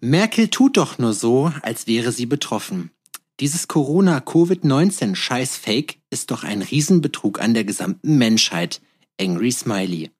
[0.00, 2.90] Merkel tut doch nur so, als wäre sie betroffen.
[3.40, 8.82] Dieses Corona-Covid-19-Scheiß-Fake ist doch ein Riesenbetrug an der gesamten Menschheit.
[9.18, 10.10] Angry Smiley.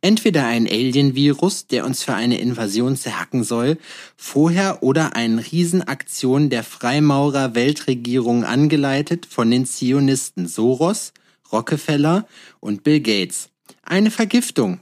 [0.00, 3.76] Entweder ein Alien-Virus, der uns für eine Invasion zerhacken soll,
[4.16, 11.12] vorher oder eine Riesenaktion der Freimaurer-Weltregierung angeleitet von den Zionisten Soros,
[11.52, 12.26] Rockefeller
[12.60, 13.50] und Bill Gates.
[13.82, 14.80] Eine Vergiftung.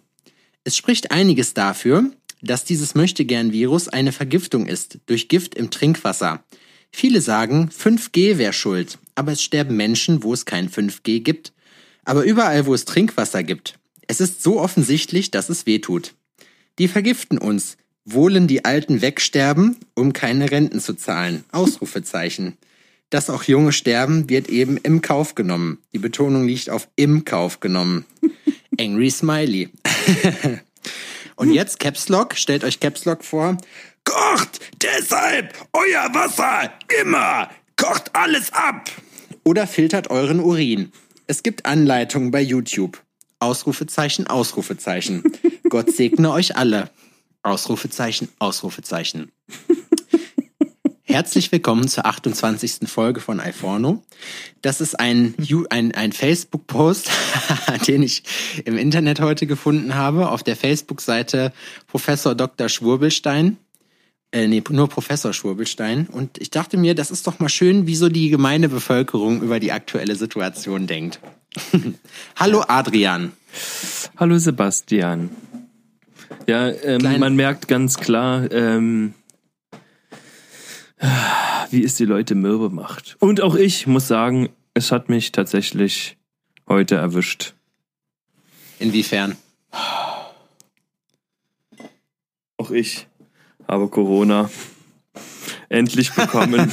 [0.64, 2.12] Es spricht einiges dafür,
[2.44, 6.44] dass dieses Möchtegern-Virus eine Vergiftung ist, durch Gift im Trinkwasser.
[6.90, 11.52] Viele sagen, 5G wäre schuld, aber es sterben Menschen, wo es kein 5G gibt.
[12.04, 13.78] Aber überall, wo es Trinkwasser gibt.
[14.06, 16.14] Es ist so offensichtlich, dass es weh tut.
[16.78, 17.76] Die vergiften uns.
[18.04, 21.44] Wohlen die Alten wegsterben, um keine Renten zu zahlen.
[21.52, 22.58] Ausrufezeichen.
[23.08, 25.78] Dass auch Junge sterben, wird eben im Kauf genommen.
[25.92, 28.04] Die Betonung liegt auf im Kauf genommen.
[28.78, 29.70] Angry Smiley.
[31.36, 33.56] Und jetzt Caps Lock, stellt euch Caps Lock vor.
[34.04, 37.50] Kocht deshalb euer Wasser immer.
[37.76, 38.90] Kocht alles ab.
[39.44, 40.92] Oder filtert euren Urin.
[41.26, 43.02] Es gibt Anleitungen bei YouTube.
[43.40, 45.22] Ausrufezeichen, Ausrufezeichen.
[45.68, 46.90] Gott segne euch alle.
[47.42, 49.32] Ausrufezeichen, Ausrufezeichen.
[51.14, 52.88] Herzlich willkommen zur 28.
[52.88, 54.02] Folge von iPhorno.
[54.62, 55.36] Das ist ein,
[55.70, 57.08] ein, ein Facebook-Post,
[57.86, 58.24] den ich
[58.64, 61.52] im Internet heute gefunden habe, auf der Facebook-Seite
[61.86, 62.68] Professor Dr.
[62.68, 63.58] Schwurbelstein.
[64.32, 66.08] Äh, nee, nur Professor Schwurbelstein.
[66.08, 69.60] Und ich dachte mir, das ist doch mal schön, wie so die gemeine Bevölkerung über
[69.60, 71.20] die aktuelle Situation denkt.
[72.34, 73.30] Hallo Adrian.
[74.16, 75.30] Hallo Sebastian.
[76.48, 79.14] Ja, ähm, man merkt ganz klar, ähm,
[81.70, 83.16] wie es die Leute mürbe macht.
[83.20, 86.16] Und auch ich muss sagen, es hat mich tatsächlich
[86.68, 87.54] heute erwischt.
[88.78, 89.36] Inwiefern?
[92.56, 93.06] Auch ich
[93.66, 94.50] habe Corona
[95.68, 96.72] endlich bekommen.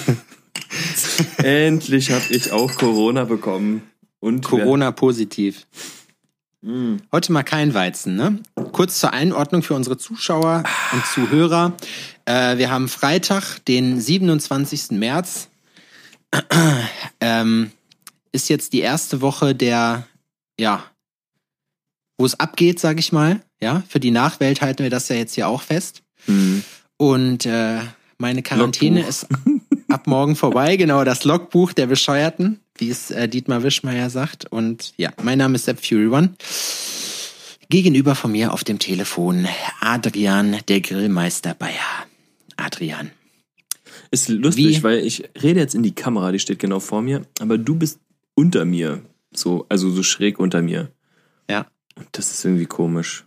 [1.38, 3.84] endlich habe ich auch Corona bekommen.
[4.20, 5.66] Und Corona positiv.
[6.62, 6.98] Mm.
[7.12, 8.40] Heute mal kein Weizen, ne?
[8.72, 11.74] Kurz zur Einordnung für unsere Zuschauer und Zuhörer.
[12.26, 14.92] Äh, wir haben Freitag, den 27.
[14.92, 15.50] März.
[17.20, 17.72] ähm,
[18.32, 20.08] ist jetzt die erste Woche der,
[20.60, 20.84] ja,
[22.18, 23.42] wo es abgeht, sag ich mal.
[23.60, 26.04] Ja, für die Nachwelt halten wir das ja jetzt hier auch fest.
[26.28, 26.64] Mhm.
[26.98, 27.80] Und äh,
[28.18, 29.10] meine Quarantäne Logbuch.
[29.10, 29.28] ist
[29.90, 30.78] ab morgen vorbei.
[30.78, 34.52] Genau, das Logbuch der Bescheuerten, wie es äh, Dietmar Wischmeier sagt.
[34.52, 36.34] Und ja, mein Name ist Sepp Fury One.
[37.70, 39.48] Gegenüber von mir auf dem Telefon
[39.80, 42.06] Adrian, der Grillmeister Bayer.
[42.58, 43.12] Adrian.
[44.10, 44.84] Ist lustig, Wie?
[44.84, 48.00] weil ich rede jetzt in die Kamera, die steht genau vor mir, aber du bist
[48.36, 49.02] unter mir.
[49.34, 50.92] So, also so schräg unter mir.
[51.50, 51.68] Ja.
[51.96, 53.26] Und das ist irgendwie komisch.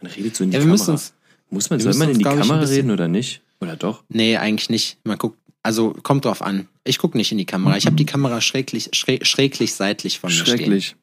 [0.00, 0.92] Man redet so in die ja, Kamera.
[0.92, 1.14] Uns,
[1.50, 3.42] Muss man, soll man in die Kamera reden oder nicht?
[3.60, 4.02] Oder doch?
[4.08, 4.98] Nee, eigentlich nicht.
[5.04, 6.66] Man guckt, also kommt drauf an.
[6.84, 7.76] Ich gucke nicht in die Kamera.
[7.76, 10.86] Ich habe die Kamera schräglich, schräg, schräglich seitlich von mir Schrecklich.
[10.88, 10.98] stehen.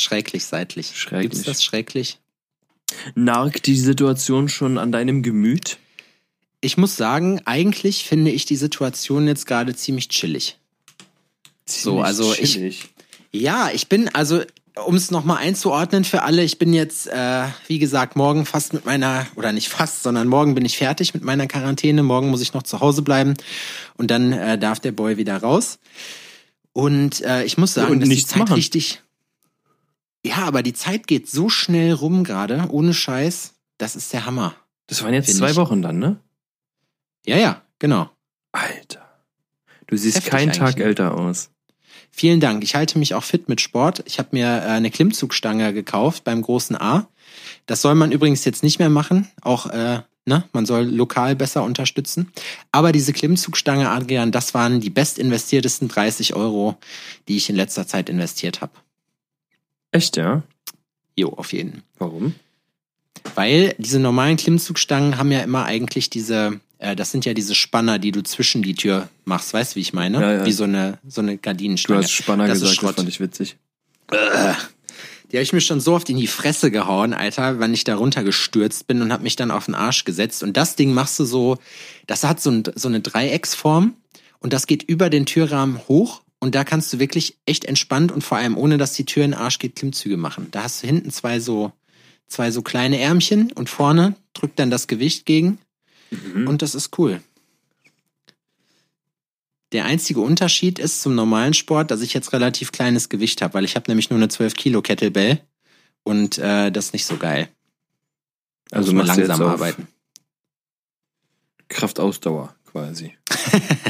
[0.00, 0.92] Schräglich seitlich.
[0.96, 1.22] Schrecklich.
[1.30, 2.18] Gibt's das schrecklich?
[3.14, 5.78] Nagt die Situation schon an deinem Gemüt?
[6.60, 10.56] Ich muss sagen, eigentlich finde ich die Situation jetzt gerade ziemlich chillig.
[11.66, 12.88] Ziemlich so, also chillig.
[13.32, 13.42] ich.
[13.42, 14.42] Ja, ich bin, also
[14.86, 18.84] um es nochmal einzuordnen für alle, ich bin jetzt, äh, wie gesagt, morgen fast mit
[18.84, 22.02] meiner, oder nicht fast, sondern morgen bin ich fertig mit meiner Quarantäne.
[22.02, 23.34] Morgen muss ich noch zu Hause bleiben
[23.96, 25.78] und dann äh, darf der Boy wieder raus.
[26.72, 28.54] Und äh, ich muss sagen, und dass die Zeit machen.
[28.54, 29.02] richtig.
[30.24, 33.54] Ja, aber die Zeit geht so schnell rum gerade, ohne Scheiß.
[33.78, 34.54] Das ist der Hammer.
[34.86, 35.56] Das waren jetzt zwei ich.
[35.56, 36.18] Wochen dann, ne?
[37.26, 38.10] Ja, ja, genau.
[38.52, 39.08] Alter.
[39.86, 40.84] Du siehst keinen Tag ne?
[40.84, 41.50] älter aus.
[42.18, 42.64] Vielen Dank.
[42.64, 44.02] Ich halte mich auch fit mit Sport.
[44.04, 47.08] Ich habe mir äh, eine Klimmzugstange gekauft beim großen A.
[47.66, 49.28] Das soll man übrigens jetzt nicht mehr machen.
[49.40, 52.32] Auch, äh, ne, man soll lokal besser unterstützen.
[52.72, 56.76] Aber diese Klimmzugstange, Adrian, das waren die bestinvestiertesten 30 Euro,
[57.28, 58.72] die ich in letzter Zeit investiert habe.
[59.92, 60.42] Echt, ja?
[61.14, 61.84] Jo, auf jeden.
[62.00, 62.34] Warum?
[63.36, 68.12] Weil diese normalen Klimmzugstangen haben ja immer eigentlich diese das sind ja diese Spanner, die
[68.12, 70.20] du zwischen die Tür machst, weißt du, wie ich meine?
[70.20, 70.46] Ja, ja.
[70.46, 72.00] Wie so eine, so eine Gardinenstange.
[72.00, 73.56] Du hast Spanner das gesagt, das fand ich witzig.
[74.12, 74.54] Äh,
[75.30, 77.96] die habe ich mir schon so oft in die Fresse gehauen, Alter, wenn ich da
[77.96, 80.42] runtergestürzt bin und habe mich dann auf den Arsch gesetzt.
[80.42, 81.58] Und das Ding machst du so,
[82.06, 83.94] das hat so, ein, so eine Dreiecksform
[84.38, 88.22] und das geht über den Türrahmen hoch und da kannst du wirklich echt entspannt und
[88.22, 90.46] vor allem ohne, dass die Tür in den Arsch geht, Klimmzüge machen.
[90.52, 91.72] Da hast du hinten zwei so,
[92.28, 95.58] zwei so kleine Ärmchen und vorne drückt dann das Gewicht gegen
[96.10, 96.48] Mhm.
[96.48, 97.20] Und das ist cool.
[99.72, 103.64] Der einzige Unterschied ist zum normalen Sport, dass ich jetzt relativ kleines Gewicht habe, weil
[103.64, 105.40] ich habe nämlich nur eine 12 Kilo Kettlebell
[106.04, 107.48] und äh, das ist nicht so geil.
[108.70, 109.88] Also mal langsam arbeiten.
[111.68, 113.14] Kraftausdauer quasi.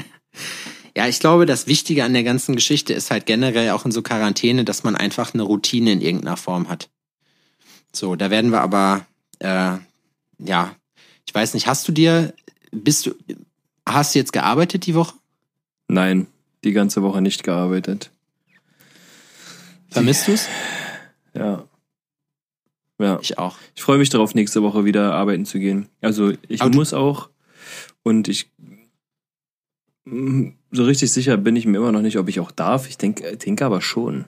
[0.97, 4.03] ja, ich glaube, das Wichtige an der ganzen Geschichte ist halt generell auch in so
[4.03, 6.91] Quarantäne, dass man einfach eine Routine in irgendeiner Form hat.
[7.93, 9.07] So, da werden wir aber,
[9.39, 9.79] äh,
[10.39, 10.75] ja,
[11.39, 12.35] weiß nicht, hast du dir,
[12.73, 13.15] bist du,
[13.87, 15.15] hast du jetzt gearbeitet die Woche?
[15.87, 16.27] Nein,
[16.65, 18.11] die ganze Woche nicht gearbeitet.
[19.89, 20.49] Vermisst du es?
[21.35, 21.65] Ja.
[22.99, 23.21] Ja.
[23.23, 23.57] Ich auch.
[23.77, 25.89] Ich freue mich darauf, nächste Woche wieder arbeiten zu gehen.
[26.01, 27.31] Also ich Aber muss auch
[28.03, 28.51] und ich
[30.07, 32.89] mm, so richtig sicher bin ich mir immer noch nicht, ob ich auch darf.
[32.89, 34.25] Ich denke, denke aber schon.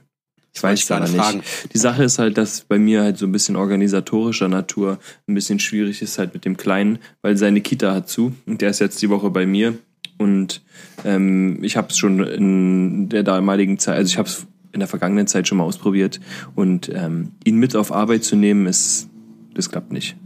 [0.53, 1.15] Ich weiß gar nicht.
[1.15, 1.43] Fragen.
[1.73, 4.99] Die Sache ist halt, dass bei mir halt so ein bisschen organisatorischer Natur
[5.29, 8.71] ein bisschen schwierig ist halt mit dem Kleinen, weil seine Kita hat zu und der
[8.71, 9.79] ist jetzt die Woche bei mir
[10.19, 10.63] und
[11.05, 14.89] ähm, ich habe es schon in der damaligen Zeit, also ich habe es in der
[14.89, 16.21] vergangenen Zeit schon mal ausprobiert
[16.55, 19.09] und ähm, ihn mit auf Arbeit zu nehmen, ist
[19.55, 20.17] das klappt nicht.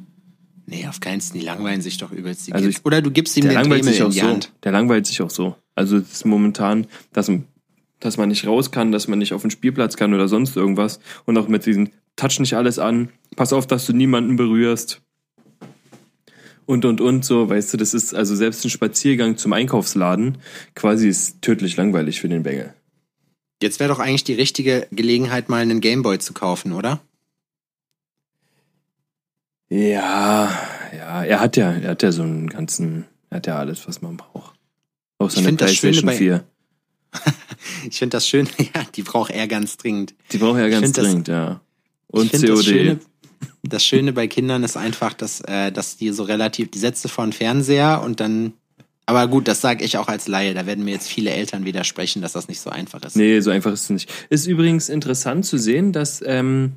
[0.67, 1.39] Nee, auf keinen Fall.
[1.39, 2.47] Die langweilen sich doch übelst.
[2.47, 4.23] Die also ich, Oder du gibst ihm der den langweilt sich auch so.
[4.23, 4.53] Hand.
[4.63, 5.57] Der langweilt sich auch so.
[5.75, 7.31] Also es ist momentan, dass,
[8.05, 11.01] dass man nicht raus kann, dass man nicht auf den Spielplatz kann oder sonst irgendwas.
[11.25, 15.01] Und auch mit diesen Touch nicht alles an, pass auf, dass du niemanden berührst.
[16.67, 20.39] Und und und so, weißt du, das ist also selbst ein Spaziergang zum Einkaufsladen
[20.75, 22.75] quasi ist tödlich langweilig für den Bengel.
[23.63, 27.01] Jetzt wäre doch eigentlich die richtige Gelegenheit, mal einen Gameboy zu kaufen, oder?
[29.71, 30.51] Ja,
[30.95, 34.03] ja, er hat ja, er hat ja so einen ganzen, er hat ja alles, was
[34.03, 34.55] man braucht.
[35.19, 36.45] Auch so eine PlayStation bei, 4.
[37.89, 40.15] ich finde das schön, ja, die braucht er ganz dringend.
[40.33, 41.61] Die braucht er ganz dringend, das, ja.
[42.09, 42.49] Und COD.
[42.49, 42.99] Das Schöne,
[43.63, 47.25] das Schöne bei Kindern ist einfach, dass, äh, dass die so relativ, die setze vor
[47.25, 48.55] den Fernseher und dann
[49.07, 50.55] aber gut, das sage ich auch als Laie.
[50.55, 53.17] Da werden mir jetzt viele Eltern widersprechen, dass das nicht so einfach ist.
[53.17, 54.11] Nee, so einfach ist es nicht.
[54.31, 56.77] Ist übrigens interessant zu sehen, dass ähm,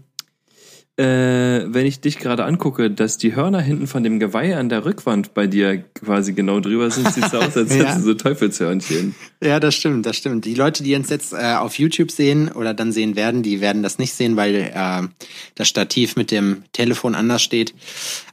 [0.98, 4.84] äh, wenn ich dich gerade angucke, dass die Hörner hinten von dem Geweih an der
[4.84, 7.84] Rückwand bei dir quasi genau drüber sind, sieht so aus, als ja.
[7.84, 9.16] hättest du so Teufelshörnchen.
[9.44, 10.46] Ja, das stimmt, das stimmt.
[10.46, 13.84] Die Leute, die uns jetzt äh, auf YouTube sehen oder dann sehen werden, die werden
[13.84, 15.08] das nicht sehen, weil äh,
[15.54, 17.76] das Stativ mit dem Telefon anders steht.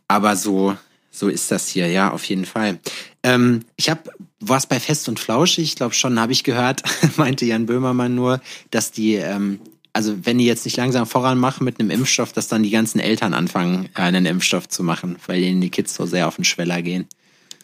[0.08, 0.74] Aber so,
[1.10, 2.78] so ist das hier, ja, auf jeden Fall.
[3.22, 4.10] Ähm, ich habe
[4.40, 6.82] was bei Fest und Flauschig, ich glaube schon, habe ich gehört,
[7.16, 8.40] meinte Jan Böhmermann nur,
[8.70, 9.60] dass die ähm,
[9.94, 12.98] also wenn die jetzt nicht langsam voran machen mit einem Impfstoff, dass dann die ganzen
[12.98, 16.82] Eltern anfangen, einen Impfstoff zu machen, weil ihnen die Kids so sehr auf den Schweller
[16.82, 17.06] gehen.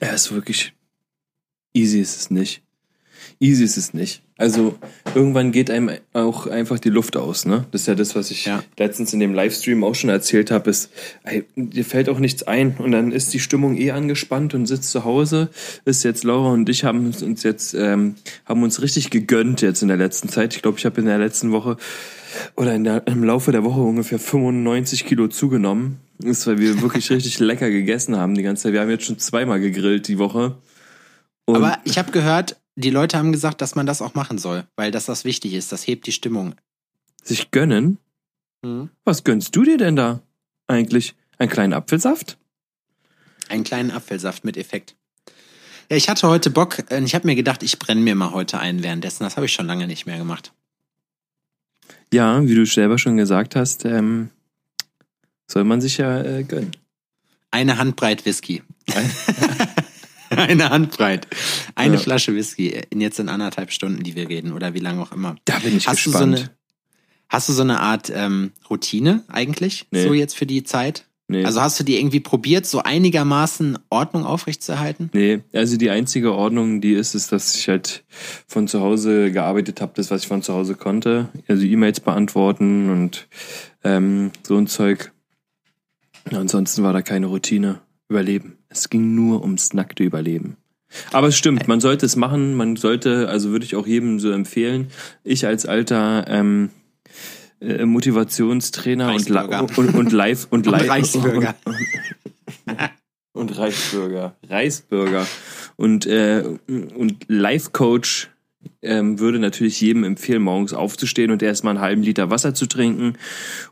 [0.00, 0.72] Ja, ist wirklich
[1.74, 2.62] easy ist es nicht.
[3.38, 4.22] Easy ist es nicht.
[4.40, 4.74] Also
[5.14, 7.66] irgendwann geht einem auch einfach die Luft aus, ne?
[7.72, 8.64] Das ist ja das, was ich ja.
[8.78, 10.90] letztens in dem Livestream auch schon erzählt habe, ist,
[11.24, 14.92] ey, dir fällt auch nichts ein und dann ist die Stimmung eh angespannt und sitzt
[14.92, 15.50] zu Hause.
[15.84, 18.14] Ist jetzt Laura und ich haben uns jetzt ähm,
[18.46, 20.56] haben uns richtig gegönnt jetzt in der letzten Zeit.
[20.56, 21.76] Ich glaube, ich habe in der letzten Woche
[22.56, 25.98] oder in der, im Laufe der Woche ungefähr 95 Kilo zugenommen.
[26.18, 28.72] Das ist, weil wir wirklich richtig lecker gegessen haben die ganze Zeit.
[28.72, 30.56] Wir haben jetzt schon zweimal gegrillt die Woche.
[31.44, 34.66] Und Aber ich habe gehört, die Leute haben gesagt, dass man das auch machen soll,
[34.76, 35.72] weil das was wichtig ist.
[35.72, 36.54] Das hebt die Stimmung.
[37.22, 37.98] Sich gönnen?
[38.64, 38.90] Hm.
[39.04, 40.20] Was gönnst du dir denn da
[40.66, 41.14] eigentlich?
[41.38, 42.38] Einen kleinen Apfelsaft?
[43.48, 44.96] Einen kleinen Apfelsaft mit Effekt.
[45.90, 48.32] Ja, ich hatte heute Bock, und äh, ich habe mir gedacht, ich brenne mir mal
[48.32, 49.24] heute ein währenddessen.
[49.24, 50.52] Das habe ich schon lange nicht mehr gemacht.
[52.12, 54.30] Ja, wie du selber schon gesagt hast, ähm,
[55.48, 56.72] soll man sich ja äh, gönnen.
[57.50, 58.62] Eine Handbreit Whisky.
[60.36, 61.26] Eine Handbreit.
[61.74, 62.00] Eine ja.
[62.00, 65.36] Flasche Whisky in jetzt in anderthalb Stunden, die wir reden, oder wie lange auch immer.
[65.44, 66.34] Da bin ich hast gespannt.
[66.34, 66.50] Du so eine,
[67.28, 70.06] hast du so eine Art ähm, Routine eigentlich, nee.
[70.06, 71.06] so jetzt für die Zeit?
[71.30, 71.44] Nee.
[71.44, 75.10] Also hast du die irgendwie probiert, so einigermaßen Ordnung aufrechtzuerhalten?
[75.12, 78.02] Nee, also die einzige Ordnung, die ist, ist, dass ich halt
[78.48, 81.28] von zu Hause gearbeitet habe, das, was ich von zu Hause konnte.
[81.46, 83.28] Also E-Mails beantworten und
[83.84, 85.12] ähm, so ein Zeug.
[86.32, 87.80] Ansonsten war da keine Routine.
[88.10, 88.58] Überleben.
[88.68, 90.56] Es ging nur ums nackte Überleben.
[91.12, 94.30] Aber es stimmt, man sollte es machen, man sollte, also würde ich auch jedem so
[94.32, 94.88] empfehlen.
[95.22, 96.70] Ich als alter ähm,
[97.60, 99.30] äh, Motivationstrainer und,
[99.78, 101.54] und, und Live und, und Live Reichsbürger.
[103.32, 105.24] Und, Reichsbürger, Reichsbürger
[105.76, 108.28] und äh, und Life Coach
[108.82, 113.14] ähm, würde natürlich jedem empfehlen, morgens aufzustehen und erstmal einen halben Liter Wasser zu trinken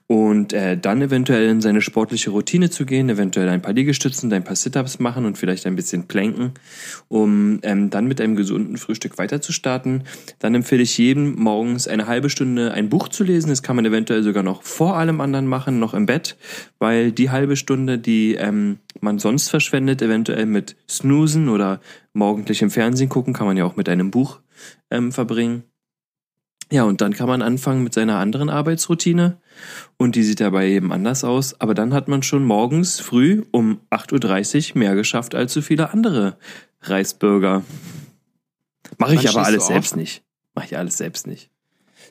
[0.06, 4.44] und äh, dann eventuell in seine sportliche Routine zu gehen, eventuell ein paar Liegestützen, ein
[4.44, 6.52] paar Sit-ups machen und vielleicht ein bisschen planken,
[7.08, 10.04] um ähm, dann mit einem gesunden Frühstück weiter zu starten.
[10.38, 13.48] Dann empfehle ich jedem morgens eine halbe Stunde ein Buch zu lesen.
[13.48, 16.36] Das kann man eventuell sogar noch vor allem anderen machen, noch im Bett,
[16.78, 21.80] weil die halbe Stunde, die ähm, man sonst verschwendet, eventuell mit Snoosen oder
[22.12, 24.40] morgendlich im Fernsehen gucken, kann man ja auch mit einem Buch
[24.90, 25.64] ähm, verbringen.
[26.70, 29.38] Ja, und dann kann man anfangen mit seiner anderen Arbeitsroutine.
[29.96, 31.58] Und die sieht dabei eben anders aus.
[31.60, 35.90] Aber dann hat man schon morgens früh um 8.30 Uhr mehr geschafft als so viele
[35.92, 36.36] andere
[36.82, 37.64] Reisbürger.
[38.98, 40.22] Mache ich Wann aber alles selbst nicht.
[40.54, 41.50] Mache ich alles selbst nicht.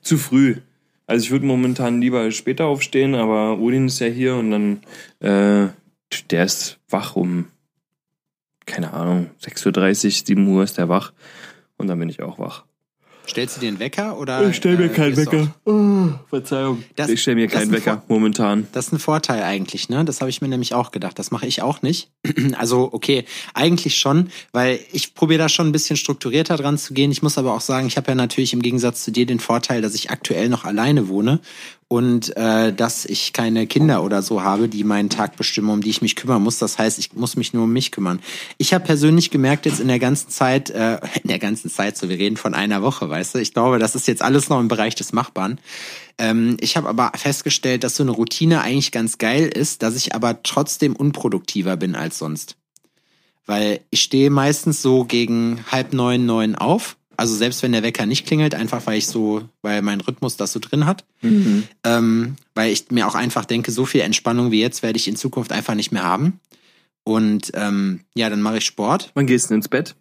[0.01, 0.57] Zu früh.
[1.05, 4.81] Also ich würde momentan lieber später aufstehen, aber Odin ist ja hier und dann,
[5.19, 5.69] äh,
[6.29, 7.47] der ist wach um,
[8.65, 11.13] keine Ahnung, 6.30 Uhr, 7 Uhr ist der wach.
[11.77, 12.63] Und dann bin ich auch wach.
[13.29, 14.47] Stellst du dir einen Wecker oder?
[14.47, 15.53] Ich stelle mir äh, keinen Wecker.
[15.65, 16.83] Oh, Verzeihung.
[16.95, 18.67] Das- ich stelle mir keinen Wecker momentan.
[18.71, 20.05] Das ist ein Vorteil eigentlich, ne?
[20.05, 21.19] Das habe ich mir nämlich auch gedacht.
[21.19, 22.09] Das mache ich auch nicht.
[22.57, 27.11] Also, okay, eigentlich schon, weil ich probiere da schon ein bisschen strukturierter dran zu gehen.
[27.11, 29.81] Ich muss aber auch sagen, ich habe ja natürlich im Gegensatz zu dir den Vorteil,
[29.81, 31.39] dass ich aktuell noch alleine wohne
[31.89, 35.89] und äh, dass ich keine Kinder oder so habe, die meinen Tag bestimmen, um die
[35.89, 36.57] ich mich kümmern muss.
[36.57, 38.19] Das heißt, ich muss mich nur um mich kümmern.
[38.57, 42.09] Ich habe persönlich gemerkt jetzt in der ganzen Zeit, äh, in der ganzen Zeit, so
[42.09, 44.67] wir reden von einer Woche, weißt du, ich glaube, das ist jetzt alles noch im
[44.67, 45.59] Bereich des Machbaren.
[46.17, 50.13] Ähm, ich habe aber festgestellt, dass so eine Routine eigentlich ganz geil ist, dass ich
[50.13, 52.57] aber trotzdem unproduktiver bin als sonst.
[53.45, 56.96] Weil ich stehe meistens so gegen halb neun, neun auf.
[57.17, 60.53] Also selbst wenn der Wecker nicht klingelt, einfach weil ich so, weil mein Rhythmus das
[60.53, 61.03] so drin hat.
[61.83, 65.15] Ähm, weil ich mir auch einfach denke, so viel Entspannung wie jetzt werde ich in
[65.15, 66.39] Zukunft einfach nicht mehr haben.
[67.03, 69.11] Und ähm, ja, dann mache ich Sport.
[69.15, 69.95] Wann gehst du ins Bett?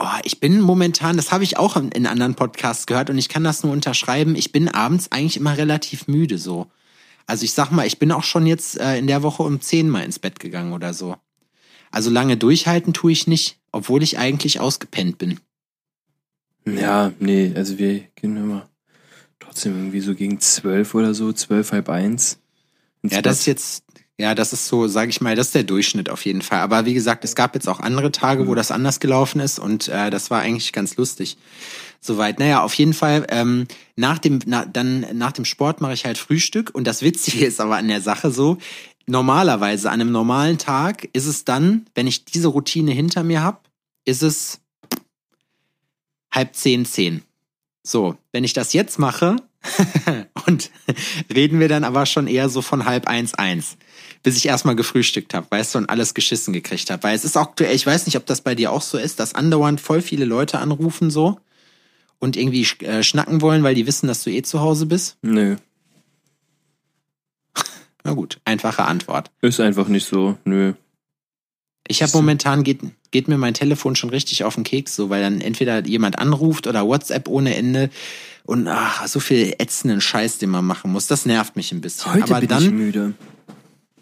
[0.00, 3.28] Oh, ich bin momentan, das habe ich auch in, in anderen Podcasts gehört und ich
[3.28, 4.34] kann das nur unterschreiben.
[4.34, 6.66] Ich bin abends eigentlich immer relativ müde so.
[7.26, 9.88] Also ich sag mal, ich bin auch schon jetzt äh, in der Woche um zehn
[9.88, 11.16] mal ins Bett gegangen oder so.
[11.92, 15.38] Also lange durchhalten tue ich nicht, obwohl ich eigentlich ausgepennt bin.
[16.78, 18.68] Ja, nee, also wir gehen immer
[19.38, 22.38] trotzdem irgendwie so gegen zwölf oder so, zwölf, halb eins.
[23.02, 23.84] ins Ja, das ist jetzt,
[24.18, 26.60] ja, das ist so, sage ich mal, das ist der Durchschnitt auf jeden Fall.
[26.60, 29.88] Aber wie gesagt, es gab jetzt auch andere Tage, wo das anders gelaufen ist und
[29.88, 31.36] äh, das war eigentlich ganz lustig.
[32.00, 32.38] Soweit.
[32.38, 33.26] Naja, auf jeden Fall.
[33.28, 37.44] Ähm, nach dem, na, dann nach dem Sport mache ich halt Frühstück und das Witzige
[37.46, 38.58] ist aber an der Sache so.
[39.06, 43.58] Normalerweise an einem normalen Tag ist es dann, wenn ich diese Routine hinter mir habe,
[44.04, 44.60] ist es
[46.32, 47.22] halb zehn, zehn.
[47.82, 49.36] So, wenn ich das jetzt mache
[50.46, 50.70] und
[51.34, 53.76] reden wir dann aber schon eher so von halb eins, eins,
[54.22, 57.02] bis ich erstmal gefrühstückt habe, weißt du, und alles geschissen gekriegt habe.
[57.02, 59.34] Weil es ist aktuell, ich weiß nicht, ob das bei dir auch so ist, dass
[59.34, 61.40] andauernd voll viele Leute anrufen so
[62.18, 65.16] und irgendwie äh, schnacken wollen, weil die wissen, dass du eh zu Hause bist.
[65.22, 65.56] Nö,
[68.04, 69.30] Na gut, einfache Antwort.
[69.40, 70.74] ist einfach nicht so, nö.
[71.90, 72.78] Ich habe momentan geht,
[73.10, 76.68] geht mir mein Telefon schon richtig auf den Keks, so weil dann entweder jemand anruft
[76.68, 77.90] oder WhatsApp ohne Ende
[78.44, 81.08] und ach, so viel ätzenden Scheiß, den man machen muss.
[81.08, 82.14] Das nervt mich ein bisschen.
[82.14, 83.14] Heute Aber bin dann, ich müde.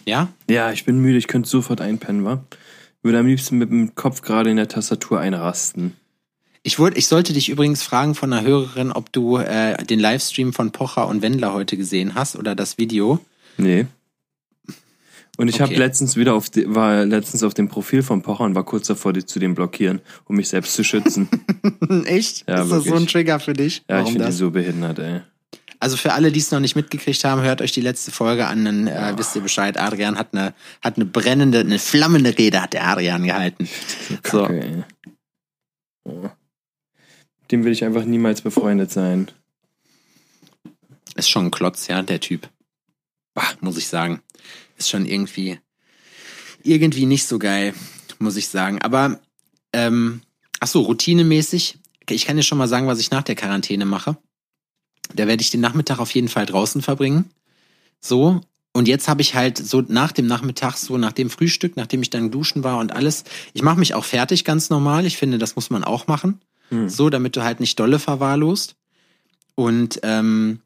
[0.05, 2.45] ja, Ja, ich bin müde, ich könnte sofort einpennen, wa?
[3.03, 5.97] Würde am liebsten mit dem Kopf gerade in der Tastatur einrasten.
[6.63, 10.53] Ich, wurde, ich sollte dich übrigens fragen von einer Hörerin, ob du äh, den Livestream
[10.53, 13.19] von Pocher und Wendler heute gesehen hast oder das Video.
[13.57, 13.87] Nee.
[15.39, 15.79] Und ich habe Okay.
[15.79, 19.13] letztens wieder auf die, war letztens auf dem Profil von Pocher und war kurz davor,
[19.13, 21.29] die zu dem blockieren, um mich selbst zu schützen.
[22.07, 22.45] Echt?
[22.49, 23.13] Ja, ist das so ein wirklich.
[23.13, 23.85] Trigger für dich?
[23.89, 25.21] Ja, ich Warum finde die so behindert, ey.
[25.79, 28.65] Also für alle, die es noch nicht mitgekriegt haben, hört euch die letzte Folge an,
[28.65, 29.79] dann äh, wisst ihr Bescheid.
[29.79, 33.69] Adrian hat eine, hat eine brennende, eine flammende Rede hat der Adrian gehalten.
[34.29, 34.43] So.
[34.43, 34.85] Kacke.
[37.53, 39.31] Dem will ich einfach niemals befreundet sein.
[41.15, 42.49] Ist schon ein Klotz, ja, der Typ.
[43.39, 44.21] Bah, muss ich sagen.
[44.79, 45.61] Ist schon irgendwie,
[46.65, 47.73] irgendwie nicht so geil,
[48.19, 48.83] muss ich sagen.
[48.83, 49.21] Aber,
[49.73, 50.23] ähm,
[50.59, 51.79] ach so, routinemäßig.
[52.11, 54.17] Ich kann dir schon mal sagen, was ich nach der Quarantäne mache.
[55.15, 57.31] Da werde ich den Nachmittag auf jeden Fall draußen verbringen.
[58.01, 58.41] So.
[58.73, 62.11] Und jetzt habe ich halt so nach dem Nachmittag, so nach dem Frühstück, nachdem ich
[62.11, 65.07] dann duschen war und alles, ich mache mich auch fertig ganz normal.
[65.07, 66.41] Ich finde, das muss man auch machen.
[66.71, 66.89] Hm.
[66.89, 68.75] So, damit du halt nicht dolle verwahrlost.
[69.55, 70.59] Und ähm,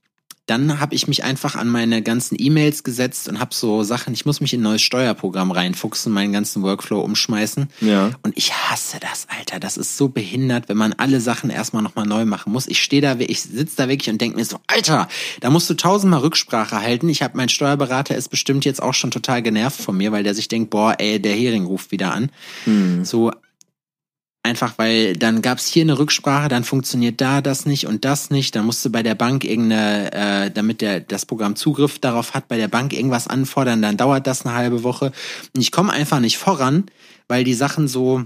[0.47, 4.27] dann habe ich mich einfach an meine ganzen E-Mails gesetzt und habe so Sachen, ich
[4.27, 7.69] muss mich in ein neues Steuerprogramm reinfuchsen, meinen ganzen Workflow umschmeißen.
[7.81, 8.11] Ja.
[8.23, 9.61] Und ich hasse das, Alter.
[9.61, 12.67] Das ist so behindert, wenn man alle Sachen erstmal nochmal neu machen muss.
[12.67, 15.09] Ich stehe da, ich sitze da wirklich und denke mir so, Alter,
[15.41, 17.09] da musst du tausendmal Rücksprache halten.
[17.09, 20.35] Ich habe mein Steuerberater ist bestimmt jetzt auch schon total genervt von mir, weil der
[20.35, 22.31] sich denkt, boah, ey, der Hering ruft wieder an.
[22.65, 23.05] Hm.
[23.05, 23.31] So
[24.43, 28.55] einfach, weil dann gab's hier eine Rücksprache, dann funktioniert da das nicht und das nicht.
[28.57, 32.57] Dann musste bei der Bank irgendeine, äh, damit der das Programm Zugriff darauf hat, bei
[32.57, 35.13] der Bank irgendwas anfordern, dann dauert das eine halbe Woche.
[35.55, 36.87] Und ich komme einfach nicht voran,
[37.29, 38.25] weil die Sachen so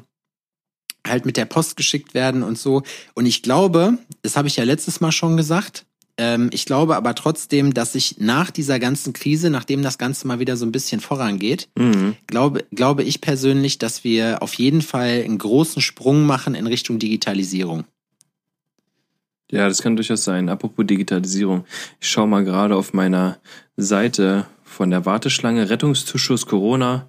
[1.06, 2.82] halt mit der Post geschickt werden und so.
[3.14, 5.86] Und ich glaube, das habe ich ja letztes Mal schon gesagt,
[6.18, 10.38] ähm, ich glaube aber trotzdem, dass ich nach dieser ganzen Krise, nachdem das Ganze mal
[10.38, 12.16] wieder so ein bisschen vorangeht, Mhm.
[12.26, 16.98] glaube, glaube ich persönlich, dass wir auf jeden Fall einen großen Sprung machen in Richtung
[16.98, 17.84] Digitalisierung.
[19.50, 20.48] Ja, das kann durchaus sein.
[20.48, 21.64] Apropos Digitalisierung.
[22.00, 23.38] Ich schaue mal gerade auf meiner
[23.76, 27.08] Seite von der Warteschlange Rettungszuschuss Corona.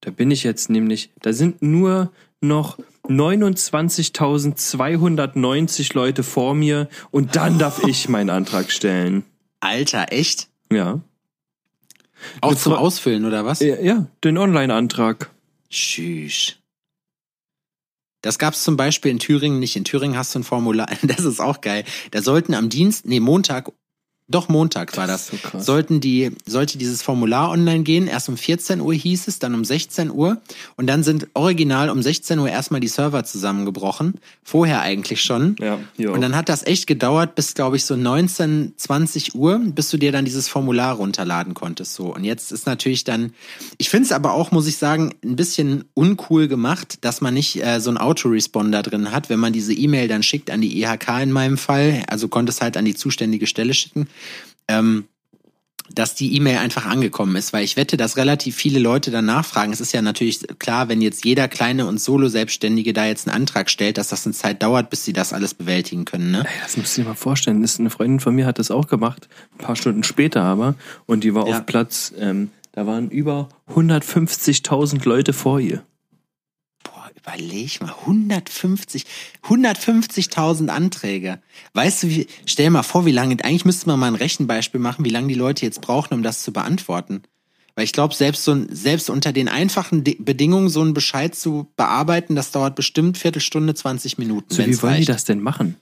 [0.00, 7.58] Da bin ich jetzt nämlich, da sind nur noch 29.290 Leute vor mir und dann
[7.58, 9.24] darf ich meinen Antrag stellen.
[9.60, 10.48] Alter, echt?
[10.72, 11.00] Ja.
[12.40, 13.58] Auch zum Ausfüllen oder was?
[13.60, 15.30] Ja, ja den Online-Antrag.
[15.70, 16.56] Tschüss.
[18.22, 19.76] Das gab's zum Beispiel in Thüringen nicht.
[19.76, 21.84] In Thüringen hast du ein Formular, das ist auch geil.
[22.10, 23.70] Da sollten am Dienst, nee, Montag
[24.30, 25.30] doch, Montag war das.
[25.30, 28.06] das so Sollten die, sollte dieses Formular online gehen.
[28.08, 30.42] Erst um 14 Uhr hieß es, dann um 16 Uhr.
[30.76, 34.20] Und dann sind original um 16 Uhr erstmal die Server zusammengebrochen.
[34.44, 35.56] Vorher eigentlich schon.
[35.58, 36.12] Ja, jo.
[36.12, 39.96] Und dann hat das echt gedauert bis, glaube ich, so 19, 20 Uhr, bis du
[39.96, 41.94] dir dann dieses Formular runterladen konntest.
[41.94, 42.14] So.
[42.14, 43.32] Und jetzt ist natürlich dann,
[43.78, 47.64] ich finde es aber auch, muss ich sagen, ein bisschen uncool gemacht, dass man nicht
[47.64, 51.22] äh, so ein Autoresponder drin hat, wenn man diese E-Mail dann schickt an die IHK
[51.22, 52.02] in meinem Fall.
[52.08, 54.06] Also konnte es halt an die zuständige Stelle schicken
[54.68, 55.04] ähm,
[55.94, 59.72] dass die E-Mail einfach angekommen ist, weil ich wette, dass relativ viele Leute dann nachfragen.
[59.72, 63.70] Es ist ja natürlich klar, wenn jetzt jeder kleine und Solo-Selbstständige da jetzt einen Antrag
[63.70, 66.30] stellt, dass das eine Zeit dauert, bis sie das alles bewältigen können.
[66.30, 66.44] Ne?
[66.62, 67.62] Das musst du dir mal vorstellen.
[67.62, 70.74] Das ist eine Freundin von mir hat das auch gemacht, ein paar Stunden später aber,
[71.06, 71.58] und die war ja.
[71.58, 75.82] auf Platz, ähm, da waren über 150.000 Leute vor ihr
[77.28, 79.04] überleg mal, 150,
[79.44, 81.40] 150.000 Anträge.
[81.74, 85.04] Weißt du, wie, stell mal vor, wie lange, eigentlich müsste man mal ein Rechenbeispiel machen,
[85.04, 87.22] wie lange die Leute jetzt brauchen, um das zu beantworten.
[87.74, 91.68] Weil ich glaube, selbst so selbst unter den einfachen De Bedingungen so einen Bescheid zu
[91.76, 94.52] bearbeiten, das dauert bestimmt Viertelstunde, 20 Minuten.
[94.52, 95.08] So, wie wollen reicht.
[95.08, 95.76] die das denn machen?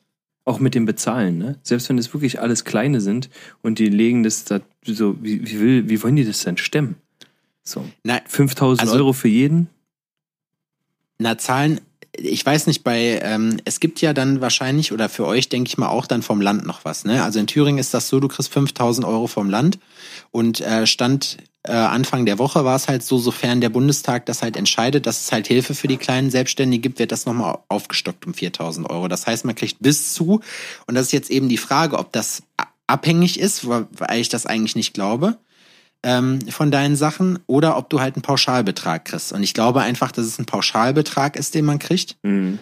[0.45, 1.59] Auch mit dem Bezahlen, ne?
[1.63, 3.31] Selbst wenn es wirklich alles kleine sind
[3.63, 6.97] und die legen das da so, wie, wie, will, wie wollen die das denn stemmen?
[7.63, 7.85] So.
[8.27, 9.69] 5000 also, Euro für jeden?
[11.19, 11.81] Na, Zahlen,
[12.19, 15.79] ich weiß nicht, bei, ähm, es gibt ja dann wahrscheinlich, oder für euch denke ich
[15.79, 17.05] mal auch dann vom Land noch was.
[17.05, 17.23] Ne?
[17.23, 19.79] Also in Thüringen ist das so, du kriegst 5000 Euro vom Land
[20.31, 24.43] und äh, Stand äh, Anfang der Woche war es halt so, sofern der Bundestag das
[24.43, 28.27] halt entscheidet, dass es halt Hilfe für die kleinen Selbstständigen gibt, wird das nochmal aufgestockt
[28.27, 29.09] um 4000 Euro.
[29.09, 30.41] Das heißt, man kriegt bis zu,
[30.87, 32.43] und das ist jetzt eben die Frage, ob das
[32.87, 33.87] abhängig ist, weil
[34.21, 35.39] ich das eigentlich nicht glaube,
[36.07, 39.33] ähm, von deinen Sachen oder ob du halt einen Pauschalbetrag kriegst.
[39.33, 42.17] Und ich glaube einfach, dass es ein Pauschalbetrag ist, den man kriegt.
[42.23, 42.61] Mhm.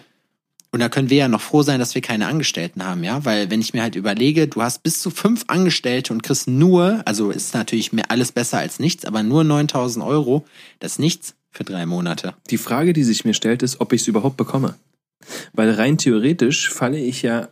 [0.71, 3.49] Und da können wir ja noch froh sein, dass wir keine Angestellten haben, ja, weil
[3.49, 7.29] wenn ich mir halt überlege, du hast bis zu fünf Angestellte und kriegst nur, also
[7.31, 10.43] ist natürlich mir alles besser als nichts, aber nur 9000 Euro,
[10.79, 12.33] das ist nichts für drei Monate.
[12.49, 14.75] Die Frage, die sich mir stellt, ist, ob ich es überhaupt bekomme.
[15.53, 17.47] Weil rein theoretisch falle ich ja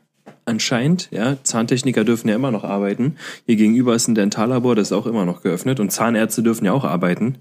[0.45, 3.17] anscheinend, ja, Zahntechniker dürfen ja immer noch arbeiten.
[3.45, 6.73] Hier gegenüber ist ein Dentallabor, das ist auch immer noch geöffnet und Zahnärzte dürfen ja
[6.73, 7.38] auch arbeiten.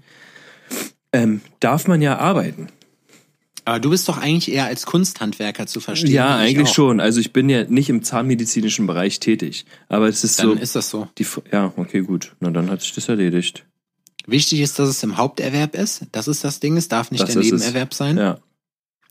[1.11, 2.69] Ähm, darf man ja arbeiten.
[3.65, 6.11] Aber du bist doch eigentlich eher als Kunsthandwerker zu verstehen.
[6.11, 6.99] Ja, eigentlich schon.
[6.99, 9.65] Also ich bin ja nicht im zahnmedizinischen Bereich tätig.
[9.87, 10.53] Aber es ist dann so.
[10.55, 11.07] Dann ist das so.
[11.17, 12.35] Die, ja, okay, gut.
[12.41, 13.65] Na, dann hat sich das erledigt.
[14.25, 16.05] Wichtig ist, dass es im Haupterwerb ist.
[16.11, 16.75] Das ist das Ding.
[16.75, 17.97] Es darf nicht das der Nebenerwerb es.
[17.97, 18.17] sein.
[18.17, 18.39] Ja.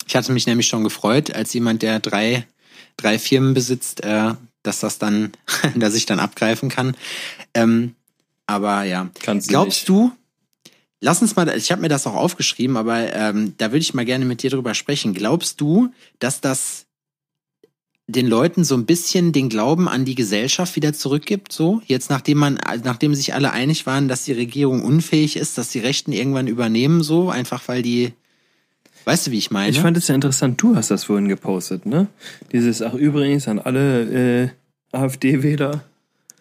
[0.06, 2.46] Ich hatte mich nämlich schon gefreut, als jemand, der drei
[2.96, 5.32] drei Firmen besitzt, äh, dass das dann,
[5.74, 6.96] dass ich dann abgreifen kann.
[7.54, 7.94] Ähm,
[8.46, 9.10] aber ja.
[9.20, 10.12] Kannst Glaubst du,
[11.00, 14.04] lass uns mal, ich habe mir das auch aufgeschrieben, aber ähm, da würde ich mal
[14.04, 15.14] gerne mit dir drüber sprechen.
[15.14, 16.86] Glaubst du, dass das
[18.06, 21.80] den Leuten so ein bisschen den Glauben an die Gesellschaft wieder zurückgibt, so?
[21.86, 25.78] Jetzt nachdem man, nachdem sich alle einig waren, dass die Regierung unfähig ist, dass die
[25.78, 28.12] Rechten irgendwann übernehmen, so, einfach weil die
[29.04, 29.70] Weißt du, wie ich meine?
[29.70, 32.06] Ich fand es ja interessant, du hast das vorhin gepostet, ne?
[32.52, 34.48] Dieses, ach übrigens an alle äh,
[34.92, 35.82] AfD-Wähler.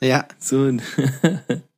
[0.01, 0.25] Ja.
[0.39, 0.71] So.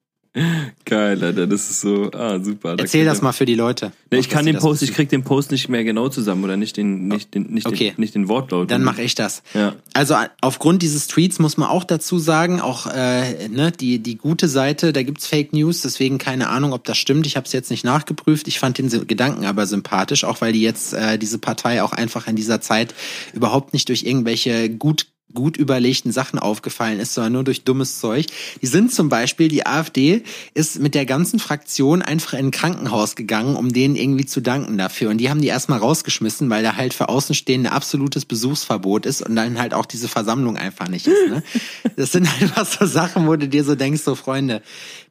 [0.85, 2.75] Geil, Alter, das ist so, ah, super.
[2.75, 3.91] Da Erzähl das mal für die Leute.
[4.09, 6.75] Ne, ich kann den Post, ich krieg den Post nicht mehr genau zusammen oder nicht
[6.75, 7.91] den, nicht den, nicht okay.
[7.91, 8.71] den, nicht den Wortlaut.
[8.71, 9.43] Dann mache ich das.
[9.53, 9.75] Ja.
[9.93, 14.47] Also aufgrund dieses Tweets muss man auch dazu sagen, auch äh, ne, die die gute
[14.47, 17.27] Seite, da gibt's Fake News, deswegen keine Ahnung, ob das stimmt.
[17.27, 18.47] Ich habe es jetzt nicht nachgeprüft.
[18.47, 22.25] Ich fand den Gedanken aber sympathisch, auch weil die jetzt äh, diese Partei auch einfach
[22.27, 22.95] in dieser Zeit
[23.33, 28.27] überhaupt nicht durch irgendwelche gut gut überlegten Sachen aufgefallen ist, sondern nur durch dummes Zeug.
[28.61, 33.15] Die sind zum Beispiel, die AfD ist mit der ganzen Fraktion einfach in ein Krankenhaus
[33.15, 35.09] gegangen, um denen irgendwie zu danken dafür.
[35.09, 39.35] Und die haben die erstmal rausgeschmissen, weil da halt für Außenstehende absolutes Besuchsverbot ist und
[39.35, 41.29] dann halt auch diese Versammlung einfach nicht ist.
[41.29, 41.43] Ne?
[41.95, 44.61] Das sind halt einfach so Sachen, wo du dir so denkst, so Freunde,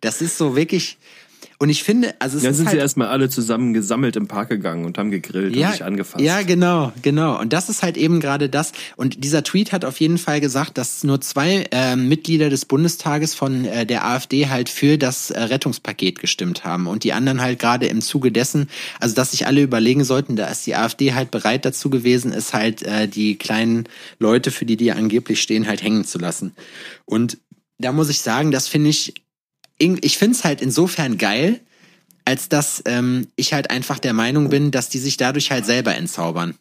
[0.00, 0.98] das ist so wirklich,
[1.62, 4.48] Und ich finde, also es Dann sind halt, sie erstmal alle zusammen gesammelt im Park
[4.48, 6.20] gegangen und haben gegrillt und sich angefasst.
[6.20, 7.38] Ja, genau, genau.
[7.38, 8.72] Und das ist halt eben gerade das.
[8.96, 13.36] Und dieser Tweet hat auf jeden Fall gesagt, dass nur zwei äh, Mitglieder des Bundestages
[13.36, 16.88] von äh, der AfD halt für das äh, Rettungspaket gestimmt haben.
[16.88, 20.48] Und die anderen halt gerade im Zuge dessen, also dass sich alle überlegen sollten, da
[20.48, 23.84] ist die AfD halt bereit dazu gewesen, ist halt äh, die kleinen
[24.18, 26.56] Leute, für die die angeblich stehen, halt hängen zu lassen.
[27.04, 27.38] Und
[27.78, 29.14] da muss ich sagen, das finde ich,
[29.82, 31.60] ich finde es halt insofern geil,
[32.24, 35.94] als dass ähm, ich halt einfach der Meinung bin, dass die sich dadurch halt selber
[35.94, 36.54] entzaubern.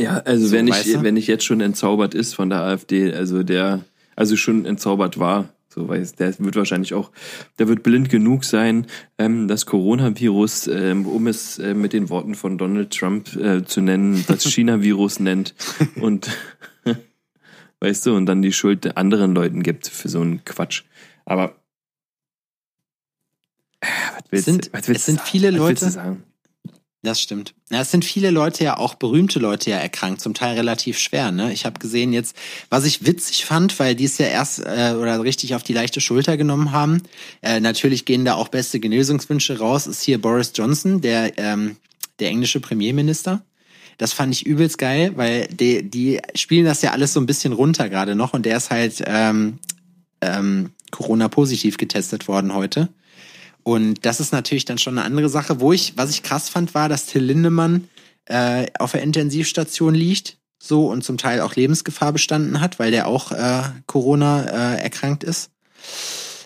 [0.00, 3.42] Ja, also So, wenn ich, wenn ich jetzt schon entzaubert ist von der AfD, also
[3.42, 3.84] der,
[4.16, 7.10] also schon entzaubert war, so weiß, der wird wahrscheinlich auch,
[7.58, 8.86] der wird blind genug sein,
[9.18, 13.80] ähm, das Coronavirus, ähm, um es äh, mit den Worten von Donald Trump äh, zu
[13.80, 15.54] nennen, das China-Virus nennt
[15.96, 16.30] und
[17.80, 20.82] weißt du, und dann die Schuld anderen Leuten gibt für so einen Quatsch.
[21.24, 21.56] Aber
[23.82, 26.22] was willst, sind- was willst es sind du- viele Leute- sagen?
[27.04, 27.52] Das stimmt.
[27.68, 31.32] Ja, es sind viele Leute ja auch berühmte Leute ja erkrankt, zum Teil relativ schwer.
[31.32, 31.52] Ne?
[31.52, 32.36] Ich habe gesehen jetzt,
[32.70, 36.00] was ich witzig fand, weil die es ja erst äh, oder richtig auf die leichte
[36.00, 37.02] Schulter genommen haben.
[37.40, 39.88] Äh, natürlich gehen da auch beste Genesungswünsche raus.
[39.88, 41.74] Ist hier Boris Johnson, der ähm,
[42.20, 43.42] der englische Premierminister.
[43.98, 47.52] Das fand ich übelst geil, weil die, die spielen das ja alles so ein bisschen
[47.52, 49.58] runter gerade noch und der ist halt ähm,
[50.20, 52.90] ähm, Corona-positiv getestet worden heute.
[53.64, 55.60] Und das ist natürlich dann schon eine andere Sache.
[55.60, 57.88] Wo ich, was ich krass fand, war, dass Till Lindemann
[58.26, 63.08] äh, auf der Intensivstation liegt, so und zum Teil auch Lebensgefahr bestanden hat, weil der
[63.08, 65.50] auch äh, Corona äh, erkrankt ist.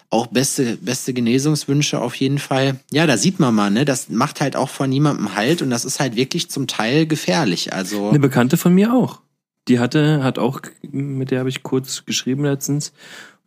[0.08, 2.80] Auch beste, beste Genesungswünsche auf jeden Fall.
[2.92, 5.84] Ja, da sieht man mal, ne, das macht halt auch vor niemandem Halt und das
[5.84, 7.72] ist halt wirklich zum Teil gefährlich.
[7.72, 9.20] Also Eine Bekannte von mir auch.
[9.68, 12.92] Die hatte, hat auch, mit der habe ich kurz geschrieben letztens.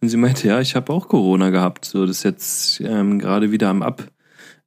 [0.01, 1.85] Und sie meinte, ja, ich habe auch Corona gehabt.
[1.85, 4.13] So, das ist jetzt ähm, gerade wieder am Abschwächen.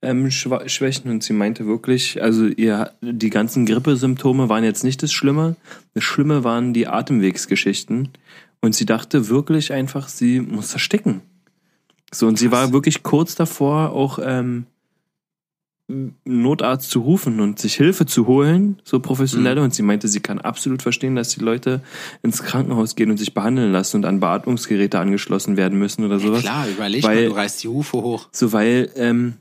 [0.05, 1.11] Ähm, schwächen.
[1.13, 5.55] und sie meinte wirklich, also ihr, die ganzen Grippesymptome waren jetzt nicht das Schlimme.
[5.95, 8.09] Das Schlimme waren die Atemwegsgeschichten.
[8.61, 11.23] Und sie dachte wirklich einfach, sie muss ersticken.
[12.13, 12.61] So, und sie Krass.
[12.61, 14.67] war wirklich kurz davor, auch ähm,
[16.25, 19.61] Notarzt zu rufen und sich Hilfe zu holen, so professionelle.
[19.61, 19.65] Mhm.
[19.65, 21.83] Und sie meinte, sie kann absolut verstehen, dass die Leute
[22.23, 26.41] ins Krankenhaus gehen und sich behandeln lassen und an Beatmungsgeräte angeschlossen werden müssen oder sowas.
[26.43, 28.29] klar, überleg Weil- mal, du reißt die Hufe hoch.
[28.33, 29.35] So, weil ähm,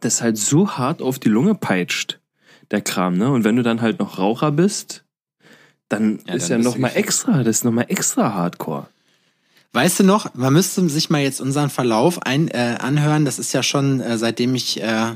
[0.00, 2.18] das halt so hart auf die Lunge peitscht,
[2.70, 3.30] der Kram, ne?
[3.30, 5.04] Und wenn du dann halt noch Raucher bist,
[5.88, 7.06] dann Ja, ist dann ja bist noch du mal gefickt.
[7.06, 8.88] extra, das ist noch mal extra Hardcore.
[9.72, 13.24] Weißt du noch, man müsste sich mal jetzt unseren Verlauf ein, äh, anhören.
[13.24, 15.12] Das ist ja schon, äh, seitdem ich, äh,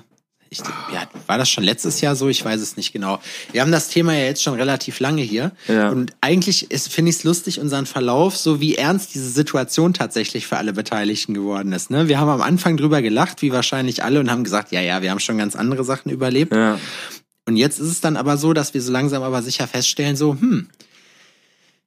[0.53, 0.59] ich,
[0.93, 2.29] ja, war das schon letztes Jahr so?
[2.29, 3.21] Ich weiß es nicht genau.
[3.53, 5.53] Wir haben das Thema ja jetzt schon relativ lange hier.
[5.69, 5.91] Ja.
[5.91, 10.49] Und eigentlich ist, finde ich es lustig, unseren Verlauf, so wie ernst diese Situation tatsächlich
[10.49, 11.91] für alle Beteiligten geworden ist.
[11.91, 12.09] Ne?
[12.09, 15.13] Wir haben am Anfang drüber gelacht, wie wahrscheinlich alle, und haben gesagt, ja, ja, wir
[15.13, 16.53] haben schon ganz andere Sachen überlebt.
[16.53, 16.81] Ja.
[17.47, 20.33] Und jetzt ist es dann aber so, dass wir so langsam aber sicher feststellen, so,
[20.33, 20.69] hm,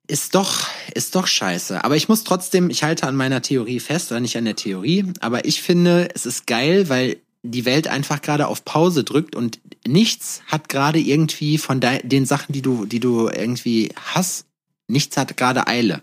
[0.08, 1.84] ist doch, ist doch scheiße.
[1.84, 5.06] Aber ich muss trotzdem, ich halte an meiner Theorie fest, oder nicht an der Theorie,
[5.19, 9.60] aber ich finde, es ist geil, weil die Welt einfach gerade auf Pause drückt und
[9.86, 14.45] nichts hat gerade irgendwie von de den Sachen, die du, die du irgendwie hast,
[14.88, 16.01] nichts hat gerade Eile.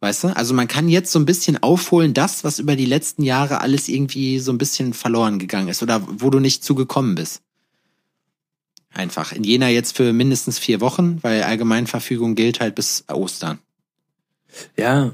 [0.00, 0.36] Weißt du?
[0.36, 3.88] Also man kann jetzt so ein bisschen aufholen, das, was über die letzten Jahre alles
[3.88, 7.40] irgendwie so ein bisschen verloren gegangen ist oder wo du nicht zugekommen bist.
[8.92, 9.32] Einfach.
[9.32, 13.58] In Jena jetzt für mindestens vier Wochen, weil Allgemeinverfügung gilt halt bis Ostern.
[14.76, 15.12] Ja,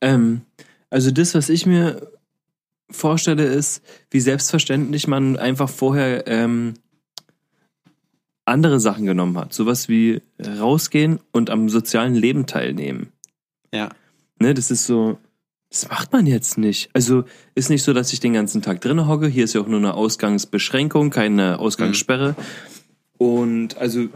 [0.00, 0.42] ähm,
[0.90, 2.11] also das, was ich mir
[2.92, 6.74] vorstelle, ist, wie selbstverständlich man einfach vorher ähm,
[8.44, 9.52] andere Sachen genommen hat.
[9.52, 13.08] Sowas wie rausgehen und am sozialen Leben teilnehmen.
[13.72, 13.90] Ja.
[14.38, 15.18] Ne, das ist so,
[15.70, 16.90] das macht man jetzt nicht.
[16.92, 17.24] Also
[17.54, 19.26] ist nicht so, dass ich den ganzen Tag drinnen hocke.
[19.26, 22.34] Hier ist ja auch nur eine Ausgangsbeschränkung, keine Ausgangssperre.
[23.16, 24.08] Und also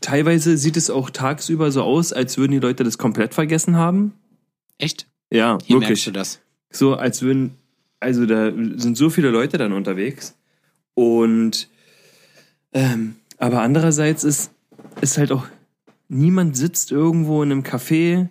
[0.00, 4.14] teilweise sieht es auch tagsüber so aus, als würden die Leute das komplett vergessen haben.
[4.78, 5.06] Echt?
[5.30, 5.88] Ja, Hier wirklich.
[5.88, 6.40] merkst du das.
[6.70, 7.56] So, als würden,
[8.04, 10.34] also da sind so viele Leute dann unterwegs.
[10.94, 11.68] Und,
[12.72, 14.50] ähm, aber andererseits ist,
[15.00, 15.46] ist halt auch,
[16.08, 18.28] niemand sitzt irgendwo in einem Café.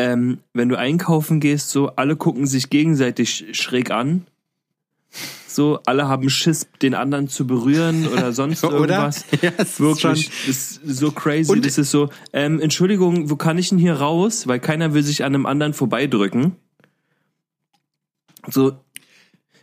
[0.00, 4.26] Ähm, wenn du einkaufen gehst, so, alle gucken sich gegenseitig schräg an.
[5.46, 8.76] So, alle haben Schiss, den anderen zu berühren oder sonst Oder?
[8.76, 9.24] irgendwas.
[9.42, 11.50] Ja, es ist Wirklich, das ist so crazy.
[11.50, 14.46] Und- das ist so, ähm, Entschuldigung, wo kann ich denn hier raus?
[14.46, 16.56] Weil keiner will sich an einem anderen vorbeidrücken.
[18.50, 18.78] So,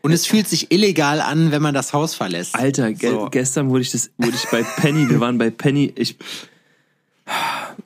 [0.02, 2.56] Und es fühlt sich illegal an, wenn man das Haus verlässt.
[2.56, 3.30] Alter, ge So.
[3.30, 6.18] gestern wurde ich das, wurde ich bei Penny, wir waren bei Penny, ich,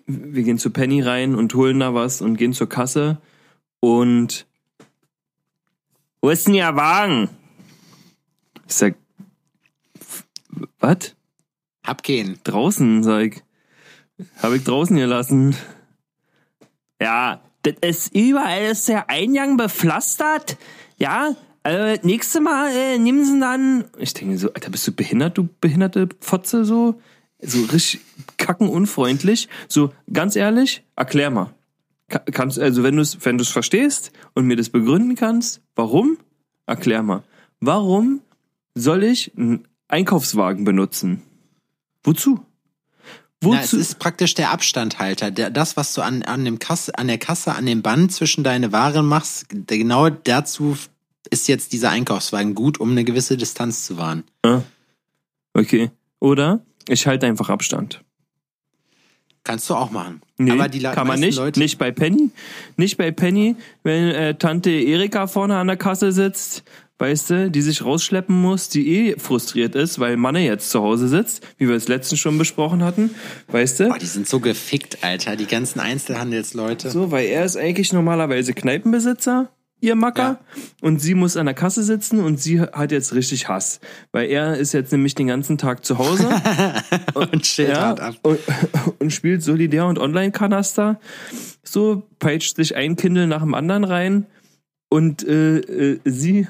[0.05, 3.21] wir gehen zu Penny rein und holen da was und gehen zur Kasse
[3.79, 4.45] und
[6.21, 7.29] wo ist denn Ihr Wagen?
[8.67, 8.95] Ich sag,
[10.79, 11.15] was?
[11.85, 12.39] Hab gehen.
[12.43, 13.43] Draußen, sag ich.
[14.41, 15.55] Hab ich draußen gelassen.
[17.01, 20.57] Ja, das ist überall ist der Eingang bepflastert.
[20.99, 23.85] Ja, äh, nächste Mal äh, nehmen sie dann.
[23.97, 26.99] Ich denke so, Alter, bist du behindert, du behinderte Fotze, so?
[27.41, 28.01] So richtig
[28.37, 29.47] kackenunfreundlich.
[29.69, 31.53] So, ganz ehrlich, erklär mal.
[32.09, 36.17] Ka- Kannst, also wenn du es wenn du's verstehst und mir das begründen kannst, warum?
[36.65, 37.23] Erklär mal.
[37.61, 38.21] Warum
[38.75, 41.23] soll ich einen Einkaufswagen benutzen?
[42.03, 42.39] Wozu?
[43.41, 43.77] Na, es Wozu?
[43.77, 45.31] ist praktisch der Abstandhalter.
[45.31, 48.43] Der, das, was du an, an, dem Kasse, an der Kasse, an dem Band zwischen
[48.43, 50.77] deine Waren machst, genau dazu
[51.29, 54.23] ist jetzt dieser Einkaufswagen gut, um eine gewisse Distanz zu wahren.
[54.43, 54.61] Ah,
[55.53, 55.91] okay.
[56.19, 58.03] Oder ich halte einfach Abstand.
[59.43, 60.21] Kannst du auch machen.
[60.37, 61.37] Nee, Aber die kann man nicht.
[61.37, 62.29] Leute, Nicht bei Penny.
[62.77, 66.63] Nicht bei Penny, wenn äh, Tante Erika vorne an der Kasse sitzt,
[66.99, 71.07] weißt du, die sich rausschleppen muss, die eh frustriert ist, weil Manne jetzt zu Hause
[71.07, 73.11] sitzt, wie wir es letztens schon besprochen hatten,
[73.47, 73.87] weißt du?
[73.89, 75.35] Boah, die sind so gefickt, Alter.
[75.35, 76.89] Die ganzen Einzelhandelsleute.
[76.91, 80.41] So, weil er ist eigentlich normalerweise Kneipenbesitzer, ihr Macker,
[80.81, 83.79] und sie muss an der Kasse sitzen und sie hat jetzt richtig Hass,
[84.11, 86.27] weil er ist jetzt nämlich den ganzen Tag zu Hause
[87.13, 88.15] und chillt ja, hart ab.
[88.23, 88.39] und,
[88.99, 90.99] und spielt Solidär und Online-Kanaster.
[91.63, 94.25] So peitscht sich ein Kindle nach dem anderen rein
[94.89, 96.47] und äh, äh, sie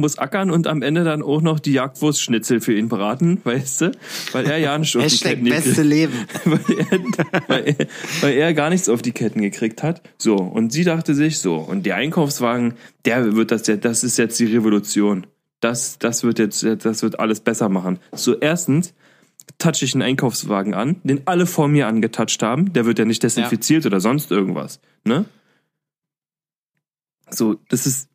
[0.00, 3.92] muss ackern und am Ende dann auch noch die Jagdwurstschnitzel für ihn braten, weißt du?
[4.32, 6.14] Weil er ja nicht auf die Hashtag Ketten beste gekriegt, Leben.
[6.44, 7.86] weil, er, weil, er,
[8.20, 10.02] weil er gar nichts auf die Ketten gekriegt hat.
[10.18, 14.18] So, und sie dachte sich so, und der Einkaufswagen, der wird das, ja- das ist
[14.18, 15.26] jetzt die Revolution.
[15.60, 17.98] Das, das wird jetzt, das wird alles besser machen.
[18.12, 18.92] So, erstens,
[19.58, 23.22] touch ich einen Einkaufswagen an, den alle vor mir angetatscht haben, der wird ja nicht
[23.22, 25.24] desinfiziert oder sonst irgendwas, ne?
[27.30, 28.08] So, das ist,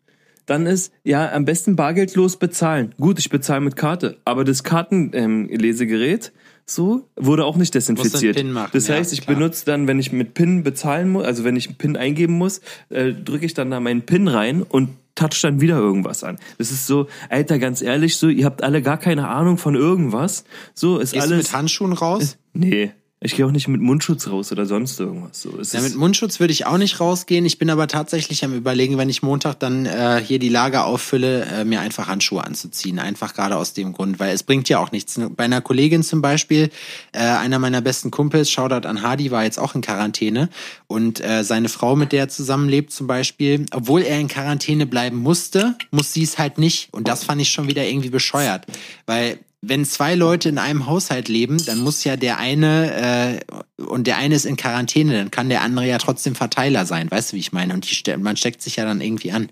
[0.45, 2.93] dann ist, ja, am besten bargeldlos bezahlen.
[2.99, 8.41] Gut, ich bezahle mit Karte, aber das Kartenlesegerät, ähm, so, wurde auch nicht desinfiziert.
[8.45, 9.35] Machen, das ja, heißt, ich klar.
[9.35, 12.61] benutze dann, wenn ich mit PIN bezahlen muss, also wenn ich einen PIN eingeben muss,
[12.89, 16.37] äh, drücke ich dann da meinen PIN rein und touch dann wieder irgendwas an.
[16.57, 20.45] Das ist so, Alter, ganz ehrlich, so, ihr habt alle gar keine Ahnung von irgendwas.
[20.73, 21.47] So, ist Gehst du alles.
[21.47, 22.37] mit Handschuhen raus?
[22.53, 22.91] Nee.
[23.23, 25.43] Ich gehe auch nicht mit Mundschutz raus oder sonst irgendwas.
[25.43, 27.45] So, Ja, mit Mundschutz würde ich auch nicht rausgehen.
[27.45, 31.45] Ich bin aber tatsächlich am überlegen, wenn ich Montag dann äh, hier die Lager auffülle,
[31.45, 32.97] äh, mir einfach Handschuhe anzuziehen.
[32.97, 35.19] Einfach gerade aus dem Grund, weil es bringt ja auch nichts.
[35.35, 36.71] Bei einer Kollegin zum Beispiel,
[37.11, 40.49] äh, einer meiner besten Kumpels, Shoutout an Hardy, war jetzt auch in Quarantäne.
[40.87, 45.17] Und äh, seine Frau, mit der er zusammenlebt zum Beispiel, obwohl er in Quarantäne bleiben
[45.17, 46.89] musste, muss sie es halt nicht.
[46.91, 48.65] Und das fand ich schon wieder irgendwie bescheuert.
[49.05, 53.39] Weil wenn zwei Leute in einem Haushalt leben, dann muss ja der eine
[53.77, 57.09] äh, und der eine ist in Quarantäne, dann kann der andere ja trotzdem Verteiler sein,
[57.11, 57.73] weißt du, wie ich meine?
[57.73, 59.49] Und die, man steckt sich ja dann irgendwie an.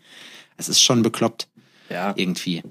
[0.57, 1.47] Es ist schon bekloppt
[1.89, 2.13] ja.
[2.17, 2.63] irgendwie.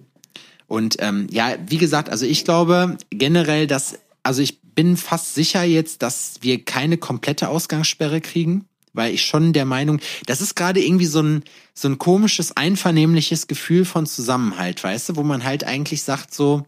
[0.66, 5.62] Und ähm, ja, wie gesagt, also ich glaube generell, dass, also ich bin fast sicher
[5.62, 10.84] jetzt, dass wir keine komplette Ausgangssperre kriegen, weil ich schon der Meinung, das ist gerade
[10.84, 15.62] irgendwie so ein so ein komisches einvernehmliches Gefühl von Zusammenhalt, weißt du, wo man halt
[15.62, 16.66] eigentlich sagt so,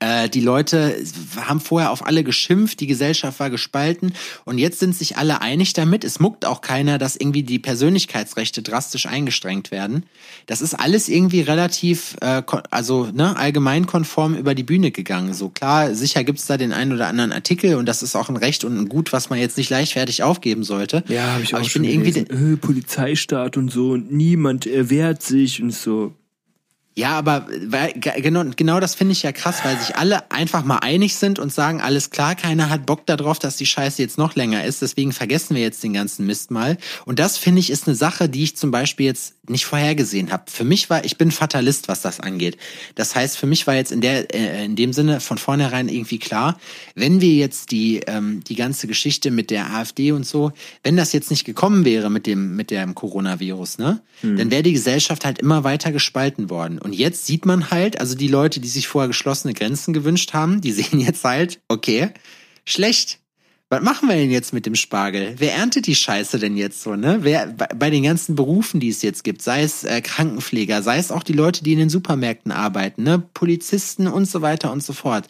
[0.00, 0.96] äh, die Leute
[1.36, 5.74] haben vorher auf alle geschimpft, die Gesellschaft war gespalten und jetzt sind sich alle einig
[5.74, 6.04] damit.
[6.04, 10.04] Es muckt auch keiner, dass irgendwie die Persönlichkeitsrechte drastisch eingeschränkt werden.
[10.46, 15.34] Das ist alles irgendwie relativ, äh, also ne, allgemeinkonform über die Bühne gegangen.
[15.34, 18.36] So klar, sicher gibt's da den einen oder anderen Artikel und das ist auch ein
[18.36, 21.04] Recht und ein Gut, was man jetzt nicht leichtfertig aufgeben sollte.
[21.08, 22.54] Ja, habe ich auch Aber ich schon bin irgendwie gelesen.
[22.54, 26.14] Äh, Polizeistaat und so und niemand äh, wehrt sich und so.
[26.96, 30.64] Ja, aber weil, ge- genau, genau das finde ich ja krass, weil sich alle einfach
[30.64, 34.16] mal einig sind und sagen, alles klar, keiner hat Bock darauf, dass die Scheiße jetzt
[34.16, 36.78] noch länger ist, deswegen vergessen wir jetzt den ganzen Mist mal.
[37.04, 40.44] Und das finde ich ist eine Sache, die ich zum Beispiel jetzt nicht vorhergesehen habe.
[40.50, 42.56] Für mich war, ich bin Fatalist, was das angeht.
[42.94, 46.18] Das heißt, für mich war jetzt in der, äh, in dem Sinne von vornherein irgendwie
[46.18, 46.58] klar,
[46.94, 50.52] wenn wir jetzt die, ähm, die ganze Geschichte mit der AfD und so,
[50.82, 54.72] wenn das jetzt nicht gekommen wäre mit dem, mit dem Coronavirus, ne, dann wäre die
[54.72, 56.78] Gesellschaft halt immer weiter gespalten worden.
[56.78, 60.60] Und jetzt sieht man halt, also die Leute, die sich vorher geschlossene Grenzen gewünscht haben,
[60.60, 62.10] die sehen jetzt halt, okay,
[62.64, 63.18] schlecht.
[63.74, 65.34] Was machen wir denn jetzt mit dem Spargel?
[65.38, 67.18] Wer erntet die Scheiße denn jetzt so, ne?
[67.22, 71.10] Wer bei, den ganzen Berufen, die es jetzt gibt, sei es äh, Krankenpfleger, sei es
[71.10, 73.18] auch die Leute, die in den Supermärkten arbeiten, ne?
[73.34, 75.26] Polizisten und so weiter und so fort.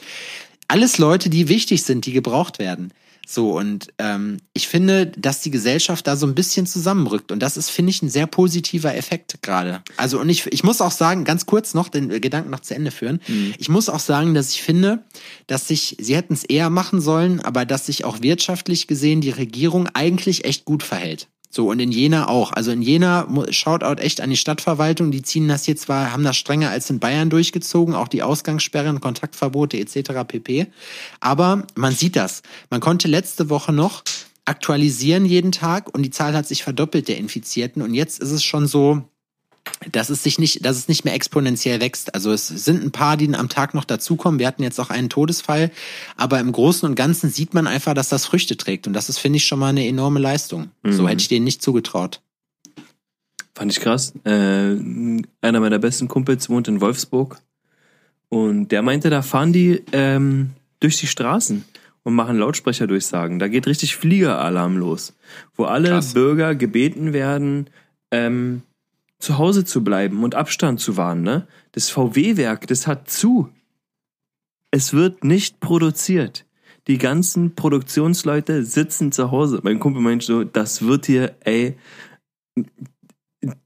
[0.68, 2.92] Alles Leute, die wichtig sind, die gebraucht werden.
[3.26, 7.32] So, und ähm, ich finde, dass die Gesellschaft da so ein bisschen zusammenrückt.
[7.32, 9.82] Und das ist, finde ich, ein sehr positiver Effekt gerade.
[9.96, 12.90] Also, und ich, ich muss auch sagen, ganz kurz noch den Gedanken noch zu Ende
[12.90, 13.20] führen.
[13.58, 15.04] Ich muss auch sagen, dass ich finde,
[15.46, 19.30] dass sich, sie hätten es eher machen sollen, aber dass sich auch wirtschaftlich gesehen die
[19.30, 21.28] Regierung eigentlich echt gut verhält.
[21.54, 22.52] So, und in Jena auch.
[22.52, 26.36] Also in Jena, Shoutout echt an die Stadtverwaltung, die ziehen das jetzt zwar, haben das
[26.36, 30.24] strenger als in Bayern durchgezogen, auch die Ausgangssperren, Kontaktverbote etc.
[30.26, 30.66] pp.
[31.20, 32.42] Aber man sieht das.
[32.70, 34.02] Man konnte letzte Woche noch
[34.44, 38.42] aktualisieren jeden Tag und die Zahl hat sich verdoppelt der Infizierten und jetzt ist es
[38.42, 39.04] schon so,
[39.90, 42.14] dass es sich nicht, dass es nicht mehr exponentiell wächst.
[42.14, 44.38] Also es sind ein paar, die am Tag noch dazukommen.
[44.38, 45.70] Wir hatten jetzt auch einen Todesfall,
[46.16, 49.18] aber im Großen und Ganzen sieht man einfach, dass das Früchte trägt und das ist,
[49.18, 50.70] finde ich, schon mal eine enorme Leistung.
[50.82, 50.92] Mhm.
[50.92, 52.20] So hätte ich denen nicht zugetraut.
[53.54, 54.12] Fand ich krass.
[54.24, 57.38] Äh, einer meiner besten Kumpels wohnt in Wolfsburg
[58.28, 60.50] und der meinte, da fahren die ähm,
[60.80, 61.64] durch die Straßen
[62.02, 63.38] und machen Lautsprecherdurchsagen.
[63.38, 65.14] Da geht richtig Fliegeralarm los,
[65.54, 66.14] wo alle Krass.
[66.14, 67.68] Bürger gebeten werden,
[68.10, 68.62] ähm,
[69.18, 71.22] zu Hause zu bleiben und Abstand zu wahren.
[71.22, 71.46] Ne?
[71.72, 73.48] Das VW-Werk, das hat zu.
[74.70, 76.46] Es wird nicht produziert.
[76.86, 79.60] Die ganzen Produktionsleute sitzen zu Hause.
[79.62, 81.76] Mein Kumpel meint so, das wird hier, ey,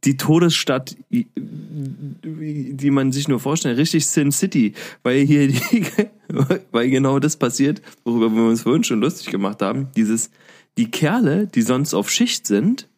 [0.05, 5.85] die Todesstadt, die man sich nur vorstellt, richtig Sin City, weil hier die,
[6.71, 10.31] weil genau das passiert, worüber wir uns vorhin schon lustig gemacht haben, dieses,
[10.77, 12.89] die Kerle, die sonst auf Schicht sind,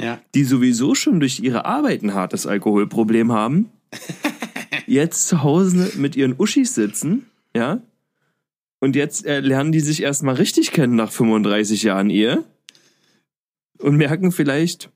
[0.00, 0.20] ja.
[0.34, 3.70] die sowieso schon durch ihre Arbeit ein hartes Alkoholproblem haben,
[4.86, 7.80] jetzt zu Hause mit ihren Uschis sitzen, ja,
[8.80, 12.44] und jetzt äh, lernen die sich erstmal richtig kennen nach 35 Jahren Ehe
[13.78, 14.90] und merken vielleicht,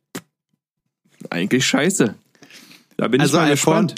[1.30, 2.14] eigentlich scheiße.
[2.96, 3.94] Da bin also ich mal gespannt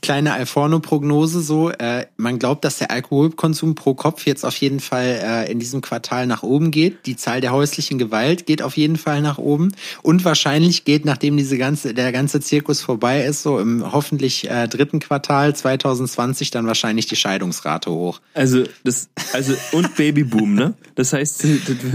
[0.00, 1.70] kleine Alforno-Prognose so.
[1.70, 5.80] Äh, man glaubt, dass der Alkoholkonsum pro Kopf jetzt auf jeden Fall äh, in diesem
[5.80, 7.06] Quartal nach oben geht.
[7.06, 9.72] Die Zahl der häuslichen Gewalt geht auf jeden Fall nach oben.
[10.02, 14.68] Und wahrscheinlich geht, nachdem diese ganze, der ganze Zirkus vorbei ist, so im hoffentlich äh,
[14.68, 18.20] dritten Quartal 2020 dann wahrscheinlich die Scheidungsrate hoch.
[18.34, 20.74] Also das, also und Babyboom, ne?
[20.94, 21.46] Das heißt,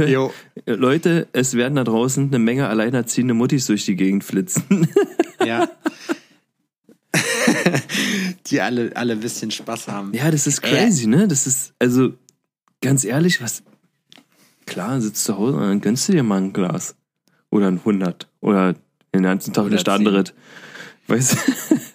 [0.66, 4.88] Leute, es werden da draußen eine Menge alleinerziehende Muttis durch die Gegend flitzen.
[5.46, 5.70] Ja.
[8.48, 10.14] die alle, alle ein bisschen Spaß haben.
[10.14, 11.08] Ja, das ist crazy, äh.
[11.08, 11.28] ne?
[11.28, 12.14] Das ist, also,
[12.82, 13.64] ganz ehrlich, was,
[14.66, 16.96] klar, sitzt zu Hause und dann gönnst du dir mal ein Glas.
[17.50, 18.28] Oder ein 100.
[18.42, 18.74] Oder
[19.14, 20.34] den ganzen Tag eine Standrit.
[21.08, 21.38] Weißt du?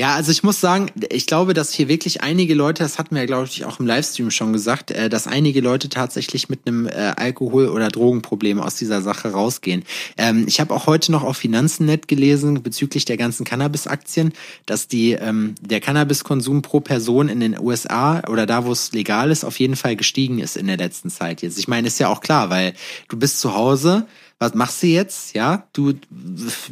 [0.00, 3.26] Ja, also ich muss sagen, ich glaube, dass hier wirklich einige Leute, das hatten wir,
[3.26, 7.12] glaube ich, auch im Livestream schon gesagt, äh, dass einige Leute tatsächlich mit einem äh,
[7.18, 9.84] Alkohol- oder Drogenproblem aus dieser Sache rausgehen.
[10.16, 14.32] Ähm, ich habe auch heute noch auf Finanzen.net gelesen bezüglich der ganzen Cannabis-Aktien,
[14.64, 19.30] dass die ähm, der Cannabiskonsum pro Person in den USA oder da, wo es legal
[19.30, 21.58] ist, auf jeden Fall gestiegen ist in der letzten Zeit jetzt.
[21.58, 22.72] Ich meine, ist ja auch klar, weil
[23.10, 24.06] du bist zu Hause,
[24.40, 25.34] was machst du jetzt?
[25.36, 25.92] Ja, du,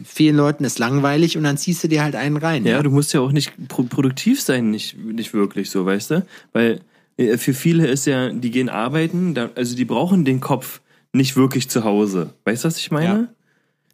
[0.05, 2.65] vielen Leuten ist langweilig und dann ziehst du dir halt einen rein.
[2.65, 2.83] Ja, ja?
[2.83, 6.27] du musst ja auch nicht pro produktiv sein, nicht, nicht wirklich so, weißt du?
[6.55, 6.81] Weil
[7.19, 10.81] äh, für viele ist ja, die gehen arbeiten, also die brauchen den Kopf
[11.13, 12.33] nicht wirklich zu Hause.
[12.45, 13.29] Weißt du, was ich meine?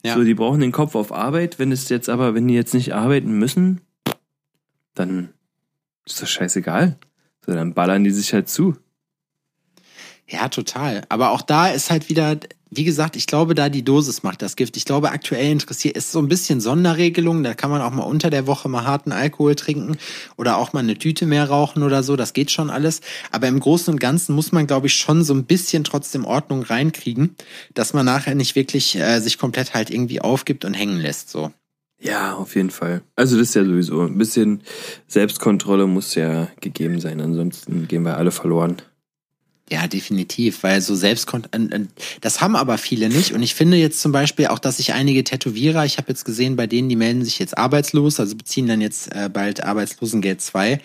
[0.04, 0.10] Ja.
[0.10, 0.14] ja.
[0.14, 1.58] So, die brauchen den Kopf auf Arbeit.
[1.58, 3.80] Wenn es jetzt aber, wenn die jetzt nicht arbeiten müssen,
[4.94, 5.30] dann
[6.06, 6.96] ist das scheißegal.
[7.44, 8.76] So, dann ballern die sich halt zu.
[10.28, 11.02] Ja, total.
[11.08, 12.38] Aber auch da ist halt wieder,
[12.76, 14.76] wie gesagt, ich glaube, da die Dosis macht das Gift.
[14.76, 17.42] Ich glaube, aktuell interessiert ist so ein bisschen Sonderregelung.
[17.42, 19.96] Da kann man auch mal unter der Woche mal harten Alkohol trinken
[20.37, 22.16] oder auch mal eine Tüte mehr rauchen oder so.
[22.16, 23.00] Das geht schon alles.
[23.30, 26.62] Aber im Großen und Ganzen muss man, glaube ich, schon so ein bisschen trotzdem Ordnung
[26.62, 27.37] reinkriegen,
[27.74, 31.30] dass man nachher nicht wirklich äh, sich komplett halt irgendwie aufgibt und hängen lässt.
[31.30, 31.52] So.
[32.00, 33.02] Ja, auf jeden Fall.
[33.16, 34.62] Also das ist ja sowieso ein bisschen
[35.06, 37.20] Selbstkontrolle muss ja gegeben sein.
[37.20, 38.82] Ansonsten gehen wir alle verloren.
[39.70, 41.48] Ja, definitiv, weil so Selbstkont
[42.20, 45.24] das haben aber viele nicht und ich finde jetzt zum Beispiel auch, dass sich einige
[45.24, 48.83] Tätowierer, ich habe jetzt gesehen, bei denen die melden sich jetzt arbeitslos, also beziehen dann
[48.83, 50.81] jetzt äh, bald Arbeitslosengeld 2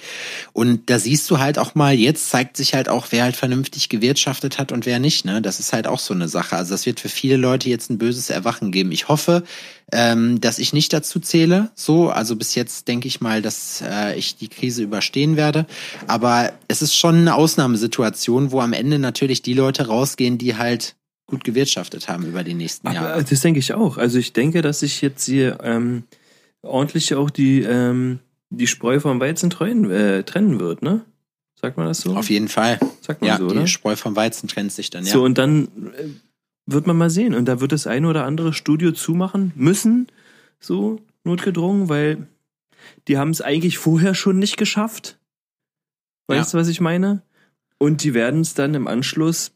[0.54, 3.90] und da siehst du halt auch mal, jetzt zeigt sich halt auch, wer halt vernünftig
[3.90, 5.42] gewirtschaftet hat und wer nicht, ne?
[5.42, 6.56] Das ist halt auch so eine Sache.
[6.56, 8.94] Also das wird für viele Leute jetzt ein böses Erwachen geben.
[8.94, 9.44] Ich hoffe,
[9.92, 11.72] ähm, dass ich nicht dazu zähle.
[11.76, 15.66] So, also bis jetzt denke ich mal, dass äh, ich die Krise überstehen werde.
[16.08, 20.96] Aber es ist schon eine Ausnahmesituation, wo am Ende natürlich die Leute rausgehen, die halt
[21.26, 23.24] gut gewirtschaftet haben über die nächsten Aber Jahre.
[23.24, 23.98] Das denke ich auch.
[23.98, 26.04] Also ich denke, dass sich jetzt hier ähm,
[26.62, 31.06] ordentlich auch die ähm, die Spreu vom Weizen trennen, äh, trennen wird, ne?
[31.62, 32.16] Sagt man das so?
[32.16, 32.80] Auf jeden Fall.
[33.02, 33.62] Sagt man ja, so, oder?
[33.62, 35.12] Die Spreu vom Weizen trennt sich dann, ja.
[35.12, 35.66] So, und dann
[35.98, 36.08] äh,
[36.72, 37.34] wird man mal sehen.
[37.34, 40.08] Und da wird das eine oder andere Studio zumachen müssen,
[40.60, 42.28] so notgedrungen, weil
[43.08, 45.18] die haben es eigentlich vorher schon nicht geschafft.
[46.28, 47.24] Weißt du, was ich meine?
[47.78, 49.52] Und die werden es dann im Anschluss,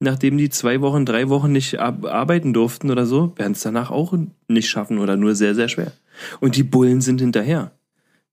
[0.00, 4.14] nachdem die zwei Wochen, drei Wochen nicht arbeiten durften oder so, werden es danach auch
[4.48, 5.92] nicht schaffen oder nur sehr, sehr schwer.
[6.40, 7.72] Und die Bullen sind hinterher.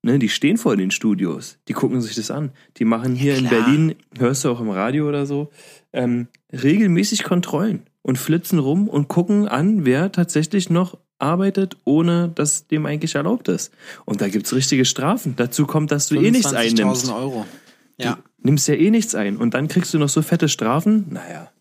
[0.02, 2.52] Ne, die stehen vor den Studios, die gucken sich das an.
[2.78, 5.50] Die machen hier ja, in Berlin, hörst du auch im Radio oder so,
[5.92, 7.84] ähm, regelmäßig Kontrollen.
[8.02, 13.50] und flitzen rum und gucken an, wer tatsächlich noch arbeitet, ohne dass dem eigentlich erlaubt
[13.50, 13.72] ist.
[14.06, 15.34] Und da gibt's richtige Strafen.
[15.36, 17.12] Dazu kommt, dass du eh nichts einnimmst.
[17.12, 17.46] Euro.
[17.98, 18.16] Ja.
[18.16, 21.08] Du nimmst ja eh nichts ein und dann kriegst du noch so fette Strafen.
[21.10, 21.52] Naja.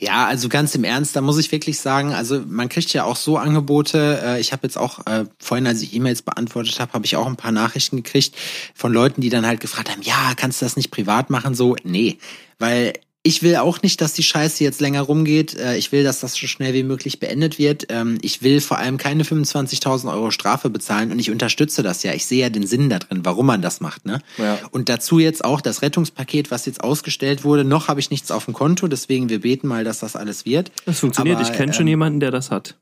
[0.00, 3.16] Ja, also ganz im Ernst, da muss ich wirklich sagen, also man kriegt ja auch
[3.16, 4.20] so Angebote.
[4.22, 7.26] Äh, ich habe jetzt auch äh, vorhin, als ich E-Mails beantwortet habe, habe ich auch
[7.26, 8.36] ein paar Nachrichten gekriegt
[8.74, 11.56] von Leuten, die dann halt gefragt haben, ja, kannst du das nicht privat machen?
[11.56, 12.18] So, nee,
[12.60, 12.92] weil
[13.28, 15.54] ich will auch nicht, dass die Scheiße jetzt länger rumgeht.
[15.54, 17.84] Äh, ich will, dass das so schnell wie möglich beendet wird.
[17.90, 22.14] Ähm, ich will vor allem keine 25.000 Euro Strafe bezahlen und ich unterstütze das ja.
[22.14, 24.06] Ich sehe ja den Sinn da drin, warum man das macht.
[24.06, 24.22] Ne?
[24.38, 24.58] Ja.
[24.70, 27.64] Und dazu jetzt auch das Rettungspaket, was jetzt ausgestellt wurde.
[27.64, 30.72] Noch habe ich nichts auf dem Konto, deswegen wir beten mal, dass das alles wird.
[30.86, 31.36] Das funktioniert.
[31.36, 32.78] Aber, ich kenne ähm, schon jemanden, der das hat.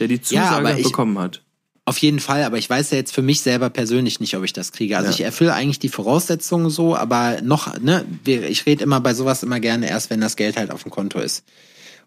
[0.00, 1.42] Der die Zusage ja, ich, bekommen hat.
[1.88, 4.52] Auf jeden Fall, aber ich weiß ja jetzt für mich selber persönlich nicht, ob ich
[4.52, 4.96] das kriege.
[4.96, 5.14] Also ja.
[5.14, 9.60] ich erfülle eigentlich die Voraussetzungen so, aber noch, ne, ich rede immer bei sowas immer
[9.60, 11.44] gerne erst, wenn das Geld halt auf dem Konto ist.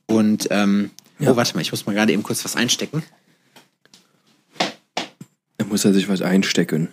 [0.06, 1.32] Und ähm, ja.
[1.32, 3.04] oh, warte mal, ich muss mal gerade eben kurz was einstecken.
[5.58, 6.90] Da muss er sich was einstecken.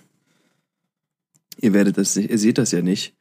[1.61, 3.15] Ihr werdet das, ihr seht das ja nicht.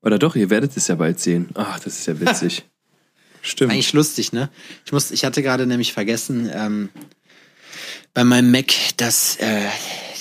[0.00, 1.50] Oder doch, ihr werdet es ja bald sehen.
[1.52, 2.64] Ach, das ist ja witzig.
[3.42, 3.72] Stimmt.
[3.72, 4.48] Eigentlich lustig, ne?
[4.86, 6.88] Ich muss, ich hatte gerade nämlich vergessen, ähm,
[8.14, 9.66] bei meinem Mac das, äh,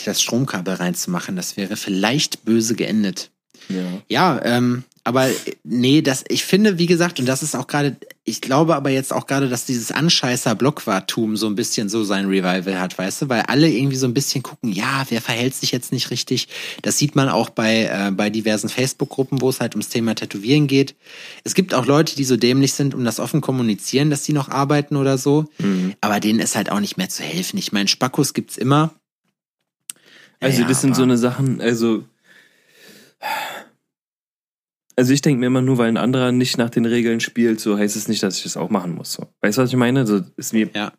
[0.06, 1.36] das Stromkabel reinzumachen.
[1.36, 3.30] Das wäre vielleicht böse geendet.
[3.70, 5.30] Ja, ja ähm, aber
[5.64, 7.96] nee, das, ich finde, wie gesagt, und das ist auch gerade,
[8.26, 12.26] ich glaube aber jetzt auch gerade, dass dieses Anscheißer Blockwartum so ein bisschen so sein
[12.26, 15.72] Revival hat, weißt du, weil alle irgendwie so ein bisschen gucken, ja, wer verhält sich
[15.74, 16.48] jetzt nicht richtig.
[16.82, 20.68] Das sieht man auch bei, äh, bei diversen Facebook-Gruppen, wo es halt ums Thema Tätowieren
[20.68, 20.96] geht.
[21.44, 24.48] Es gibt auch Leute, die so dämlich sind, um das offen kommunizieren, dass sie noch
[24.48, 25.46] arbeiten oder so.
[25.58, 25.96] Mhm.
[26.00, 27.58] Aber denen ist halt auch nicht mehr zu helfen.
[27.58, 28.94] Ich meine, Spackos gibt's immer.
[30.40, 32.06] Also, ja, das sind so eine Sachen, also
[34.96, 37.78] also ich denke mir immer nur, weil ein anderer nicht nach den Regeln spielt, so
[37.78, 39.14] heißt es nicht, dass ich das auch machen muss.
[39.14, 39.28] So.
[39.42, 40.06] Weißt du, was ich meine?
[40.06, 40.92] So ist mir ja.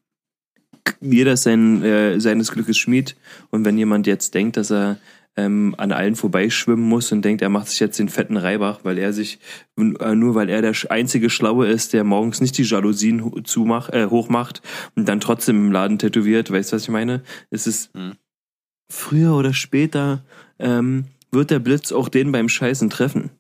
[1.01, 3.17] jeder sein, äh, seines Glückes Schmied.
[3.51, 4.99] Und wenn jemand jetzt denkt, dass er
[5.37, 8.99] ähm, an allen vorbeischwimmen muss und denkt, er macht sich jetzt den fetten Reibach, weil
[8.99, 9.39] er sich,
[9.77, 14.07] äh, nur weil er der einzige Schlaue ist, der morgens nicht die Jalousien zumach, äh,
[14.07, 14.63] hochmacht
[14.95, 17.23] und dann trotzdem im Laden tätowiert, weißt du, was ich meine?
[17.51, 18.13] Es ist mhm.
[18.89, 20.25] früher oder später
[20.59, 23.31] ähm, wird der Blitz auch den beim Scheißen treffen.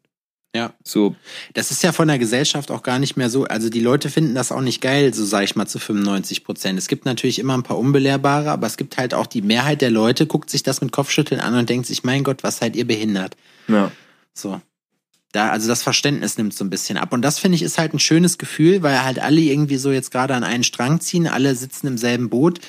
[0.54, 0.72] Ja.
[0.84, 1.16] So.
[1.52, 3.44] Das ist ja von der Gesellschaft auch gar nicht mehr so.
[3.44, 6.78] Also die Leute finden das auch nicht geil, so sage ich mal zu 95 Prozent.
[6.78, 9.90] Es gibt natürlich immer ein paar Unbelehrbare, aber es gibt halt auch die Mehrheit der
[9.90, 12.86] Leute, guckt sich das mit Kopfschütteln an und denkt sich, mein Gott, was seid ihr
[12.86, 13.36] behindert?
[13.66, 13.90] Ja.
[14.32, 14.60] So.
[15.32, 17.12] Da, also das Verständnis nimmt so ein bisschen ab.
[17.12, 20.12] Und das finde ich ist halt ein schönes Gefühl, weil halt alle irgendwie so jetzt
[20.12, 22.60] gerade an einen Strang ziehen, alle sitzen im selben Boot.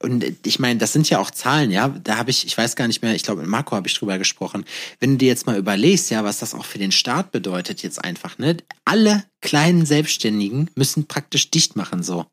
[0.00, 1.88] Und ich meine, das sind ja auch Zahlen, ja.
[1.88, 4.18] Da habe ich, ich weiß gar nicht mehr, ich glaube, mit Marco habe ich drüber
[4.18, 4.64] gesprochen.
[5.00, 8.04] Wenn du dir jetzt mal überlegst, ja, was das auch für den Staat bedeutet, jetzt
[8.04, 8.56] einfach, ne?
[8.84, 12.26] Alle kleinen Selbstständigen müssen praktisch dicht machen, so.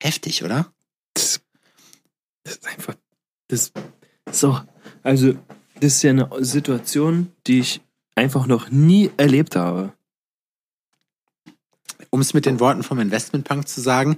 [0.00, 0.72] Heftig, oder?
[1.14, 1.40] Das,
[2.44, 2.94] das ist einfach.
[3.48, 3.72] Das.
[4.30, 4.60] So.
[5.02, 5.34] Also,
[5.80, 7.80] das ist ja eine Situation, die ich
[8.14, 9.92] einfach noch nie erlebt habe.
[12.10, 14.16] Um es mit den Worten vom Investmentpunk zu sagen,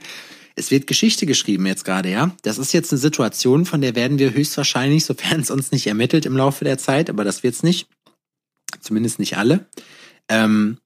[0.56, 2.34] es wird Geschichte geschrieben jetzt gerade, ja.
[2.42, 6.26] Das ist jetzt eine Situation, von der werden wir höchstwahrscheinlich, sofern es uns nicht ermittelt
[6.26, 7.86] im Laufe der Zeit, aber das wird's nicht,
[8.80, 9.66] zumindest nicht alle,
[10.28, 10.78] ähm,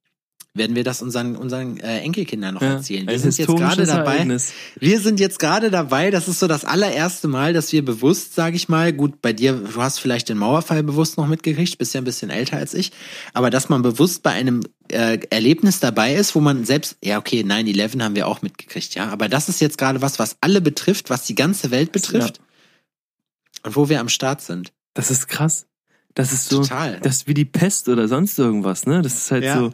[0.53, 3.07] werden wir das unseren unseren äh, Enkelkindern noch ja, erzählen.
[3.07, 4.17] Wir sind jetzt gerade dabei.
[4.17, 4.53] Ereignis.
[4.81, 6.11] Wir sind jetzt gerade dabei.
[6.11, 9.53] Das ist so das allererste Mal, dass wir bewusst, sage ich mal, gut, bei dir,
[9.53, 12.91] du hast vielleicht den Mauerfall bewusst noch mitgekriegt, bist ja ein bisschen älter als ich,
[13.33, 14.63] aber dass man bewusst bei einem
[14.93, 19.09] äh, Erlebnis dabei ist, wo man selbst, ja okay, 9/11 haben wir auch mitgekriegt, ja,
[19.09, 23.65] aber das ist jetzt gerade was, was alle betrifft, was die ganze Welt betrifft ja.
[23.65, 24.73] und wo wir am Start sind.
[24.95, 25.67] Das ist krass.
[26.15, 26.99] Das ist so, Total.
[27.01, 29.01] das ist wie die Pest oder sonst irgendwas, ne?
[29.03, 29.59] Das ist halt ja.
[29.59, 29.73] so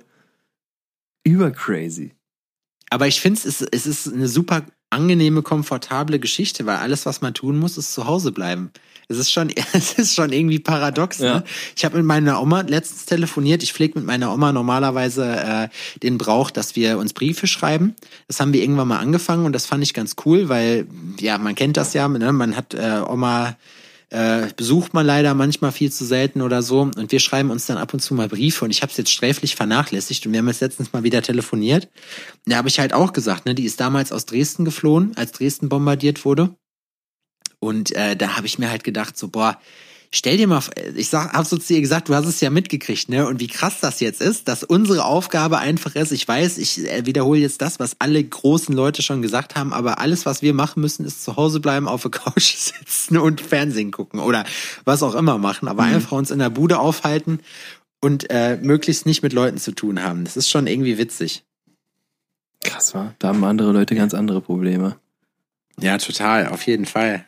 [1.24, 2.14] übercrazy.
[2.90, 7.34] Aber ich finde, es, es ist eine super angenehme, komfortable Geschichte, weil alles, was man
[7.34, 8.70] tun muss, ist zu Hause bleiben.
[9.08, 11.18] Es ist schon, es ist schon irgendwie paradox.
[11.20, 11.26] Ne?
[11.26, 11.44] Ja.
[11.76, 13.62] Ich habe mit meiner Oma letztens telefoniert.
[13.62, 15.68] Ich pflege mit meiner Oma normalerweise äh,
[16.02, 17.94] den Brauch, dass wir uns Briefe schreiben.
[18.28, 20.86] Das haben wir irgendwann mal angefangen und das fand ich ganz cool, weil
[21.20, 22.08] ja, man kennt das ja.
[22.08, 22.32] Ne?
[22.32, 23.56] Man hat äh, Oma
[24.10, 26.82] äh, besucht man leider manchmal viel zu selten oder so.
[26.82, 29.10] Und wir schreiben uns dann ab und zu mal Briefe und ich habe es jetzt
[29.10, 31.88] sträflich vernachlässigt und wir haben jetzt letztens mal wieder telefoniert.
[32.46, 35.68] Da habe ich halt auch gesagt, ne, die ist damals aus Dresden geflohen, als Dresden
[35.68, 36.54] bombardiert wurde.
[37.66, 39.58] Und äh, da habe ich mir halt gedacht, so, boah,
[40.10, 40.62] stell dir mal,
[40.94, 43.26] ich sag, hab so zu ihr gesagt, du hast es ja mitgekriegt, ne?
[43.26, 47.06] Und wie krass das jetzt ist, dass unsere Aufgabe einfach ist, ich weiß, ich äh,
[47.06, 50.80] wiederhole jetzt das, was alle großen Leute schon gesagt haben, aber alles, was wir machen
[50.80, 54.44] müssen, ist zu Hause bleiben, auf der Couch sitzen und Fernsehen gucken oder
[54.84, 55.94] was auch immer machen, aber mhm.
[55.94, 57.40] einfach uns in der Bude aufhalten
[58.00, 60.24] und äh, möglichst nicht mit Leuten zu tun haben.
[60.24, 61.44] Das ist schon irgendwie witzig.
[62.62, 63.14] Krass, war.
[63.18, 64.96] Da haben andere Leute ganz andere Probleme.
[65.80, 67.24] Ja, total, auf jeden Fall.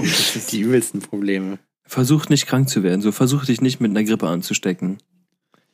[0.50, 1.58] die übelsten Probleme.
[1.84, 3.00] Versuch nicht krank zu werden.
[3.00, 4.98] So, versuch dich nicht mit einer Grippe anzustecken.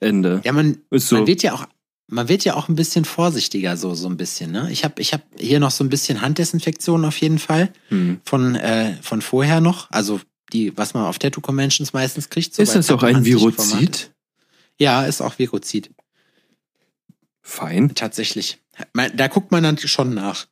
[0.00, 0.40] Ende.
[0.44, 1.16] Ja, man, so.
[1.16, 1.66] man wird ja auch,
[2.06, 4.68] man wird ja auch ein bisschen vorsichtiger, so, so ein bisschen, ne?
[4.70, 7.72] Ich habe ich hab hier noch so ein bisschen Handdesinfektion auf jeden Fall.
[7.88, 8.20] Hm.
[8.24, 9.90] Von, äh, von vorher noch.
[9.90, 10.20] Also
[10.52, 12.54] die, was man auf Tattoo Conventions meistens kriegt.
[12.54, 13.24] So Ist das auch ein.
[13.24, 14.12] Virozid?
[14.78, 15.90] Ja, ist auch Virozid.
[17.42, 17.94] Fein.
[17.94, 18.58] Tatsächlich.
[19.14, 20.46] Da guckt man dann schon nach.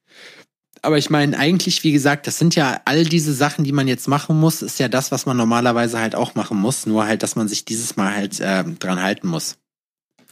[0.85, 4.09] Aber ich meine, eigentlich, wie gesagt, das sind ja all diese Sachen, die man jetzt
[4.09, 6.87] machen muss, ist ja das, was man normalerweise halt auch machen muss.
[6.87, 9.59] Nur halt, dass man sich dieses Mal halt äh, dran halten muss.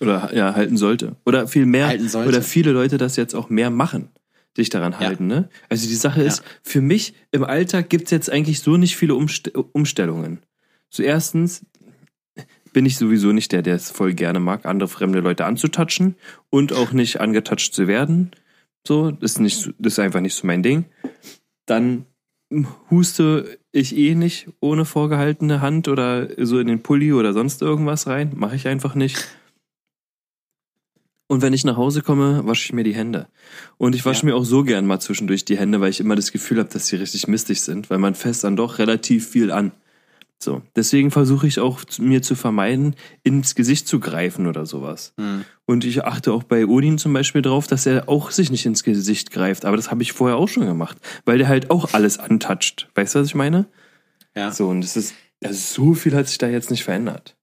[0.01, 1.15] Oder ja, halten sollte.
[1.25, 1.87] Oder viel mehr.
[1.87, 2.29] Halten sollte.
[2.31, 4.09] Oder viele Leute das jetzt auch mehr machen.
[4.57, 5.49] Sich daran halten, ne?
[5.69, 6.45] Also die Sache ist, Ja.
[6.65, 10.41] für mich im Alltag gibt's jetzt eigentlich so nicht viele Umst Umstellungen.
[10.89, 11.65] So erstens
[12.73, 16.17] bin ich sowieso nicht der, der es voll gerne mag, andere fremde Leute anzutatschen
[16.51, 18.33] und auch nicht angetatscht zu werden.
[18.87, 20.87] So, das ist nicht, das ist einfach nicht so mein Ding.
[21.67, 22.07] Dann
[22.91, 28.07] huste ich eh nicht ohne vorgehaltene Hand oder so in den Pulli oder sonst irgendwas
[28.07, 28.33] rein.
[28.35, 29.29] Mache ich einfach nicht.
[31.29, 33.29] Und wenn ich nach Hause komme, wasche ich mir die Hände.
[33.79, 34.33] Und ich wasche Ja.
[34.33, 36.89] mir auch so gern mal zwischendurch die Hände, weil ich immer das Gefühl habe, dass
[36.89, 39.71] sie richtig mistig sind, weil man fässt dann doch relativ viel an.
[40.43, 45.13] So, deswegen versuche ich auch mir zu vermeiden, ins Gesicht zu greifen oder sowas.
[45.19, 45.45] Hm.
[45.67, 48.83] Und ich achte auch bei Odin zum Beispiel drauf, dass er auch sich nicht ins
[48.83, 49.67] Gesicht greift.
[49.67, 52.89] Aber das habe ich vorher auch schon gemacht, weil der halt auch alles antatscht.
[52.95, 53.67] Weißt du, was ich meine?
[54.35, 54.51] Ja.
[54.51, 55.15] So, und das ist,
[55.45, 57.37] also so viel hat sich da jetzt nicht verändert.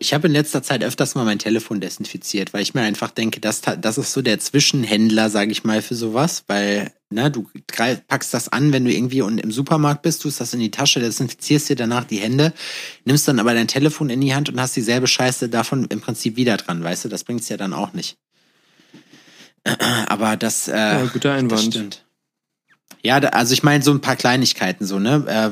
[0.00, 3.40] Ich habe in letzter Zeit öfters mal mein Telefon desinfiziert, weil ich mir einfach denke,
[3.40, 8.06] das, das ist so der Zwischenhändler, sage ich mal, für sowas, weil ne, du greif,
[8.06, 11.00] packst das an, wenn du irgendwie und im Supermarkt bist, tust das in die Tasche,
[11.00, 12.52] desinfizierst dir danach die Hände,
[13.04, 16.36] nimmst dann aber dein Telefon in die Hand und hast dieselbe Scheiße davon im Prinzip
[16.36, 18.16] wieder dran, weißt du, das bringt's ja dann auch nicht.
[20.08, 21.62] Aber das, äh, Ja, guter das Einwand.
[21.74, 22.04] stimmt.
[23.02, 25.24] Ja, also ich meine so ein paar Kleinigkeiten so, ne?
[25.26, 25.50] Äh,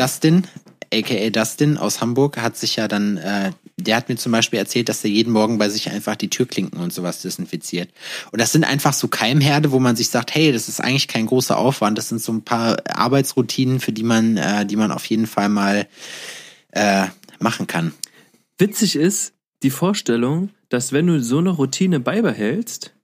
[0.00, 0.46] Gustin,
[0.92, 3.52] aka Dustin aus Hamburg, hat sich ja dann, äh,
[3.82, 6.80] der hat mir zum Beispiel erzählt, dass er jeden Morgen bei sich einfach die Türklinken
[6.80, 7.90] und sowas desinfiziert.
[8.32, 11.26] Und das sind einfach so Keimherde, wo man sich sagt, hey, das ist eigentlich kein
[11.26, 11.98] großer Aufwand.
[11.98, 15.48] Das sind so ein paar Arbeitsroutinen, für die man, äh, die man auf jeden Fall
[15.48, 15.86] mal
[16.72, 17.06] äh,
[17.38, 17.92] machen kann.
[18.58, 22.94] Witzig ist die Vorstellung, dass wenn du so eine Routine beibehältst,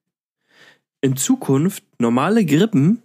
[1.00, 3.02] in Zukunft normale Grippen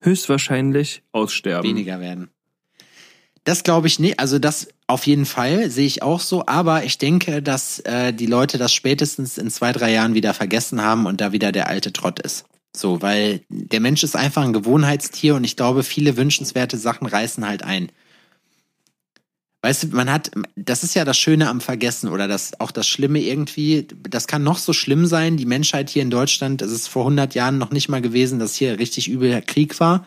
[0.00, 1.68] höchstwahrscheinlich aussterben.
[1.68, 2.30] weniger werden.
[3.44, 4.20] Das glaube ich nicht.
[4.20, 6.46] Also das auf jeden Fall sehe ich auch so.
[6.46, 10.82] Aber ich denke, dass äh, die Leute das spätestens in zwei, drei Jahren wieder vergessen
[10.82, 12.44] haben und da wieder der alte Trott ist.
[12.74, 17.46] So, weil der Mensch ist einfach ein Gewohnheitstier und ich glaube, viele wünschenswerte Sachen reißen
[17.46, 17.90] halt ein.
[19.60, 22.88] Weißt du, man hat, das ist ja das Schöne am Vergessen oder das, auch das
[22.88, 26.88] Schlimme irgendwie, das kann noch so schlimm sein, die Menschheit hier in Deutschland, es ist
[26.88, 30.04] vor 100 Jahren noch nicht mal gewesen, dass hier richtig übel Krieg war.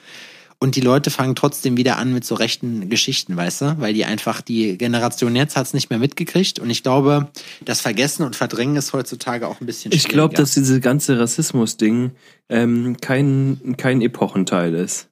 [0.65, 3.75] Und die Leute fangen trotzdem wieder an mit so rechten Geschichten, weißt du?
[3.77, 6.57] Weil die einfach, die Generation jetzt hat's nicht mehr mitgekriegt.
[6.57, 7.29] Und ich glaube,
[7.63, 10.41] das Vergessen und Verdrängen ist heutzutage auch ein bisschen Ich glaube, schwieriger.
[10.41, 12.13] dass dieses ganze Rassismus-Ding
[12.49, 15.09] ähm, kein, kein Epochenteil ist.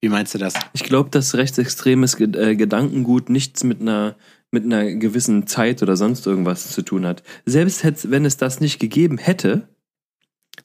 [0.00, 0.54] Wie meinst du das?
[0.72, 4.16] Ich glaube, dass rechtsextremes äh, Gedankengut nichts mit einer
[4.50, 7.22] mit einer gewissen Zeit oder sonst irgendwas zu tun hat.
[7.46, 9.68] Selbst wenn es das nicht gegeben hätte,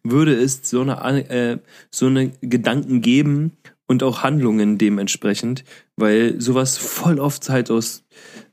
[0.03, 1.57] würde es so eine äh,
[1.91, 3.53] so eine Gedanken geben
[3.87, 5.63] und auch Handlungen dementsprechend,
[5.95, 8.03] weil sowas voll oft halt aus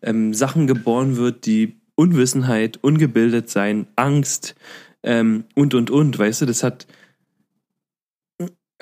[0.02, 4.54] ähm, Sachen geboren wird, die Unwissenheit, ungebildet sein, Angst
[5.02, 6.86] ähm, und und und, weißt du, das hat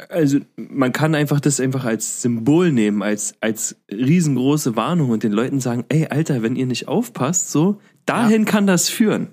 [0.08, 5.32] also man kann einfach das einfach als Symbol nehmen, als, als riesengroße Warnung und den
[5.32, 9.28] Leuten sagen, ey, Alter, wenn ihr nicht aufpasst, so, dahin kann das führen.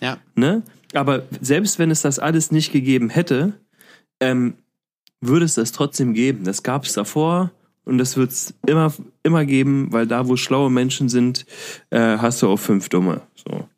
[0.00, 0.18] Ja.
[0.34, 0.62] Ne?
[0.94, 3.54] Aber selbst wenn es das alles nicht gegeben hätte,
[4.20, 4.54] ähm,
[5.20, 6.44] würde es das trotzdem geben.
[6.44, 7.50] Das gab es davor
[7.84, 11.46] und das wird es immer, immer geben, weil da, wo schlaue Menschen sind,
[11.90, 13.22] äh, hast du auch fünf Dumme.
[13.34, 13.68] So.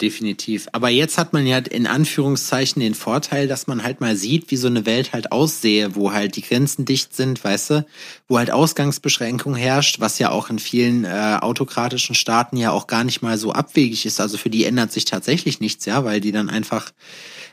[0.00, 0.68] Definitiv.
[0.72, 4.56] Aber jetzt hat man ja in Anführungszeichen den Vorteil, dass man halt mal sieht, wie
[4.56, 7.86] so eine Welt halt aussehe, wo halt die Grenzen dicht sind, weißt du,
[8.28, 13.02] wo halt Ausgangsbeschränkung herrscht, was ja auch in vielen äh, autokratischen Staaten ja auch gar
[13.02, 14.20] nicht mal so abwegig ist.
[14.20, 16.92] Also für die ändert sich tatsächlich nichts, ja, weil die dann einfach,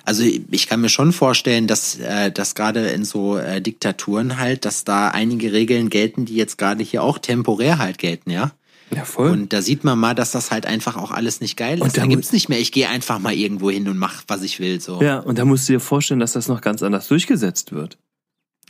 [0.04, 4.66] also ich kann mir schon vorstellen, dass, äh, dass gerade in so äh, Diktaturen halt,
[4.66, 8.52] dass da einige Regeln gelten, die jetzt gerade hier auch temporär halt gelten, ja.
[8.94, 9.32] Ja, voll.
[9.32, 11.98] Und da sieht man mal, dass das halt einfach auch alles nicht geil Und ist.
[11.98, 14.60] da Da gibt's nicht mehr, ich gehe einfach mal irgendwo hin und mach, was ich
[14.60, 14.80] will.
[14.80, 15.02] So.
[15.02, 17.98] ja, und da musst du dir vorstellen, dass das noch ganz anders durchgesetzt wird.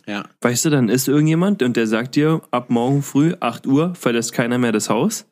[0.08, 0.26] ja.
[0.42, 4.32] Weißt du, dann ist irgendjemand und der sagt dir, ab morgen früh, 8 Uhr, verlässt
[4.34, 5.26] keiner mehr das Haus.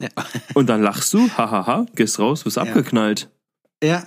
[0.00, 0.08] Ja.
[0.54, 2.62] Und dann lachst du, hahaha, gehst raus, wirst Ja.
[2.62, 3.30] abgeknallt.
[3.82, 4.06] ja.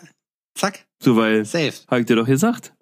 [0.56, 1.74] Zack, So, weil, safe.
[1.88, 2.74] hab ich dir doch gesagt.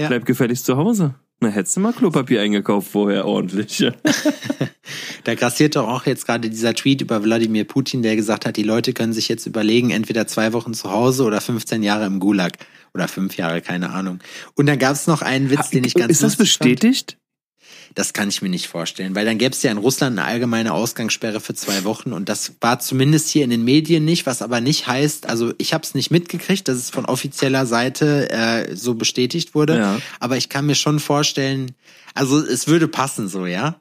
[0.00, 0.08] Ja.
[0.08, 1.14] Bleib gefälligst zu Hause.
[1.40, 3.84] Na, hättest du mal Klopapier eingekauft vorher ordentlich.
[5.24, 8.62] Da grassiert doch auch jetzt gerade dieser Tweet über Wladimir Putin, der gesagt hat, die
[8.62, 12.52] Leute können sich jetzt überlegen, entweder zwei Wochen zu Hause oder 15 Jahre im Gulag.
[12.94, 14.20] Oder fünf Jahre, keine Ahnung.
[14.54, 17.17] Und dann gab es noch einen Witz, den ich ganz Ist das bestätigt?
[17.98, 20.72] Das kann ich mir nicht vorstellen, weil dann gäbe es ja in Russland eine allgemeine
[20.72, 24.60] Ausgangssperre für zwei Wochen und das war zumindest hier in den Medien nicht, was aber
[24.60, 28.94] nicht heißt, also ich habe es nicht mitgekriegt, dass es von offizieller Seite äh, so
[28.94, 30.00] bestätigt wurde, Ja.
[30.20, 31.72] aber ich kann mir schon vorstellen,
[32.14, 33.80] also es würde passen so, ja.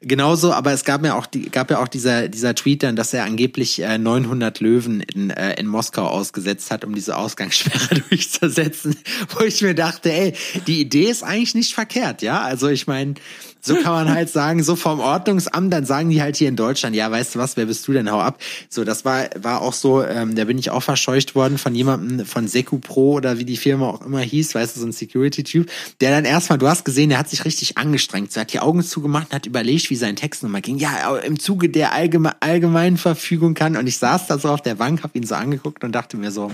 [0.00, 3.14] Genauso, aber es gab ja auch die, gab ja auch dieser dieser Tweet dann, dass
[3.14, 8.96] er angeblich äh, 900 Löwen in äh, in Moskau ausgesetzt hat, um diese Ausgangssperre durchzusetzen,
[9.36, 10.34] wo ich mir dachte, ey,
[10.66, 12.40] die Idee ist eigentlich nicht verkehrt, ja?
[12.42, 13.14] Also ich meine,
[13.60, 16.94] so kann man halt sagen, so vom Ordnungsamt, dann sagen die halt hier in Deutschland,
[16.96, 18.40] ja, weißt du was, wer bist du denn, hau ab.
[18.68, 22.26] So, das war, war auch so, ähm, da bin ich auch verscheucht worden von jemandem
[22.26, 25.70] von Seku Pro oder wie die Firma auch immer hieß, weißt du, so ein Security-Typ,
[26.00, 28.82] der dann erstmal, du hast gesehen, der hat sich richtig angestrengt, so hat die Augen
[28.82, 30.78] zugemacht und hat überlegt, wie sein Text nochmal ging.
[30.78, 33.76] Ja, im Zuge der allgeme allgemeinen Verfügung kann.
[33.76, 36.30] Und ich saß da so auf der Bank, hab ihn so angeguckt und dachte mir
[36.30, 36.50] so,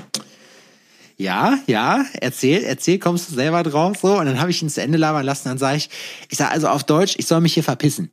[1.16, 4.18] ja, ja, erzähl, erzähl, kommst du selber drauf, so.
[4.18, 5.90] Und dann habe ich ihn zu Ende labern lassen, dann sage ich,
[6.28, 8.10] ich sag also auf Deutsch, ich soll mich hier verpissen.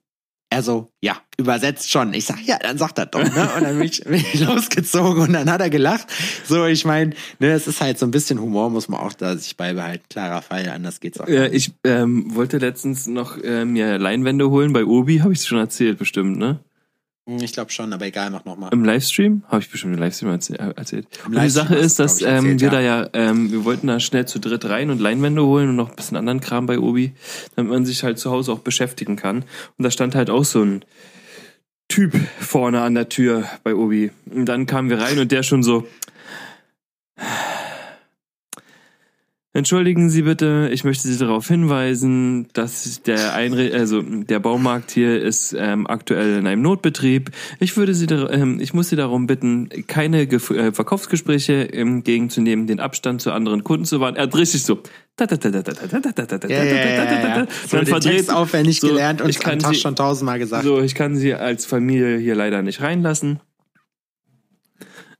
[0.53, 2.13] Er so, ja, übersetzt schon.
[2.13, 3.49] Ich sag, ja, dann sagt er doch, ne?
[3.55, 6.07] Und dann bin ich, bin ich losgezogen und dann hat er gelacht.
[6.45, 9.37] So, ich meine, ne, es ist halt so ein bisschen Humor, muss man auch da
[9.37, 10.03] sich beibehalten.
[10.09, 11.29] Klarer Fall, anders geht's auch.
[11.29, 15.57] Ja, ich ähm, wollte letztens noch ähm, mir Leinwände holen bei Obi, habe ich schon
[15.57, 16.59] erzählt, bestimmt, ne?
[17.31, 18.69] Hm, Ich glaube schon, aber egal, mach nochmal.
[18.73, 19.43] Im Livestream?
[19.47, 21.07] Habe ich bestimmt im Livestream äh, erzählt.
[21.25, 23.87] Im Und die Sache ist, dass ich, ähm, erzählt, wir da ja, ähm, wir wollten
[23.87, 26.79] da schnell zu dritt rein und Leinwände holen und noch ein bisschen anderen Kram bei
[26.79, 27.13] Obi,
[27.55, 29.37] damit man sich halt zu Hause auch beschäftigen kann.
[29.77, 30.83] Und da stand halt auch so ein
[31.87, 34.11] Typ vorne an der Tür bei Obi.
[34.33, 35.87] Und dann kamen wir rein und der schon so.
[39.53, 45.21] Entschuldigen Sie bitte, ich möchte Sie darauf hinweisen, dass der Einre also der Baumarkt hier
[45.21, 47.31] ist ähm, aktuell in einem Notbetrieb.
[47.59, 52.79] Ich würde Sie, ähm, ich muss Sie darum bitten, keine Gef äh, Verkaufsgespräche entgegenzunehmen, den
[52.79, 54.15] Abstand zu anderen Kunden zu wahren.
[54.15, 54.79] Er hat richtig so.
[55.19, 55.25] Ja,
[56.63, 60.63] ja, ja, Dann verdreht aufwendig so, gelernt und ich kann sie- schon tausendmal gesagt.
[60.63, 63.41] so, ich kann Sie als Familie hier leider nicht reinlassen.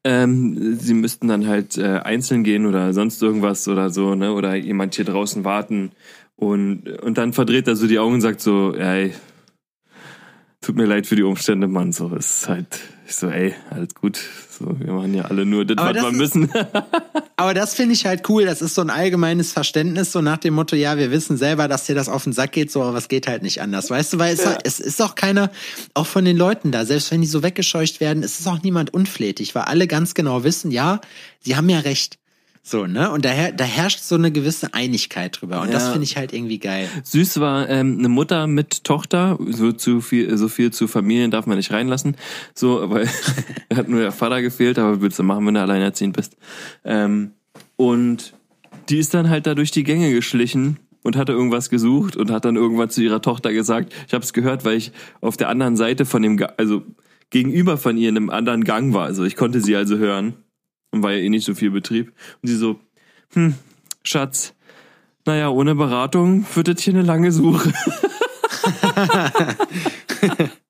[0.04, 4.34] Ähm, sie müssten dann halt äh, einzeln gehen oder sonst irgendwas oder so, ne?
[4.34, 5.92] Oder jemand hier draußen warten.
[6.36, 9.14] Und, und dann verdreht er so die Augen und sagt so, ey,
[10.60, 11.92] tut mir leid für die Umstände, Mann.
[11.92, 12.80] So, ist halt,
[13.12, 14.20] ich so, ey, alles gut.
[14.50, 16.52] So, wir machen ja alle nur das, Aber was das wir müssen.
[17.36, 18.46] Aber das finde ich halt cool.
[18.46, 21.86] Das ist so ein allgemeines Verständnis, so nach dem Motto, ja, wir wissen selber, dass
[21.86, 23.90] dir das auf den Sack geht, so, aber es geht halt nicht anders.
[23.90, 25.52] Weißt du, weil es, es ist auch keiner,
[25.94, 28.94] auch von den Leuten da, selbst wenn die so weggescheucht werden, es ist auch niemand
[28.94, 31.02] unflätig, weil alle ganz genau wissen, ja,
[31.40, 32.21] sie haben ja recht.
[32.64, 33.10] So, ne?
[33.12, 35.62] Und daher, da herrscht so eine gewisse Einigkeit drüber.
[35.62, 35.92] Und das Ja.
[35.94, 36.88] finde ich halt irgendwie geil.
[37.04, 41.48] Süß war ähm, eine Mutter mit Tochter, so zu viel, so viel zu Familien darf
[41.48, 42.16] man nicht reinlassen.
[42.54, 43.08] So, weil
[43.74, 46.38] hat nur der Vater gefehlt, aber was willst du machen, wenn du alleinerziehend bist?
[46.86, 47.32] Ähm,
[47.78, 48.34] und
[48.90, 52.46] die ist dann halt da durch die Gänge geschlichen und hatte irgendwas gesucht und hat
[52.46, 55.78] dann irgendwann zu ihrer Tochter gesagt, ich habe es gehört, weil ich auf der anderen
[55.78, 56.84] Seite von dem, also
[57.32, 59.06] gegenüber von ihr in einem anderen Gang war.
[59.06, 60.36] Also ich konnte sie also hören
[60.92, 62.14] und war ja eh nicht so viel Betrieb.
[62.42, 62.80] Und sie so,
[63.34, 63.56] hm,
[64.04, 64.54] Schatz,
[65.26, 67.74] naja, ohne Beratung wird das hier eine lange Suche.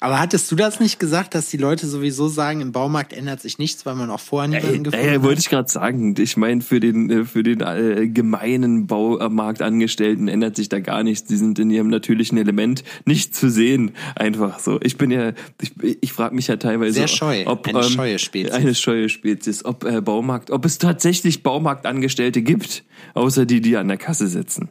[0.00, 3.58] Aber hattest du das nicht gesagt, dass die Leute sowieso sagen, im Baumarkt ändert sich
[3.58, 5.22] nichts, weil man auch vorher niemanden Ey, gefunden ey, hat?
[5.22, 6.14] wollte ich gerade sagen.
[6.18, 11.26] Ich meine, für den, äh, für den äh, gemeinen Baumarktangestellten ändert sich da gar nichts.
[11.28, 13.92] Die sind in ihrem natürlichen Element nicht zu sehen.
[14.14, 14.78] Einfach so.
[14.82, 17.44] Ich bin ja, ich, ich frage mich ja teilweise, Sehr scheu.
[17.46, 18.52] ob Eine ähm, scheue Spezies.
[18.52, 22.84] eine scheue Spezies, ob äh, Baumarkt, ob es tatsächlich Baumarktangestellte gibt,
[23.14, 24.68] außer die, die an der Kasse sitzen.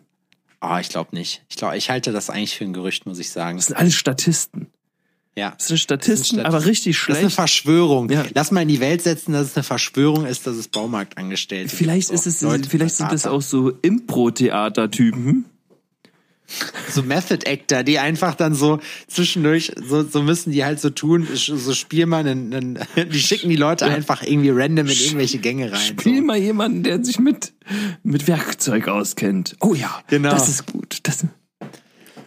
[0.61, 1.43] Oh, ich glaube nicht.
[1.49, 3.57] Ich glaube, ich halte das eigentlich für ein Gerücht, muss ich sagen.
[3.57, 4.67] Das sind alles Statisten.
[5.37, 5.51] Ja.
[5.57, 6.45] Das sind Statisten, Statisten.
[6.47, 7.35] aber richtig Das ist eine schlecht.
[7.35, 8.09] Verschwörung.
[8.09, 8.25] Ja.
[8.33, 12.09] Lass mal in die Welt setzen, dass es eine Verschwörung ist, dass es Baumarktangestellte Vielleicht
[12.09, 15.45] ist es, Leute, vielleicht sind das auch so Impro-Theater-Typen.
[16.89, 21.27] so Method Actor, die einfach dann so zwischendurch, so, so müssen die halt so tun,
[21.33, 22.79] so spiel mal einen, einen
[23.11, 25.79] die schicken die Leute einfach irgendwie random in irgendwelche Gänge rein.
[25.79, 26.23] Spiel so.
[26.25, 27.53] mal jemanden, der sich mit,
[28.01, 29.55] mit Werkzeug auskennt.
[29.59, 30.29] Oh ja, Genau.
[30.31, 30.99] das ist gut.
[31.03, 31.25] Das,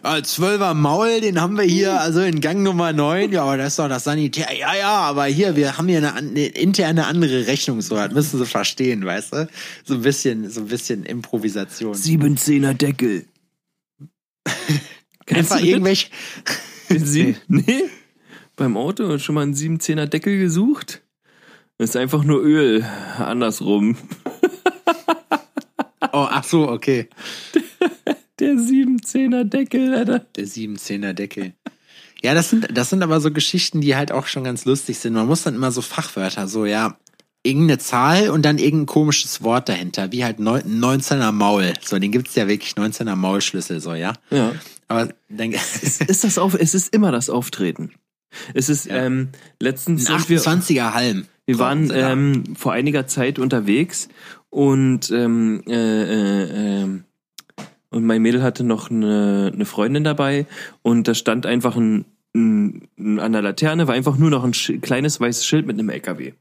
[0.03, 3.31] Ah, Zwölfer Maul, den haben wir hier, also in Gang Nummer 9.
[3.31, 4.47] Ja, aber das ist doch das Sanitär.
[4.57, 8.39] Ja, ja, aber hier, wir haben hier eine, eine interne andere Rechnung, so, das müssen
[8.39, 9.49] sie verstehen, weißt du?
[9.83, 11.93] So ein bisschen, so ein bisschen Improvisation.
[11.93, 13.25] 17er Deckel.
[15.27, 16.07] Einfach irgendwelche,
[16.89, 17.83] Sie, nee.
[18.55, 21.03] Beim Auto schon mal einen 17er Deckel gesucht?
[21.77, 22.85] Das ist einfach nur Öl.
[23.17, 23.97] Andersrum.
[26.13, 27.07] Oh, ach so, okay.
[28.41, 30.19] Der 710er Deckel, Alter.
[30.35, 31.53] Der 710er Deckel.
[32.23, 35.13] Ja, das sind, das sind aber so Geschichten, die halt auch schon ganz lustig sind.
[35.13, 36.97] Man muss dann immer so Fachwörter, so, ja,
[37.43, 41.73] irgendeine Zahl und dann irgendein komisches Wort dahinter, wie halt neun- 19er Maul.
[41.83, 44.13] So, den gibt's ja wirklich 19er Maulschlüssel, so, ja.
[44.29, 44.53] Ja.
[44.87, 47.91] Aber dann, Ist das auf, es ist immer das Auftreten.
[48.53, 49.05] Es ist, Ja.
[49.05, 49.29] ähm,
[49.59, 51.25] letztens ein sind wir, 28er Halm.
[51.45, 54.07] wir waren ähm, vor einiger Zeit unterwegs
[54.49, 57.03] und ähm, äh, äh, ähm,
[57.91, 60.47] und mein Mädel hatte noch eine, eine Freundin dabei
[60.81, 62.87] und da stand einfach ein, ein,
[63.19, 66.33] an der Laterne war einfach nur noch ein kleines weißes Schild mit einem LKW.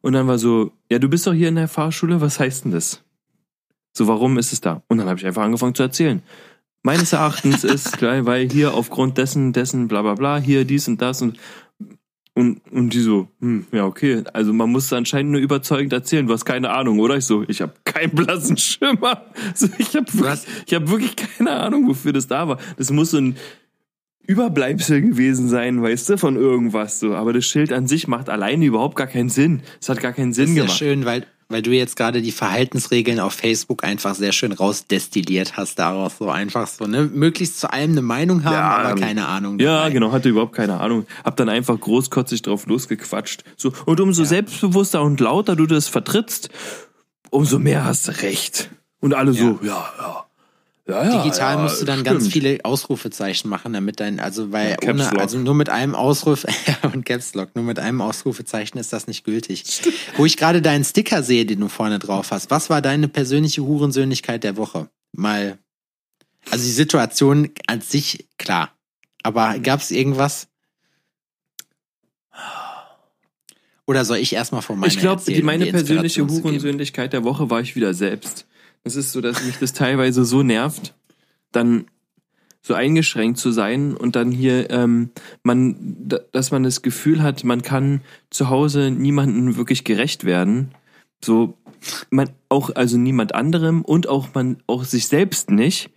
[0.00, 2.72] Und dann war so, ja, du bist doch hier in der Fahrschule, was heißt denn
[2.72, 3.02] das?
[3.92, 4.82] So, warum ist es da?
[4.88, 6.22] Und dann habe ich einfach angefangen zu erzählen.
[6.82, 11.20] Meines Erachtens ist weil hier aufgrund dessen, dessen, bla bla bla, hier dies und das
[11.20, 11.38] und
[12.38, 14.22] und, und die so, hm, ja, okay.
[14.32, 16.24] Also man muss anscheinend nur überzeugend erzählen.
[16.26, 17.16] Du hast keine Ahnung, oder?
[17.16, 19.24] Ich so, ich habe keinen blassen Schimmer.
[19.56, 22.58] So, ich habe wirklich, ich hab wirklich keine Ahnung, wofür das da war.
[22.76, 23.36] Das muss so ein
[24.26, 27.14] Überbleibsel gewesen sein, weißt du, von irgendwas so.
[27.14, 29.62] Aber das Schild an sich macht alleine überhaupt gar keinen Sinn.
[29.80, 30.78] Es hat gar keinen Das Sinn ist ja gemacht.
[30.78, 35.78] schön, weil, weil du jetzt gerade die Verhaltensregeln auf Facebook einfach sehr schön rausdestilliert hast
[35.78, 36.18] daraus.
[36.18, 37.04] So einfach so, ne?
[37.04, 39.58] Möglichst zu allem eine Meinung haben, Ja, aber ähm, keine Ahnung.
[39.58, 39.90] Ja, dabei.
[39.90, 41.06] genau, hatte überhaupt keine Ahnung.
[41.24, 43.44] Hab dann einfach großkotzig drauf losgequatscht.
[43.56, 46.50] So, und umso selbstbewusster und lauter du das vertrittst,
[47.30, 48.70] umso mehr hast du recht.
[49.00, 50.27] Und alle so, ja, ja.
[50.88, 52.32] Ja, ja, Digital ja, musst du dann ganz stimmt.
[52.32, 57.04] viele Ausrufezeichen machen, damit dein, also weil ohne, also nur mit einem Ausruf, ja, und
[57.04, 59.64] Caps Lock, nur mit einem Ausrufezeichen ist das nicht gültig.
[60.16, 63.62] Wo ich gerade deinen Sticker sehe, den du vorne drauf hast, was war deine persönliche
[63.62, 64.88] Hurensöhnlichkeit der Woche?
[65.12, 65.58] Mal,
[66.50, 68.72] also die Situation an sich, klar.
[69.22, 70.48] Aber gab es irgendwas?
[73.84, 76.26] Oder soll ich erstmal von meiner Ich glaube, meine persönliche?
[76.26, 78.46] Hurensöhnlichkeit der Woche war ich wieder selbst.
[78.84, 80.94] Es ist so, dass mich das teilweise so nervt,
[81.52, 81.86] dann
[82.62, 85.10] so eingeschränkt zu sein und dann hier ähm,
[85.42, 88.00] man, da- dass man das Gefühl hat, man kann
[88.30, 90.72] zu Hause niemandem wirklich gerecht werden.
[91.22, 91.56] So
[92.10, 95.90] man auch also niemand anderem und auch man auch sich selbst nicht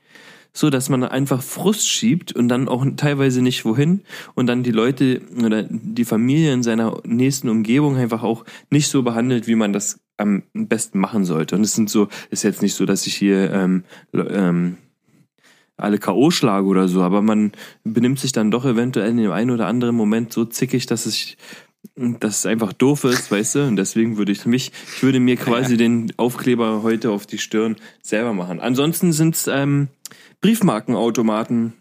[0.54, 4.02] so dass man einfach Frust schiebt und dann auch teilweise nicht wohin
[4.36, 9.02] und dann die Leute oder die Familie in seiner nächsten Umgebung einfach auch nicht so
[9.02, 11.56] behandelt, wie man das am besten machen sollte.
[11.56, 14.78] Und es sind so, ist jetzt nicht so, dass ich hier ähm, ähm,
[15.78, 16.32] alle K.O.
[16.32, 17.52] schlage oder so, aber man
[17.84, 21.36] benimmt sich dann doch eventuell in dem einen oder anderen Moment so zickig, dass es
[21.96, 23.68] dass es einfach doof ist, weißt du?
[23.68, 27.76] Und deswegen würde ich mich, ich würde mir quasi den Aufkleber heute auf die Stirn
[28.02, 28.60] selber machen.
[28.60, 29.88] Ansonsten sind's ähm,
[30.42, 31.74] Briefmarkenautomaten.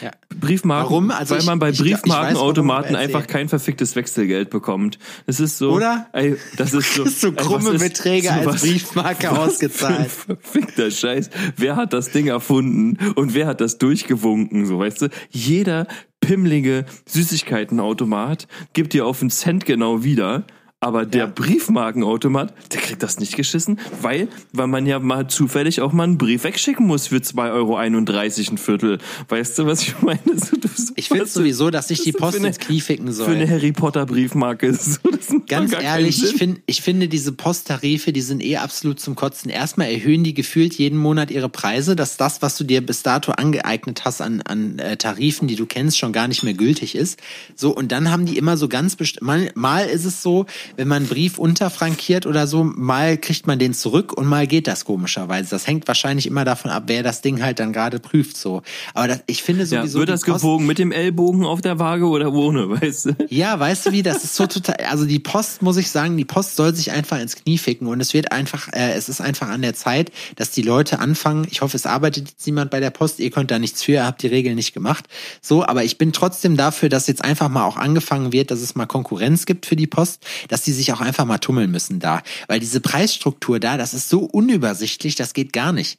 [0.00, 0.10] Ja.
[0.34, 1.10] Briefmarken, Warum?
[1.10, 4.98] Also weil ich- man bei Briefmarkenautomaten einfach kein verficktes Wechselgeld bekommt.
[5.26, 5.72] Das ist so.
[5.72, 6.06] Oder?
[6.12, 7.06] Ey, das ist so.
[7.06, 10.10] so ey, krumme ist Beträge als was- Briefmarke was ausgezahlt.
[10.10, 11.30] Verfickter Scheiß.
[11.56, 14.66] Wer hat das Ding erfunden und wer hat das durchgewunken?
[14.66, 15.08] So, weißt du?
[15.30, 15.86] Jeder
[16.20, 20.44] pimmlige Süßigkeitenautomat gibt dir auf einen Cent genau wieder.
[20.84, 21.32] Aber der Ja.
[21.34, 26.18] Briefmarkenautomat, der kriegt das nicht geschissen, weil, weil man ja mal zufällig auch mal einen
[26.18, 28.98] Brief wegschicken muss für 2,31 Euro ein Viertel.
[29.30, 30.20] Weißt du, was ich meine?
[30.34, 33.26] So, Ich finde sowieso, dass sich was die Post ins Knie ficken soll.
[33.26, 34.74] Für eine Harry Potter Briefmarke.
[34.84, 39.14] So, das Ganz ehrlich, ich, find, ich finde diese Posttarife, die sind eh absolut zum
[39.14, 39.50] Kotzen.
[39.50, 43.32] Erstmal erhöhen die gefühlt jeden Monat ihre Preise, dass das, was du dir bis dato
[43.32, 47.20] angeeignet hast an, an äh, Tarifen, die du kennst, schon gar nicht mehr gültig ist.
[47.54, 50.46] So, und dann haben die immer so ganz best mal, mal ist es so,
[50.76, 54.66] wenn man einen Brief unterfrankiert oder so, mal kriegt man den zurück und mal geht
[54.66, 55.50] das komischerweise.
[55.50, 58.36] Das hängt wahrscheinlich immer davon ab, wer das Ding halt dann gerade prüft.
[58.36, 58.62] so.
[58.94, 59.98] Aber das, ich finde Ja, sowieso.
[60.00, 63.16] wird die das gewogen mit dem Ellbogen auf der Waage oder ohne, weißt du?
[63.28, 66.24] ja, weißt du wie, das ist so total, also die Post, muss ich sagen, die
[66.24, 69.48] Post soll sich einfach ins Knie ficken und es wird einfach, äh, es ist einfach
[69.48, 72.90] an der Zeit, dass die Leute anfangen, ich hoffe, es arbeitet jetzt niemand bei der
[72.90, 75.06] Post, ihr könnt da nichts für, ihr habt die Regeln nicht gemacht,
[75.40, 78.74] so, aber ich bin trotzdem dafür, dass jetzt einfach mal auch angefangen wird, dass es
[78.74, 82.22] mal Konkurrenz gibt für die Post, dass die sich auch einfach mal tummeln müssen da,
[82.48, 85.98] weil diese Preisstruktur da, das ist so unübersichtlich, das geht gar nicht.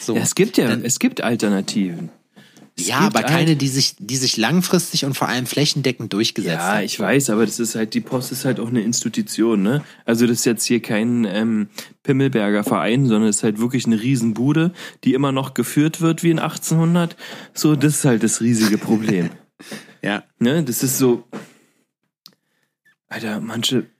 [0.00, 0.14] So.
[0.16, 2.10] Ja, es gibt ja, es gibt Alternativen.
[2.78, 6.54] Es ja, gibt aber keine, die sich, die sich langfristig und vor allem flächendeckend durchgesetzt
[6.56, 6.84] Ja, haben.
[6.84, 9.84] ich weiß, aber das ist halt, die Post ist halt auch eine Institution, ne?
[10.06, 11.68] Also das ist jetzt hier kein ähm,
[12.02, 14.72] Pimmelberger Verein, sondern es ist halt wirklich eine Riesenbude,
[15.04, 17.14] die immer noch geführt wird wie in 1800.
[17.52, 19.30] So, das ist halt das riesige Problem.
[20.04, 20.24] Ja.
[20.40, 20.64] ne?
[20.64, 21.22] Das ist so,
[23.12, 23.90] Alter, manche,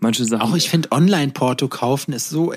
[0.00, 0.40] manche Sachen.
[0.40, 2.54] Auch ich finde Online-Porto kaufen ist so.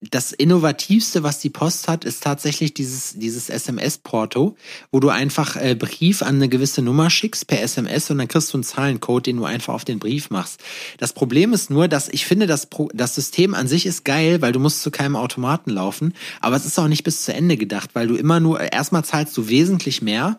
[0.00, 4.56] Äh, das Innovativste, was die Post hat, ist tatsächlich dieses, dieses SMS-Porto,
[4.90, 8.52] wo du einfach äh, Brief an eine gewisse Nummer schickst per SMS und dann kriegst
[8.52, 10.60] du einen Zahlencode, den du einfach auf den Brief machst.
[10.98, 14.40] Das Problem ist nur, dass ich finde, das, Pro das System an sich ist geil,
[14.40, 17.56] weil du musst zu keinem Automaten laufen, aber es ist auch nicht bis zu Ende
[17.56, 20.38] gedacht, weil du immer nur, erstmal zahlst du wesentlich mehr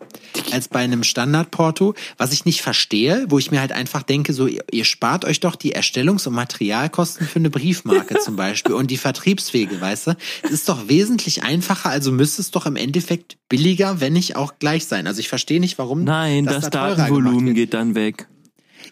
[0.50, 4.46] als bei einem Standardporto, was ich nicht verstehe, wo ich mir halt einfach denke, so,
[4.46, 8.90] ihr, ihr spart euch doch die Erstellungs- und Materialkosten für eine Briefmarke zum Beispiel und
[8.90, 10.16] die Vertriebs Fußwege, weißt du?
[10.42, 14.54] Das ist doch wesentlich einfacher, also müsste es doch im Endeffekt billiger, wenn nicht auch
[14.58, 15.06] gleich sein.
[15.06, 16.04] Also ich verstehe nicht, warum.
[16.04, 18.28] Nein, das, das da Datenvolumen geht dann weg.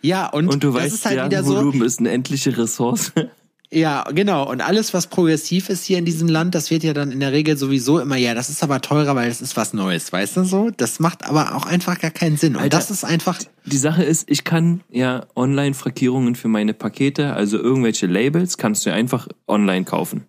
[0.03, 3.13] Ja, und, und du weißt, ist halt Datenvolumen so, ist eine endliche Ressource.
[3.73, 4.51] Ja, genau.
[4.51, 7.31] Und alles, was progressiv ist hier in diesem Land, das wird ja dann in der
[7.31, 10.45] Regel sowieso immer, ja, das ist aber teurer, weil das ist was Neues, weißt du
[10.45, 10.71] so?
[10.77, 12.57] Das macht aber auch einfach gar keinen Sinn.
[12.57, 13.39] Und Alter, das ist einfach.
[13.67, 18.91] Die Sache ist, ich kann ja Online-Frankierungen für meine Pakete, also irgendwelche Labels, kannst du
[18.91, 20.27] ja einfach online kaufen.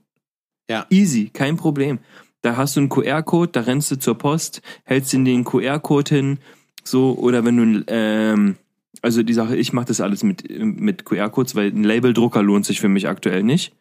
[0.72, 0.86] Ja.
[0.90, 2.00] Easy, kein Problem.
[2.42, 6.40] Da hast du einen QR-Code, da rennst du zur Post, hältst in den QR-Code hin,
[6.84, 8.56] so, oder wenn du, ähm,
[9.02, 12.80] also die Sache, ich mache das alles mit, mit QR-Codes, weil ein Labeldrucker lohnt sich
[12.80, 13.74] für mich aktuell nicht.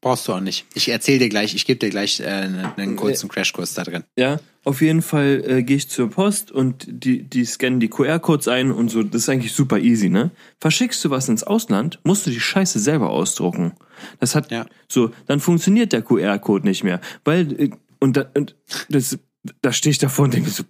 [0.00, 0.64] Brauchst du auch nicht.
[0.74, 4.04] Ich erzähle dir gleich, ich gebe dir gleich äh, einen kurzen Crashkurs da drin.
[4.16, 8.46] Ja, auf jeden Fall äh, gehe ich zur Post und die, die scannen die QR-Codes
[8.46, 9.02] ein und so.
[9.02, 10.30] Das ist eigentlich super easy, ne?
[10.60, 13.72] Verschickst du was ins Ausland, musst du die Scheiße selber ausdrucken.
[14.20, 14.66] Das hat ja.
[14.86, 17.00] so, dann funktioniert der QR-Code nicht mehr.
[17.24, 18.54] Weil, äh, und, da, und
[18.88, 19.18] das,
[19.62, 20.62] da stehe ich davor und denke so,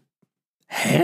[0.69, 1.03] hä?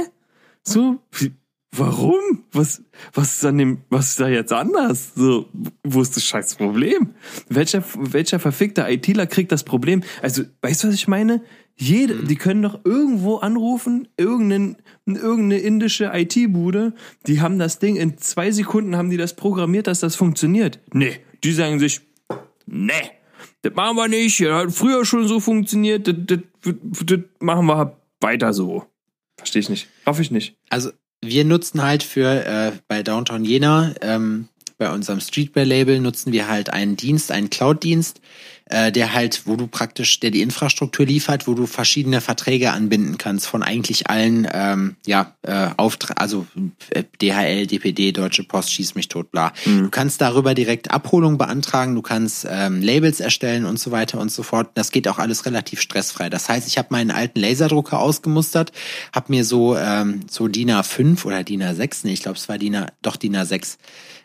[0.62, 1.33] So, wie,
[1.79, 2.45] warum?
[2.53, 5.12] Was, was ist an dem, was ist da jetzt anders?
[5.14, 5.49] So,
[5.83, 7.14] wo ist das scheiß Problem?
[7.49, 10.03] Welcher, welcher verfickte ITler kriegt das Problem?
[10.22, 11.43] Also, weißt du, was ich meine?
[11.77, 12.29] Jede, mhm.
[12.29, 16.95] die können doch irgendwo anrufen, irgendeine, irgendeine indische IT-Bude,
[17.27, 20.79] die haben das Ding, in zwei Sekunden haben die das programmiert, dass das funktioniert.
[20.93, 22.01] Nee, die sagen sich,
[22.66, 22.93] nee,
[23.62, 27.97] das machen wir nicht, das hat früher schon so funktioniert, das, das, das machen wir
[28.20, 28.85] weiter so.
[29.37, 29.89] Verstehe ich nicht.
[30.07, 30.57] Hoffe ich nicht.
[30.70, 30.91] Also
[31.27, 36.70] wir nutzen halt für äh, bei Downtown Jena, ähm, bei unserem Streetwear-Label nutzen wir halt
[36.70, 38.20] einen Dienst, einen Cloud-Dienst,
[38.67, 43.19] äh, der halt, wo du praktisch, der die Infrastruktur liefert, wo du verschiedene Verträge anbinden
[43.19, 46.47] kannst von eigentlich allen, ähm, ja, äh, Auftrag, also
[46.91, 49.53] äh, DHL, DPD, Deutsche Post, schieß mich tot, bla.
[49.67, 49.85] Mhm.
[49.85, 54.33] Du kannst darüber direkt Abholung beantragen, du kannst ähm, Labels erstellen und so weiter und
[54.33, 54.71] so fort.
[54.75, 56.31] Das geht auch alles relativ stressfrei.
[56.31, 58.73] Das heißt, ich habe meinen alten Laserdrucker ausgemustert,
[59.12, 62.57] habe mir so ähm, so DIN A5 oder DIN A6, nee, ich glaube es war
[62.57, 63.77] DIN A, doch DIN A6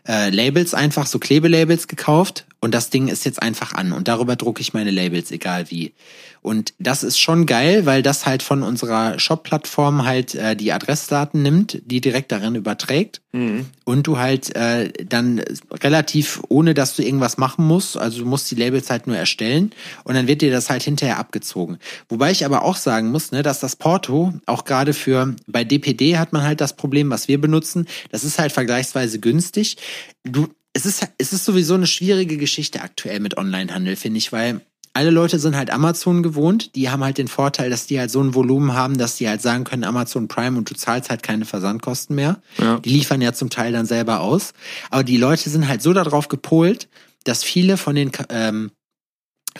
[0.08, 4.36] äh, Labels einfach, so Klebelabels gekauft und das Ding ist jetzt einfach an und darüber
[4.36, 5.94] drucke ich meine Labels, egal wie.
[6.42, 11.42] Und das ist schon geil, weil das halt von unserer Shop-Plattform halt äh, die Adressdaten
[11.42, 13.22] nimmt, die direkt darin überträgt.
[13.32, 13.68] Mhm.
[13.84, 18.50] Und du halt äh, dann relativ, ohne dass du irgendwas machen musst, also du musst
[18.50, 19.72] die Labels halt nur erstellen
[20.04, 21.78] und dann wird dir das halt hinterher abgezogen.
[22.08, 26.18] Wobei ich aber auch sagen muss, ne, dass das Porto auch gerade für, bei DPD
[26.18, 29.78] hat man halt das Problem, was wir benutzen, das ist halt vergleichsweise günstig.
[30.24, 34.62] Du, es ist, es ist sowieso eine schwierige Geschichte aktuell mit Onlinehandel, finde ich, weil
[35.00, 36.76] alle Leute sind halt Amazon gewohnt.
[36.76, 39.42] Die haben halt den Vorteil, dass die halt so ein Volumen haben, dass die halt
[39.42, 42.42] sagen können, Amazon Prime und du zahlst halt keine Versandkosten mehr.
[42.58, 42.80] Ja.
[42.80, 44.52] Die liefern ja zum Teil dann selber aus.
[44.90, 46.90] Aber die Leute sind halt so darauf gepolt,
[47.24, 48.72] dass viele von den ähm,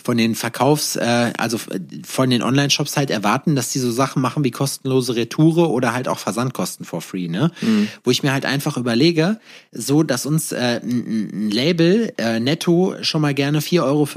[0.02, 1.58] von den Verkaufs, äh, also
[2.04, 6.08] von den Online-Shops halt erwarten, dass die so Sachen machen wie kostenlose Retoure oder halt
[6.08, 7.50] auch Versandkosten for free, ne?
[7.60, 7.88] Mhm.
[8.04, 9.40] Wo ich mir halt einfach überlege,
[9.72, 14.08] so dass uns äh, ein, Label äh, netto schon mal gerne 4,50 Euro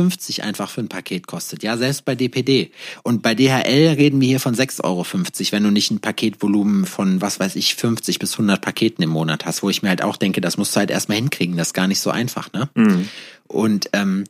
[0.47, 1.63] einfach für ein Paket kostet.
[1.63, 2.71] Ja, selbst bei DPD.
[3.03, 5.05] Und bei DHL reden wir hier von 6,50 Euro,
[5.51, 9.45] wenn du nicht ein Paketvolumen von, was weiß ich, 50 bis 100 Paketen im Monat
[9.45, 11.73] hast, wo ich mir halt auch denke, das musst du halt erstmal hinkriegen, das ist
[11.73, 12.69] gar nicht so einfach, ne?
[12.75, 13.07] Mhm.
[13.47, 14.23] Und ähm,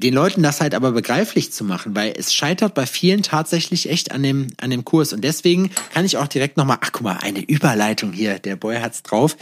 [0.00, 4.12] den Leuten das halt aber begreiflich zu machen, weil es scheitert bei vielen tatsächlich echt
[4.12, 5.12] an dem, an dem Kurs.
[5.12, 8.78] Und deswegen kann ich auch direkt nochmal, ach guck mal, eine Überleitung hier, der Boy
[8.78, 9.36] hat's drauf.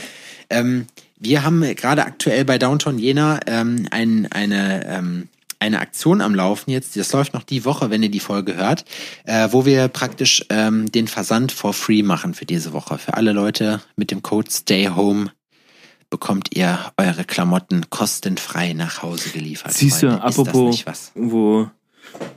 [0.50, 0.86] Ähm,
[1.18, 5.28] wir haben gerade aktuell bei Downtown Jena ähm, ein, eine, ähm,
[5.58, 8.84] eine Aktion am Laufen jetzt, das läuft noch die Woche, wenn ihr die Folge hört,
[9.24, 12.98] äh, wo wir praktisch ähm, den Versand for free machen für diese Woche.
[12.98, 15.30] Für alle Leute mit dem Code Stay Home
[16.12, 19.72] bekommt ihr eure Klamotten kostenfrei nach Hause geliefert.
[19.72, 20.84] Siehst du, apropos,
[21.14, 21.70] wo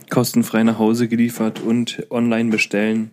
[0.09, 3.11] kostenfrei nach Hause geliefert und online bestellen.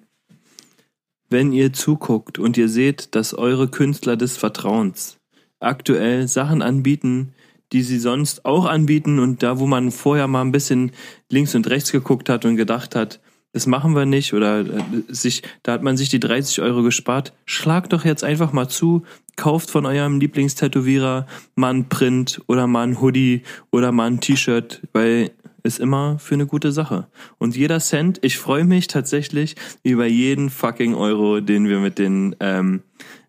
[1.28, 5.18] Wenn ihr zuguckt und ihr seht, dass eure Künstler des Vertrauens
[5.58, 7.32] aktuell Sachen anbieten,
[7.72, 10.92] die sie sonst auch anbieten und da, wo man vorher mal ein bisschen
[11.28, 13.18] links und rechts geguckt hat und gedacht hat,
[13.52, 17.34] das machen wir nicht oder äh, sich, da hat man sich die 30 Euro gespart.
[17.44, 19.04] Schlagt doch jetzt einfach mal zu,
[19.36, 24.82] kauft von eurem Lieblingstätowierer mal einen Print oder mal ein Hoodie oder mal ein T-Shirt,
[24.92, 25.30] weil
[25.64, 27.06] ist immer für eine gute Sache.
[27.38, 32.34] Und jeder Cent, ich freue mich tatsächlich über jeden fucking Euro, den wir mit den
[32.40, 32.82] ähm,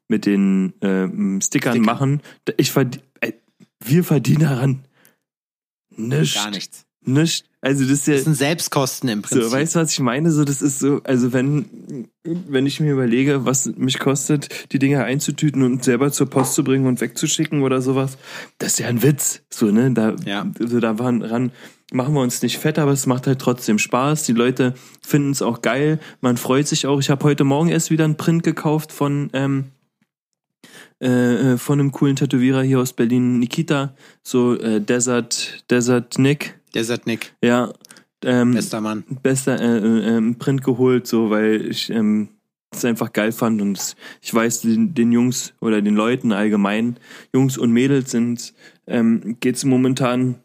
[0.07, 1.85] mit den ähm, Stickern Sticker.
[1.85, 2.21] machen.
[2.57, 3.33] Ich verdien, äh,
[3.79, 4.83] wir verdienen daran
[5.95, 6.35] nichts.
[6.35, 6.85] Gar nichts.
[7.05, 7.43] Nichts.
[7.61, 9.43] Also das ist ja Das sind Selbstkosten im Prinzip.
[9.43, 10.31] so, weißt du, was ich meine?
[10.31, 15.03] So, das ist so, also wenn, wenn ich mir überlege, was mich kostet, die Dinge
[15.05, 18.17] einzutüten und selber zur Post zu bringen und wegzuschicken oder sowas,
[18.57, 19.43] das ist ja ein Witz.
[19.49, 19.91] So, ne?
[19.93, 20.45] Da, Ja.
[20.59, 21.51] so, da waren ran,
[21.93, 24.23] machen wir uns nicht fett, aber es macht halt trotzdem Spaß.
[24.25, 25.99] Die Leute finden es auch geil.
[26.19, 26.99] Man freut sich auch.
[26.99, 29.65] Ich habe heute Morgen erst wieder einen Print gekauft von, ähm,
[30.99, 37.05] äh, von einem coolen Tätowierer hier aus Berlin, Nikita, so äh, Desert, Desert Nick, Desert
[37.05, 37.73] Nick, ja.
[38.25, 39.03] Ähm, bester Mann.
[39.21, 42.29] bester äh, äh, ähm, Print geholt, so weil ich ähm,
[42.71, 46.97] es einfach geil fand und es, ich weiß den, den Jungs oder den Leuten allgemein,
[47.33, 48.53] Jungs und Mädels sind
[48.87, 50.35] ähm, geht's momentan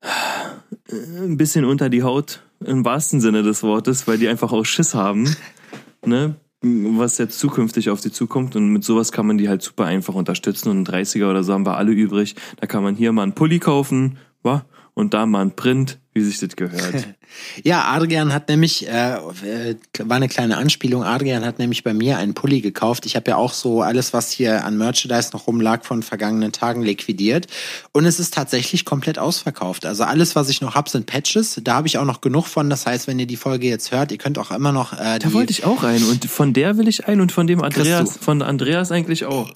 [0.00, 4.64] äh, ein bisschen unter die Haut im wahrsten Sinne des Wortes, weil die einfach auch
[4.64, 5.34] Schiss haben,
[6.04, 6.36] ne?
[6.66, 10.14] Was jetzt zukünftig auf sie zukommt und mit sowas kann man die halt super einfach
[10.14, 12.36] unterstützen und ein 30er oder so haben wir alle übrig.
[12.58, 14.64] Da kann man hier mal einen Pulli kaufen, wa?
[14.94, 17.08] Und da mal einen Print, wie sich das gehört.
[17.64, 22.16] Ja, Adrian hat nämlich, äh, äh, war eine kleine Anspielung, Adrian hat nämlich bei mir
[22.16, 23.06] einen Pulli gekauft.
[23.06, 26.82] Ich habe ja auch so alles, was hier an Merchandise noch rumlag von vergangenen Tagen
[26.82, 27.48] liquidiert.
[27.90, 29.84] Und es ist tatsächlich komplett ausverkauft.
[29.84, 31.60] Also alles, was ich noch hab, sind Patches.
[31.64, 32.70] Da habe ich auch noch genug von.
[32.70, 35.26] Das heißt, wenn ihr die Folge jetzt hört, ihr könnt auch immer noch äh, die
[35.26, 38.16] Da wollte ich auch einen und von der will ich einen und von dem Andreas,
[38.16, 39.50] von Andreas eigentlich auch.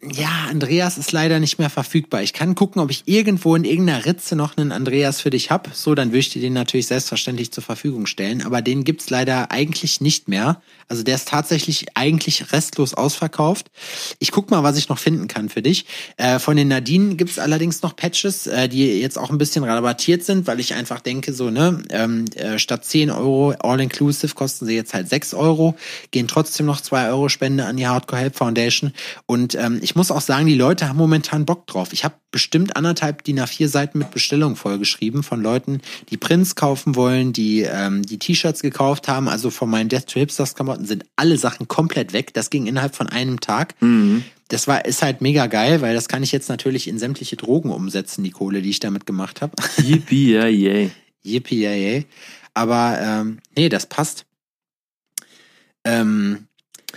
[0.00, 2.22] Ja, Andreas ist leider nicht mehr verfügbar.
[2.22, 5.74] Ich kann gucken, ob ich irgendwo in irgendeiner Ritze noch einen Andreas für dich hab.
[5.74, 8.42] So, dann würde ich dir den natürlich selbstverständlich zur Verfügung stellen.
[8.42, 10.62] Aber den gibt's leider eigentlich nicht mehr.
[10.86, 13.72] Also der ist tatsächlich eigentlich restlos ausverkauft.
[14.20, 15.84] Ich guck mal, was ich noch finden kann für dich.
[16.16, 20.22] Äh, von den Nadine gibt's allerdings noch Patches, äh, die jetzt auch ein bisschen rabattiert
[20.22, 24.76] sind, weil ich einfach denke, so, ne, ähm, äh, statt 10 Euro All-Inclusive kosten sie
[24.76, 25.74] jetzt halt 6 Euro,
[26.12, 28.92] gehen trotzdem noch 2 Euro Spende an die Hardcore Help Foundation.
[29.26, 31.94] Und ähm, ich muss auch sagen, die Leute haben momentan Bock drauf.
[31.94, 35.80] Ich habe bestimmt anderthalb DIN A4 Seiten mit Bestellung vollgeschrieben von Leuten,
[36.10, 39.30] die Prints kaufen wollen, die ähm, die T-Shirts gekauft haben.
[39.30, 42.34] Also von meinen Death to Hipsters Klamotten sind alle Sachen komplett weg.
[42.34, 43.76] Das ging innerhalb von einem Tag.
[44.48, 47.70] Das war ist halt mega geil, weil das kann ich jetzt natürlich in sämtliche Drogen
[47.70, 49.54] umsetzen, die Kohle, die ich damit gemacht habe.
[49.82, 50.90] Yippie, ja, yay.
[51.22, 52.06] Yippie, yay, yay.
[52.52, 54.26] Aber ähm, nee, das passt.
[55.82, 56.47] Ähm,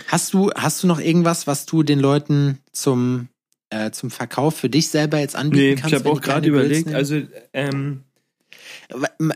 [0.08, 3.28] hast du hast du noch irgendwas, was du den Leuten zum
[3.70, 5.94] äh, zum Verkauf für dich selber jetzt anbieten Nee, kannst?
[5.94, 7.22] ich habe auch gerade überlegt, also
[7.52, 8.04] ähm,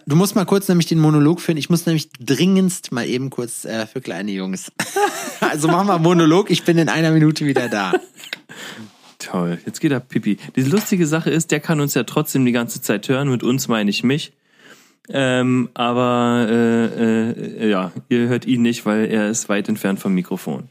[0.07, 1.57] Du musst mal kurz nämlich den Monolog führen.
[1.57, 4.71] Ich muss nämlich dringendst mal eben kurz äh, für kleine Jungs.
[5.41, 7.93] also mach mal Monolog, ich bin in einer Minute wieder da.
[9.19, 10.39] toll, jetzt geht er Pipi.
[10.57, 13.69] Die lustige Sache ist, der kann uns ja trotzdem die ganze Zeit hören, mit uns
[13.69, 14.33] meine ich mich.
[15.09, 20.15] Ähm, aber äh, äh, ja, ihr hört ihn nicht, weil er ist weit entfernt vom
[20.15, 20.69] Mikrofon.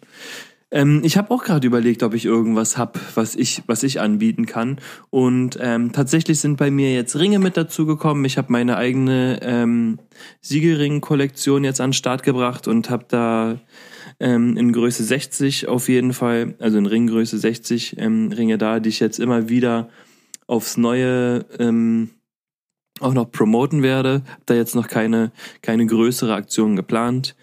[0.72, 4.46] Ähm, ich habe auch gerade überlegt, ob ich irgendwas hab, was ich, was ich anbieten
[4.46, 4.80] kann.
[5.10, 8.26] Und ähm, tatsächlich sind bei mir jetzt Ringe mit dazu gekommen.
[8.26, 10.00] Ich habe meine eigene ähm,
[10.42, 13.60] Siegelring-Kollektion jetzt an den Start gebracht und habe da
[14.20, 18.90] ähm, in Größe 60 auf jeden Fall, also in Ringgröße 60 ähm, Ringe da, die
[18.90, 19.90] ich jetzt immer wieder
[20.48, 22.10] aufs Neue ähm,
[23.00, 24.24] auch noch promoten werde.
[24.30, 25.32] Hab da jetzt noch keine,
[25.62, 27.36] keine größere Aktion geplant.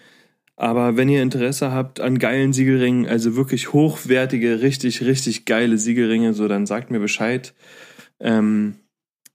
[0.55, 6.33] Aber wenn ihr Interesse habt an geilen Siegelringen, also wirklich hochwertige, richtig, richtig geile Siegelringe,
[6.33, 7.53] so dann sagt mir Bescheid.
[8.19, 8.75] Ähm,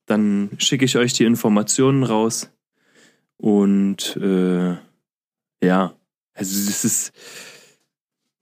[0.07, 2.51] dann schicke ich euch die Informationen raus.
[3.37, 4.77] Und äh,
[5.63, 5.95] ja,
[6.35, 7.13] also das ist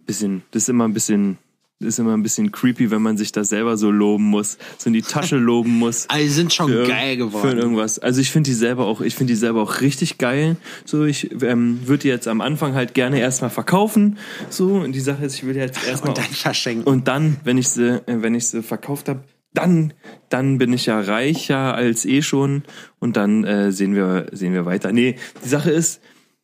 [0.06, 1.38] bisschen, das ist immer ein bisschen,
[1.80, 4.94] ist immer ein bisschen creepy, wenn man sich da selber so loben muss, so in
[4.94, 6.06] die Tasche loben muss.
[6.16, 7.58] Also die sind schon Für- geil Für geworden.
[7.58, 7.98] irgendwas.
[7.98, 10.56] Also ich finde die selber auch, ich finde die selber auch richtig geil.
[10.86, 14.16] So, ich ähm, würde die jetzt am Anfang halt gerne erstmal verkaufen.
[14.48, 16.84] So, und die Sache ist, ich will jetzt erstmal Und dann verschenken.
[16.90, 19.20] und dann, wenn ich sie, äh, wenn ich sie verkauft habe,
[19.52, 19.92] dann,
[20.30, 22.62] dann bin ich ja reicher als eh schon
[22.98, 24.92] und dann äh, sehen wir, sehen wir weiter.
[24.92, 26.00] Nee, die Sache ist,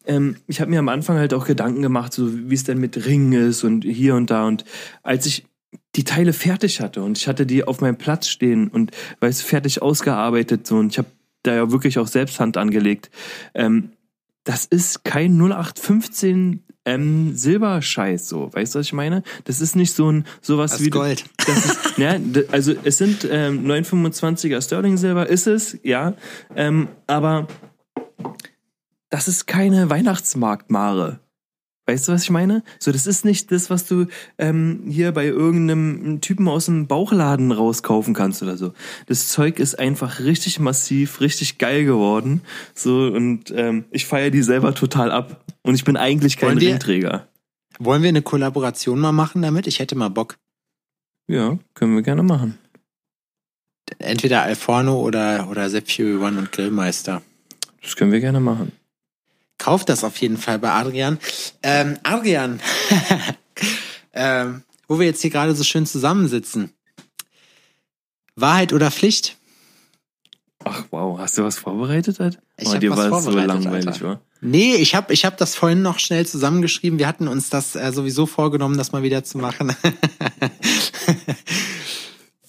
[0.07, 3.07] ähm, ich habe mir am Anfang halt auch Gedanken gemacht, so wie es denn mit
[3.07, 4.47] Ringen ist und hier und da.
[4.47, 4.65] Und
[5.03, 5.45] als ich
[5.97, 8.91] die Teile fertig hatte und ich hatte die auf meinem Platz stehen und
[9.21, 11.09] weiß fertig ausgearbeitet so und ich habe
[11.43, 13.11] da ja wirklich auch selbst Hand angelegt.
[13.55, 13.91] Ähm,
[14.45, 19.23] das ist kein 0815 ähm, Silberscheiß so, weißt du, was ich meine?
[19.45, 21.25] Das ist nicht so ein sowas Das wie Gold.
[21.47, 26.15] das ist, ja, d- also es sind ähm, 925er Sterling Silber, ist es, ja,
[26.57, 27.47] ähm, aber
[29.13, 31.21] das ist keine Weihnachtsmarktmare.
[31.87, 32.63] Weißt du, was ich meine?
[32.79, 34.07] So, das ist nicht das, was du
[34.39, 38.73] ähm, hier bei irgendeinem Typen aus dem Bauchladen rauskaufen kannst oder so.
[39.07, 42.41] Das Zeug ist einfach richtig massiv, richtig geil geworden.
[42.75, 45.45] So, und ähm, ich feiere die selber total ab.
[45.63, 47.29] Und ich bin eigentlich kein Wollen wir- Ringträger.
[47.79, 49.67] Wollen wir eine Kollaboration mal machen damit?
[49.67, 50.37] Ich hätte mal Bock.
[51.29, 52.59] Ja, können wir gerne machen.
[53.99, 57.23] Entweder Alforno oder, oder Sepp Fury One und Grillmeister.
[57.83, 58.73] Das können wir gerne machen.
[59.63, 61.19] Kauft das auf jeden Fall bei Adrian.
[61.63, 62.59] Ähm, Adrian,
[64.13, 66.73] ähm, wo wir jetzt hier gerade so schön zusammensitzen.
[68.35, 69.37] Wahrheit oder Pflicht?
[70.65, 72.19] Ach wow, hast du was vorbereitet?
[72.19, 72.41] Ed?
[72.57, 74.05] Ich oh, dir was war es so langweilig, Alter.
[74.05, 74.21] wa?
[74.41, 76.99] Nee, ich habe ich hab das vorhin noch schnell zusammengeschrieben.
[76.99, 79.77] Wir hatten uns das äh, sowieso vorgenommen, das mal wieder zu machen.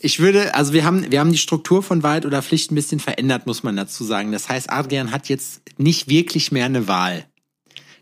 [0.03, 2.99] ich würde, also wir haben, wir haben die Struktur von Wahrheit oder Pflicht ein bisschen
[2.99, 4.31] verändert, muss man dazu sagen.
[4.31, 7.25] Das heißt, Adrian hat jetzt nicht wirklich mehr eine Wahl.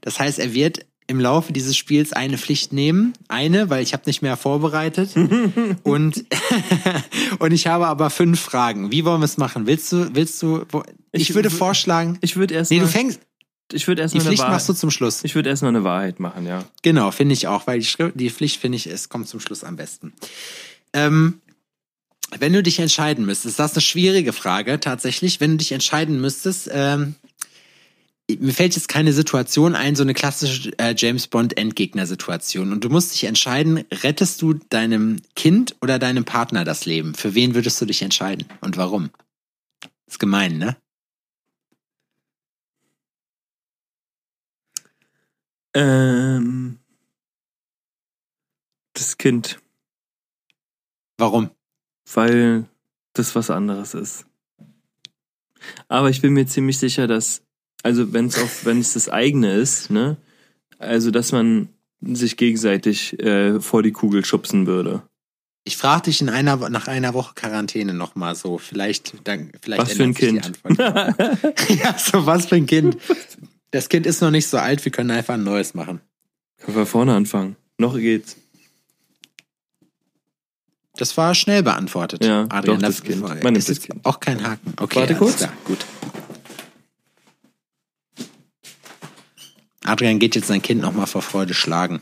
[0.02, 3.14] Das heißt, er wird im Laufe dieses Spiels eine Pflicht nehmen.
[3.28, 5.12] Eine, weil ich habe nicht mehr vorbereitet.
[5.84, 6.26] und,
[7.40, 8.92] und ich habe aber fünf Fragen.
[8.92, 9.68] Wie wollen wir es machen?
[9.68, 12.86] Willst du, willst du, wo, ich, Ich würde wür- vorschlagen, Ich würde erst nee, du
[12.86, 13.20] mal, fängst,
[13.74, 15.24] ich würde erst die Pflicht Wahrheit, machst du zum Schluss.
[15.24, 16.64] ich würde erst mal eine Wahrheit machen, ja.
[16.82, 19.76] Genau, finde ich auch, weil die, die Pflicht, finde ich, es kommt zum Schluss am
[19.76, 20.14] besten.
[20.94, 21.41] Ähm,
[22.40, 26.20] wenn du dich entscheiden müsstest, das ist eine schwierige Frage tatsächlich, wenn du dich entscheiden
[26.22, 27.16] müsstest, ähm,
[28.40, 32.72] mir fällt jetzt keine Situation ein, so eine klassische äh, James Bond Endgegner-Situation.
[32.72, 37.14] Und du musst dich entscheiden, rettest du deinem Kind oder deinem Partner das Leben?
[37.14, 39.10] Für wen würdest du dich entscheiden und warum?
[40.08, 40.78] Ist gemein, ne?
[45.74, 46.80] Ähm,
[48.94, 49.60] das Kind,
[51.22, 51.52] Warum?
[52.14, 52.66] Weil
[53.14, 54.26] das was anderes ist.
[55.88, 57.44] Aber ich bin mir ziemlich sicher, dass,
[57.84, 60.18] also wenn es auf, wenn es das eigene ist, ne,
[60.80, 61.70] also dass man
[62.02, 65.04] sich gegenseitig äh, vor die Kugel schubsen würde.
[65.64, 68.58] Ich frage dich in einer, nach einer Woche Quarantäne nochmal so.
[68.58, 70.80] Vielleicht, dann, vielleicht Was für ein Antwort.
[71.70, 72.98] ja, so was für ein Kind.
[73.70, 76.02] Das Kind ist noch nicht so alt, wir können einfach ein neues machen.
[76.58, 77.56] Können wir vorne anfangen?
[77.78, 78.38] Noch geht's.
[80.98, 82.24] Das war schnell beantwortet.
[82.24, 83.22] Ja, Adrian, doch, das da- Kind.
[83.22, 84.06] Man nimmt das Kind.
[84.06, 84.74] Auch kein Haken.
[84.78, 85.38] Okay, Warte kurz.
[85.38, 85.80] Klar, gut.
[89.84, 92.02] Adrian geht jetzt sein Kind nochmal vor Freude schlagen.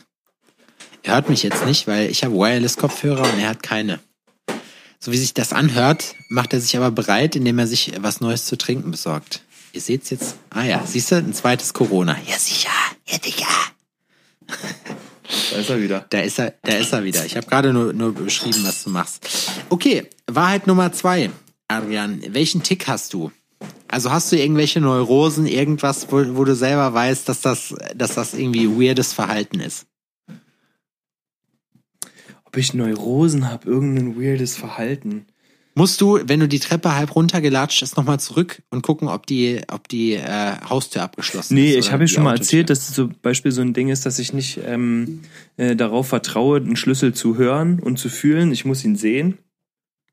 [1.04, 4.00] Er hört mich jetzt nicht, weil ich habe Wireless-Kopfhörer und er hat keine.
[5.00, 8.46] So wie sich das anhört, macht er sich aber bereit, indem er sich was Neues
[8.46, 9.42] zu trinken besorgt.
[9.72, 10.36] Ihr seht's jetzt.
[10.50, 12.18] Ah ja, siehst du, ein zweites Corona.
[12.28, 12.70] Ja, sicher.
[13.08, 13.46] Ja, Digga.
[15.52, 16.06] Da ist er wieder.
[16.10, 17.26] Da ist er, da ist er wieder.
[17.26, 19.28] Ich habe gerade nur, nur beschrieben, was du machst.
[19.70, 21.30] Okay, Wahrheit Nummer zwei.
[21.68, 23.32] Adrian, welchen Tick hast du?
[23.88, 28.34] Also hast du irgendwelche Neurosen, irgendwas, wo, wo du selber weißt, dass das, dass das
[28.34, 29.86] irgendwie weirdes Verhalten ist?
[32.46, 35.28] Ob ich Neurosen habe, irgendein weirdes Verhalten.
[35.80, 39.62] Musst du, wenn du die Treppe halb runtergelatscht ist, nochmal zurück und gucken, ob die,
[39.70, 41.78] ob die äh, Haustür abgeschlossen Nee, ist?
[41.78, 44.20] ich oder habe ja schon mal erzählt, dass zum Beispiel so ein Ding ist, dass
[44.20, 45.22] ich nicht ähm,
[45.56, 48.52] äh, darauf vertraue, einen Schlüssel zu hören und zu fühlen.
[48.52, 49.38] Ich muss ihn sehen.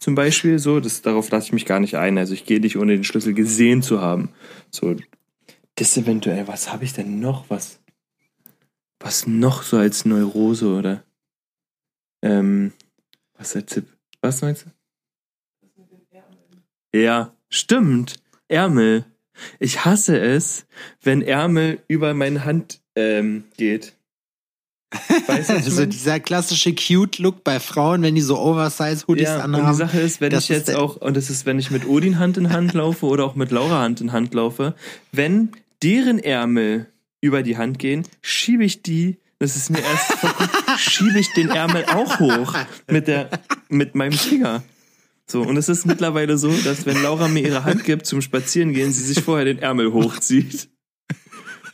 [0.00, 2.18] Zum Beispiel so, das, darauf lasse ich mich gar nicht ein.
[2.18, 4.30] Also ich gehe nicht, ohne den Schlüssel gesehen zu haben.
[4.72, 4.96] So,
[5.76, 7.44] das eventuell, was habe ich denn noch?
[7.50, 7.78] Was,
[8.98, 11.04] was noch so als Neurose oder?
[12.20, 12.72] Ähm,
[13.36, 13.86] was ist der Tipp?
[14.22, 14.70] Was meinst du?
[16.98, 18.16] Ja, stimmt.
[18.48, 19.04] Ärmel.
[19.60, 20.66] Ich hasse es,
[21.02, 23.94] wenn Ärmel über meine Hand ähm, geht.
[25.26, 29.70] Weißt du, Also dieser klassische Cute-Look bei Frauen, wenn die so Oversize-Hoodies Ja, und anhaben.
[29.72, 32.36] die Sache ist, wenn ich jetzt auch, und das ist, wenn ich mit Odin Hand
[32.36, 34.74] in Hand laufe oder auch mit Laura Hand in Hand laufe,
[35.12, 35.50] wenn
[35.82, 36.86] deren Ärmel
[37.20, 40.14] über die Hand gehen, schiebe ich die, das ist mir erst,
[40.78, 42.54] schiebe ich den Ärmel auch hoch
[42.88, 43.28] mit der,
[43.68, 44.62] mit meinem Finger.
[45.30, 48.92] So, und es ist mittlerweile so, dass wenn Laura mir ihre Hand gibt zum Spazierengehen,
[48.92, 50.70] sie sich vorher den Ärmel hochzieht.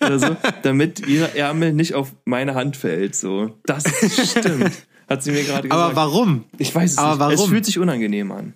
[0.01, 3.15] Oder so, damit ihr Ärmel nicht auf meine Hand fällt.
[3.15, 3.85] So, das
[4.31, 4.73] stimmt.
[5.09, 5.73] Hat sie mir gerade gesagt.
[5.73, 6.45] Aber warum?
[6.59, 7.35] Ich weiß es Aber nicht.
[7.35, 7.51] Es warum?
[7.51, 8.55] fühlt sich unangenehm an.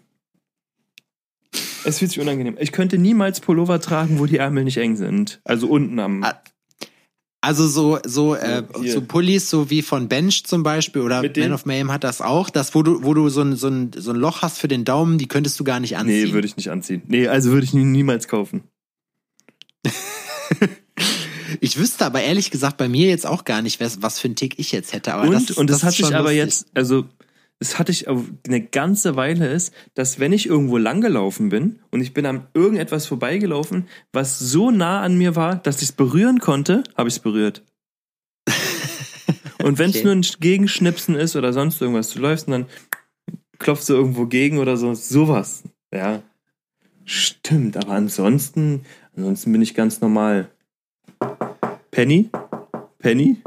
[1.85, 2.57] Es fühlt sich unangenehm.
[2.59, 5.41] Ich könnte niemals Pullover tragen, wo die Ärmel nicht eng sind.
[5.45, 6.27] Also unten am.
[7.41, 8.93] Also so so äh, hier.
[8.93, 12.51] so Pullis, so wie von Bench zum Beispiel oder Man of Mayhem hat das auch,
[12.51, 14.85] das wo du wo du so ein, so ein so ein Loch hast für den
[14.85, 16.25] Daumen, die könntest du gar nicht anziehen.
[16.29, 17.03] nee, würde ich nicht anziehen.
[17.07, 18.65] Nee, also würde ich nie, niemals kaufen.
[21.61, 24.37] ich wüsste aber ehrlich gesagt bei mir jetzt auch gar nicht, was, was für ein
[24.37, 25.15] Tick ich jetzt hätte.
[25.15, 26.39] Aber das, und ist- und das, ist hatte ich schon aber lustig.
[26.45, 27.05] jetzt, also
[27.61, 32.15] das hatte ich eine ganze Weile ist, dass wenn ich irgendwo langgelaufen bin und ich
[32.15, 36.85] bin an irgendetwas vorbeigelaufen, was so nah an mir war, dass ich es berühren konnte,
[36.97, 37.63] habe ich es berührt.
[39.63, 42.67] Und wenn es nur ein Gegenschnipsen ist oder sonst irgendwas, du läufst und dann
[43.59, 45.65] klopfst du irgendwo gegen oder so, sowas.
[45.93, 46.23] Ja.
[47.05, 48.85] Stimmt, aber ansonsten,
[49.17, 50.49] ansonsten bin ich ganz normal.
[51.91, 52.31] Penny?
[52.99, 53.39] Penny?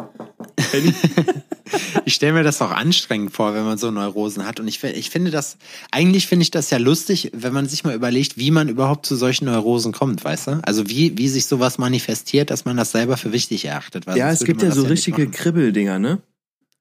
[2.06, 4.60] Ich stelle mir das auch anstrengend vor, wenn man so Neurosen hat.
[4.60, 5.58] Und ich, ich finde das,
[5.92, 9.16] eigentlich finde ich das ja lustig, wenn man sich mal überlegt, wie man überhaupt zu
[9.16, 10.60] solchen Neurosen kommt, weißt du?
[10.64, 14.06] Also wie, wie sich sowas manifestiert, dass man das selber für wichtig erachtet.
[14.16, 15.30] Ja, es gibt ja so nicht richtige.
[15.30, 16.22] Kribbeldinger, ne?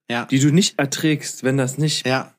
[0.09, 0.25] Ja.
[0.25, 2.05] Die du nicht erträgst, wenn das nicht.
[2.05, 2.33] Ja.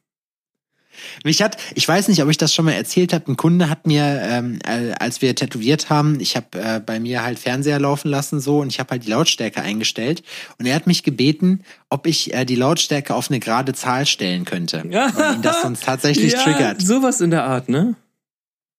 [1.24, 3.31] Mich hat, ich weiß nicht, ob ich das schon mal erzählt habe.
[3.31, 7.23] Ein Kunde hat mir, ähm, äh, als wir tätowiert haben, ich habe äh, bei mir
[7.23, 10.23] halt Fernseher laufen lassen so und ich habe halt die Lautstärke eingestellt
[10.59, 14.44] und er hat mich gebeten, ob ich äh, die Lautstärke auf eine gerade Zahl stellen
[14.44, 16.82] könnte, weil ihn das sonst tatsächlich ja, triggert.
[16.82, 17.94] Sowas in der Art, ne?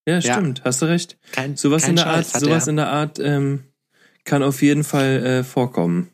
[0.06, 0.34] Ja, Ja.
[0.34, 1.16] stimmt, hast du recht.
[1.32, 3.64] Kein, Sowas kein in der Scheiß, Art, sowas er, in der Art ähm,
[4.24, 6.10] kann auf jeden Fall äh, vorkommen.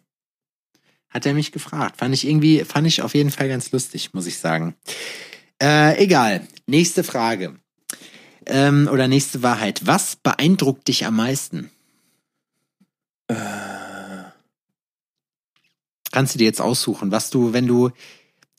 [1.09, 1.97] hat er mich gefragt.
[1.97, 4.77] Fand ich irgendwie, fand ich auf jeden Fall ganz lustig, muss ich sagen.
[5.63, 6.47] Äh, egal.
[6.67, 7.57] Nächste Frage.
[8.47, 9.87] Ähm, oder nächste Wahrheit.
[9.87, 11.71] Was beeindruckt dich am meisten?
[13.29, 13.35] Äh,
[16.11, 17.91] kannst du dir jetzt aussuchen, was du, wenn du,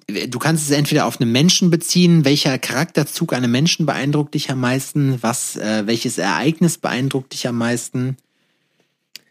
[0.08, 4.60] du kannst es entweder auf einen Menschen beziehen, welcher Charakterzug einem Menschen beeindruckt dich am
[4.60, 8.18] meisten, was, äh, welches Ereignis beeindruckt dich am meisten.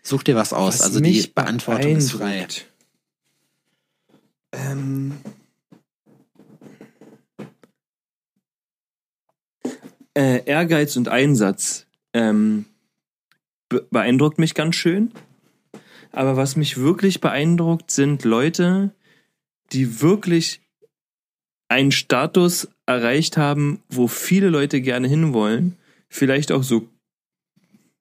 [0.03, 2.47] Such dir was aus, was also die Beantwortung ist frei.
[4.53, 5.13] Ähm,
[10.15, 12.67] äh, Ehrgeiz und Einsatz ähm,
[13.69, 15.13] be beeindruckt mich ganz schön.
[16.13, 18.93] Aber was mich wirklich beeindruckt, sind Leute,
[19.73, 20.61] die wirklich
[21.69, 25.77] einen Status erreicht haben, wo viele Leute gerne hinwollen.
[26.09, 26.89] Vielleicht auch so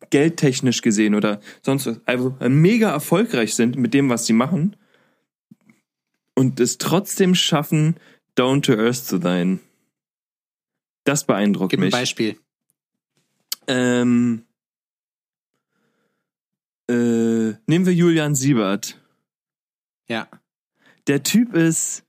[0.09, 2.01] geldtechnisch gesehen oder sonst was.
[2.05, 4.75] Also mega erfolgreich sind mit dem, was sie machen.
[6.33, 7.97] Und es trotzdem schaffen,
[8.33, 9.59] down to earth zu sein.
[11.09, 11.91] Das beeindruckt Gib ein mich.
[11.91, 12.37] Beispiel.
[13.67, 14.45] Ähm,
[16.87, 19.01] äh, nehmen wir Julian Siebert.
[20.07, 20.27] Ja.
[21.07, 22.03] Der Typ ist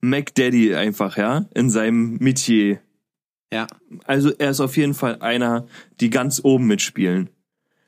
[0.00, 2.80] McDaddy einfach, ja, in seinem Metier.
[3.52, 3.66] Ja,
[4.04, 5.66] Also er ist auf jeden Fall einer,
[6.00, 7.30] die ganz oben mitspielen.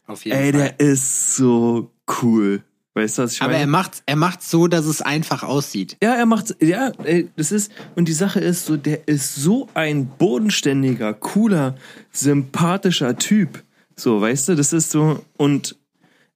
[0.07, 0.61] auf jeden Ey, Fall.
[0.61, 2.65] der ist so cool.
[3.01, 3.71] Weißt du, was ich Aber er meine?
[3.71, 5.97] macht, er macht so, dass es einfach aussieht.
[6.03, 9.69] Ja, er macht, ja, ey, das ist, und die Sache ist so, der ist so
[9.75, 11.77] ein bodenständiger, cooler,
[12.13, 13.63] sympathischer Typ.
[13.97, 15.77] So, weißt du, das ist so, und,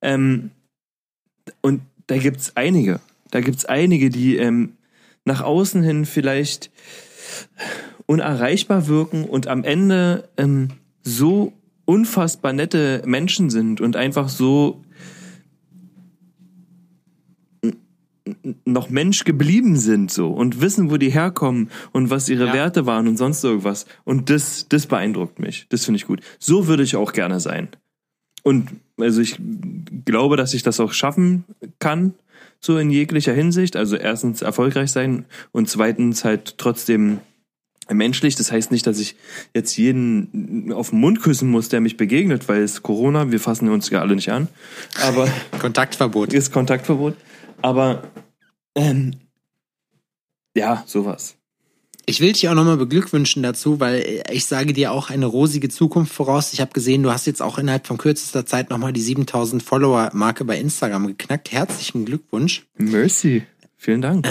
[0.01, 0.51] ähm,
[1.61, 3.01] und da gibt's einige.
[3.31, 4.73] Da gibt's einige, die, ähm,
[5.25, 6.71] nach außen hin vielleicht
[8.07, 10.69] unerreichbar wirken und am Ende, ähm,
[11.03, 11.53] so
[11.85, 14.84] unfassbar nette Menschen sind und einfach so
[18.65, 22.53] noch Mensch geblieben sind so und wissen, wo die herkommen und was ihre Ja.
[22.53, 23.87] Werte waren und sonst irgendwas.
[24.05, 25.67] Und das, das beeindruckt mich.
[25.71, 26.21] Das finde ich gut.
[26.39, 27.69] So würde ich auch gerne sein.
[28.43, 28.69] Und
[29.01, 29.39] also ich
[30.05, 31.45] glaube, dass ich das auch schaffen
[31.79, 32.15] kann,
[32.61, 33.77] so in jeglicher Hinsicht.
[33.77, 37.21] Also erstens erfolgreich sein und zweitens halt trotzdem
[37.91, 38.35] menschlich.
[38.37, 39.17] Das heißt nicht, dass ich
[39.55, 43.69] jetzt jeden auf den Mund küssen muss, der mich begegnet, weil es Corona, wir fassen
[43.69, 44.49] uns ja alle nicht an.
[45.03, 46.33] Aber Kontaktverbot.
[46.33, 47.15] ist Kontaktverbot.
[47.63, 48.03] Aber
[48.75, 49.15] ähm,
[50.57, 51.37] ja, sowas.
[52.07, 56.13] Ich will dich auch nochmal beglückwünschen dazu, weil ich sage dir auch eine rosige Zukunft
[56.13, 56.53] voraus.
[56.53, 60.45] Ich habe gesehen, du hast jetzt auch innerhalb von kürzester Zeit nochmal die 7000 Follower-Marke
[60.45, 61.51] bei Instagram geknackt.
[61.51, 62.67] Herzlichen Glückwunsch.
[62.77, 63.45] Mercy.
[63.77, 64.27] Vielen Dank.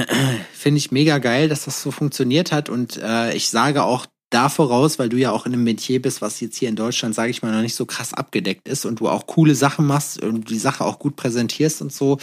[0.53, 2.69] Finde ich mega geil, dass das so funktioniert hat.
[2.69, 6.21] Und äh, ich sage auch da voraus, weil du ja auch in einem Metier bist,
[6.21, 8.99] was jetzt hier in Deutschland, sage ich mal, noch nicht so krass abgedeckt ist und
[8.99, 12.17] du auch coole Sachen machst und die Sache auch gut präsentierst und so,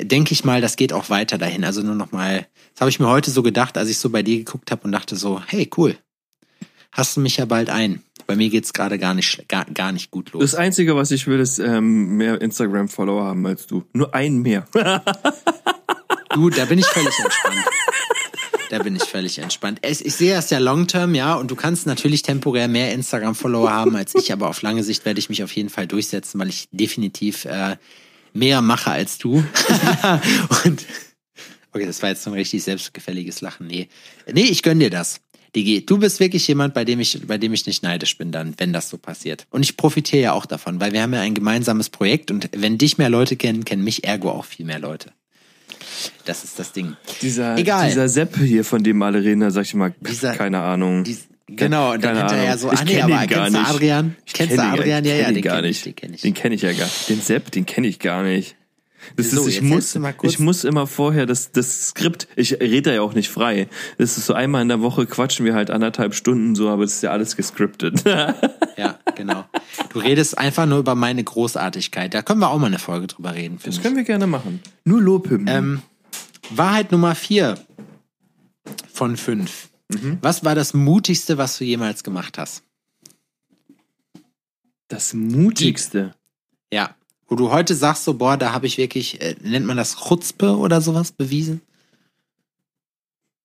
[0.00, 1.64] denke ich mal, das geht auch weiter dahin.
[1.64, 4.22] Also nur noch mal, das habe ich mir heute so gedacht, als ich so bei
[4.22, 5.96] dir geguckt habe und dachte so, hey, cool,
[6.92, 8.02] hast du mich ja bald ein.
[8.26, 10.42] Bei mir geht's gerade gar nicht gar, gar nicht gut los.
[10.42, 13.84] Das Einzige, was ich will, ist ähm, mehr Instagram-Follower haben als du.
[13.92, 14.66] Nur einen mehr.
[16.34, 17.64] Du, da bin ich völlig entspannt.
[18.70, 19.78] Da bin ich völlig entspannt.
[19.82, 23.70] Es, ich sehe das ja long term, ja, und du kannst natürlich temporär mehr Instagram-Follower
[23.70, 26.48] haben als ich, aber auf lange Sicht werde ich mich auf jeden Fall durchsetzen, weil
[26.48, 27.76] ich definitiv äh,
[28.32, 29.36] mehr mache als du.
[30.64, 30.84] und
[31.72, 33.66] okay, das war jetzt so ein richtig selbstgefälliges Lachen.
[33.66, 33.88] Nee.
[34.32, 35.20] Nee, ich gönn dir das.
[35.54, 38.54] Digi, du bist wirklich jemand, bei dem ich, bei dem ich nicht neidisch bin dann,
[38.58, 39.46] wenn das so passiert.
[39.50, 42.76] Und ich profitiere ja auch davon, weil wir haben ja ein gemeinsames Projekt und wenn
[42.76, 45.12] dich mehr Leute kennen, kennen mich ergo auch viel mehr Leute.
[46.24, 46.96] Das ist das Ding.
[47.22, 47.88] Dieser, Egal.
[47.88, 51.04] dieser Sepp hier, von dem alle reden, da sag ich mal, Dieser- keine Ahnung.
[51.04, 52.58] Dies, genau, und dann hinterher Ahnung.
[52.58, 53.70] so, Ich ah nee, aber gar kennst du nicht.
[53.70, 54.16] Adrian?
[54.26, 55.04] Ich Kennst du gar- Adrian?
[55.04, 55.78] Ja, ja, den gar kenn nicht.
[55.78, 56.20] ich, den kenn ich.
[56.22, 58.56] Den kenne ich ja gar Den Sepp, den kenne ich gar nicht.
[59.14, 62.94] Das So, ist, ich muss, ich muss immer vorher das, das Skript, ich rede da
[62.94, 63.68] ja auch nicht frei.
[63.98, 66.94] Das ist so einmal in der Woche quatschen wir halt anderthalb Stunden so, aber das
[66.94, 68.02] ist ja alles gescriptet.
[68.78, 69.46] Ja, genau.
[69.88, 72.12] Du redest einfach nur über meine Großartigkeit.
[72.12, 73.58] Da können wir auch mal eine Folge drüber reden.
[73.58, 73.82] finde Das ich.
[73.82, 74.60] können wir gerne machen.
[74.84, 75.48] Nur Lobhymnen.
[75.48, 75.82] Ähm,
[76.50, 77.54] Wahrheit Nummer vier
[78.92, 79.68] von fünf.
[79.88, 80.18] Mhm.
[80.20, 82.64] Was war das Mutigste, was du jemals gemacht hast?
[84.88, 86.14] das Mutigste.
[86.72, 86.94] Ja.
[87.28, 90.56] Wo du heute sagst, so, boah, da habe ich wirklich, äh, nennt man das Chutzpe
[90.56, 91.60] oder sowas bewiesen?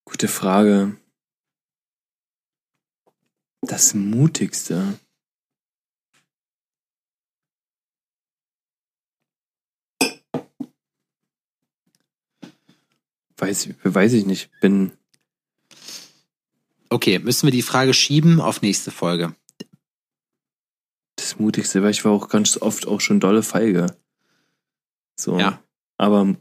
[0.06, 0.98] Gute Frage.
[3.62, 5.00] Das Mutigste.
[13.38, 14.52] Weiß, weiß ich nicht.
[14.62, 14.92] Bin,
[16.94, 19.34] Okay, müssen wir die Frage schieben auf nächste Folge.
[21.32, 23.88] Das Mutigste, weil ich war auch ganz oft auch schon dolle feige.
[25.16, 25.38] So.
[25.40, 25.62] Ja.
[25.98, 26.36] Aber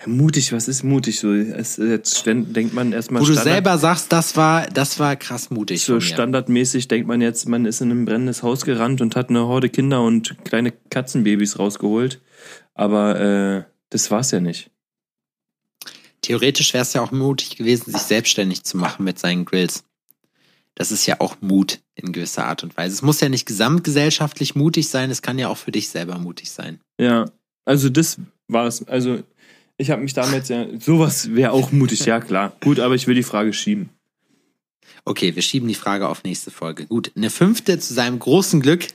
[0.00, 1.20] ja, mutig, was ist mutig?
[1.20, 5.50] So, es, jetzt denkt man erstmal Wo du selber sagst, das war, das war krass
[5.50, 5.84] mutig.
[5.84, 9.46] so standardmäßig denkt man jetzt, man ist in ein brennendes Haus gerannt und hat eine
[9.46, 12.20] Horde Kinder und kleine Katzenbabys rausgeholt.
[12.74, 14.70] Aber äh, das war's ja nicht.
[16.22, 19.84] Theoretisch wäre es ja auch mutig gewesen, sich selbstständig zu machen mit seinen Grills.
[20.76, 22.94] Das ist ja auch Mut in gewisser Art und Weise.
[22.94, 26.50] Es muss ja nicht gesamtgesellschaftlich mutig sein, es kann ja auch für dich selber mutig
[26.50, 26.80] sein.
[27.00, 27.24] Ja,
[27.64, 28.86] also das war's.
[28.86, 29.22] Also
[29.78, 32.52] ich habe mich damit ja, sowas wäre auch mutig, ja klar.
[32.62, 33.88] Gut, aber ich will die Frage schieben.
[35.04, 36.86] Okay, wir schieben die Frage auf nächste Folge.
[36.86, 38.86] Gut, eine fünfte zu seinem großen Glück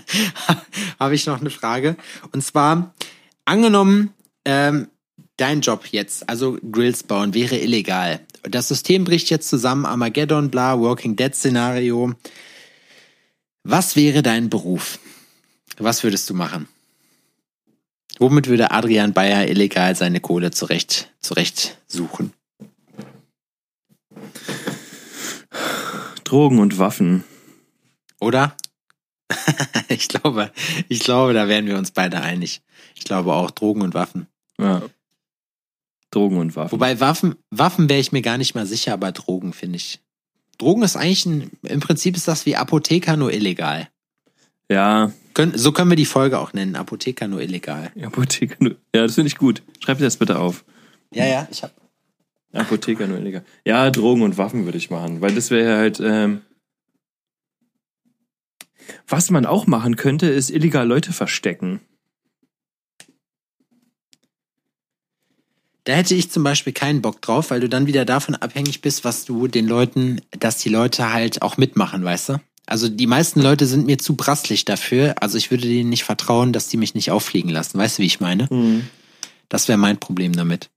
[1.00, 1.96] habe ich noch eine Frage.
[2.32, 2.94] Und zwar,
[3.44, 4.12] angenommen,
[4.44, 4.88] ähm,
[5.36, 8.20] dein Job jetzt, also Grills bauen, wäre illegal.
[8.42, 12.14] Das System bricht jetzt zusammen, Armageddon, bla, Walking Dead Szenario.
[13.64, 14.98] Was wäre dein Beruf?
[15.78, 16.68] Was würdest du machen?
[18.18, 22.32] Womit würde Adrian Bayer illegal seine Kohle zurecht, zurecht suchen?
[26.24, 27.24] Drogen und Waffen.
[28.20, 28.56] Oder?
[29.88, 30.50] ich glaube,
[30.88, 32.62] ich glaube, da wären wir uns beide einig.
[32.94, 34.26] Ich glaube auch Drogen und Waffen.
[34.58, 34.82] Ja.
[36.10, 36.72] Drogen und Waffen.
[36.72, 40.00] Wobei Waffen, Waffen wäre ich mir gar nicht mal sicher, aber Drogen finde ich.
[40.58, 43.88] Drogen ist eigentlich ein, im Prinzip ist das wie Apotheker nur illegal.
[44.70, 47.92] ja, Können, so können wir die Folge auch nennen, Apotheker nur illegal.
[48.02, 48.76] Apotheker nur.
[48.94, 49.62] Ja, das finde ich gut.
[49.80, 50.64] Schreib dir das bitte auf.
[51.12, 51.72] Ja, ja, ich hab.
[52.52, 53.44] Apotheker nur illegal.
[53.66, 56.00] Ja, Drogen und Waffen würde ich machen, weil das wäre halt.
[56.00, 56.40] Ähm,
[59.08, 61.80] was man auch machen könnte, ist illegal Leute verstecken.
[65.86, 69.04] Da hätte ich zum Beispiel keinen Bock drauf, weil du dann wieder davon abhängig bist,
[69.04, 72.40] was du den Leuten, dass die Leute halt auch mitmachen, weißt du?
[72.66, 75.14] Also die meisten Leute sind mir zu brasslig dafür.
[75.20, 77.78] Also ich würde denen nicht vertrauen, dass die mich nicht auffliegen lassen.
[77.78, 78.48] Weißt du, wie ich meine?
[79.48, 80.70] Das wäre mein Problem damit.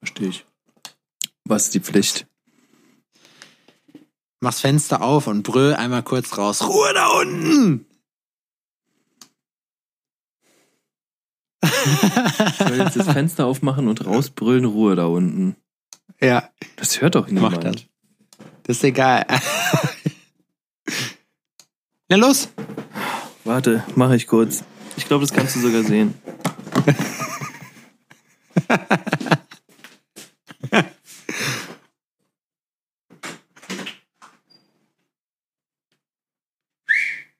[0.00, 0.44] Verstehe ich.
[1.44, 2.26] Was ist die Pflicht?
[4.40, 6.60] Mach's Fenster auf und brüll einmal kurz raus.
[6.60, 7.86] Ruhe da unten!
[11.64, 15.56] Ich soll jetzt das Fenster aufmachen und rausbrüllen, Ruhe da unten.
[16.20, 17.56] Ja, Das hört doch niemand.
[17.56, 17.74] mach das.
[18.64, 19.26] Das ist egal.
[22.08, 22.48] Na los!
[23.44, 24.64] Warte, mache ich kurz.
[24.96, 26.14] Ich glaube, das kannst du sogar sehen.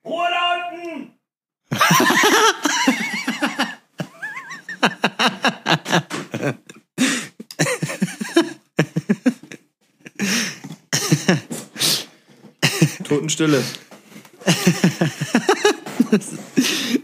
[0.04, 1.18] Ruhe da unten!
[13.04, 13.62] Totenstille.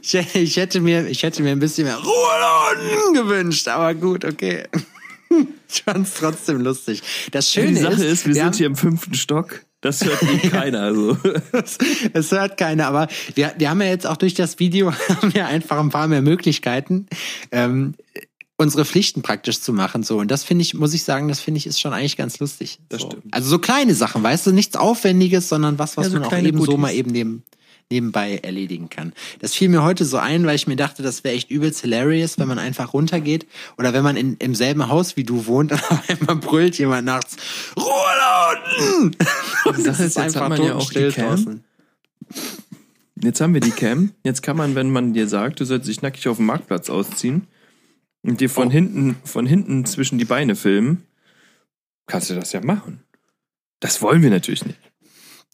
[0.03, 4.65] Ich, ich, hätte mir, ich hätte mir ein bisschen mehr Ruhe gewünscht, aber gut, okay.
[5.73, 7.01] Ich fand's trotzdem lustig.
[7.31, 9.61] Das Schöne Die Sache ist, ist, wir, sind haben- hier im fünften Stock.
[9.81, 10.81] Das hört nie keiner.
[10.83, 11.17] Also.
[12.13, 15.47] Es hört keiner, aber wir, wir haben ja jetzt auch durch das Video haben wir
[15.47, 17.07] einfach ein paar mehr Möglichkeiten,
[17.51, 17.95] ähm,
[18.57, 20.03] unsere Pflichten praktisch zu machen.
[20.03, 20.19] So.
[20.19, 22.79] Und das finde ich, muss ich sagen, das finde ich ist schon eigentlich ganz lustig.
[22.91, 23.09] Das so.
[23.09, 23.33] stimmt.
[23.33, 26.37] Also so kleine Sachen, weißt du, nichts Aufwendiges, sondern was, was Ja, so man auch
[26.39, 26.81] eben so Goodies.
[26.81, 27.43] mal eben neben,
[27.91, 29.13] nebenbei erledigen kann.
[29.41, 32.39] Das fiel mir heute so ein, weil ich mir dachte, das wäre echt übelst hilarious,
[32.39, 33.47] wenn man einfach runtergeht
[33.79, 37.07] oder wenn man in, im selben Haus wie du wohnt und auf einmal brüllt jemand
[37.07, 37.37] nachts,
[37.77, 37.85] Ruhe
[38.19, 39.17] da unten!
[39.77, 41.11] Die Sache ist, jetzt hat man ja auch Cam.
[41.11, 41.65] draußen.
[43.23, 44.13] Jetzt haben wir die Cam.
[44.25, 47.49] Jetzt kann man, wenn man dir sagt, du sollst dich nackig auf dem Marktplatz ausziehen
[48.23, 48.71] und dir von Oh.
[48.71, 51.05] hinten, von hinten zwischen die Beine filmen,
[52.07, 53.03] kannst du das ja machen.
[53.81, 54.79] Das wollen wir natürlich nicht.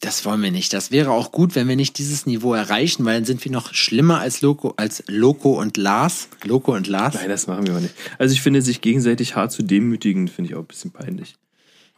[0.00, 0.72] Das wollen wir nicht.
[0.74, 3.72] Das wäre auch gut, wenn wir nicht dieses Niveau erreichen, weil dann sind wir noch
[3.72, 6.28] schlimmer als Loco, als Loco und Lars.
[6.44, 7.14] Loco und Lars.
[7.14, 7.94] Nein, das machen wir aber nicht.
[8.18, 11.36] Also ich finde, sich gegenseitig hart zu demütigen, finde ich auch ein bisschen peinlich.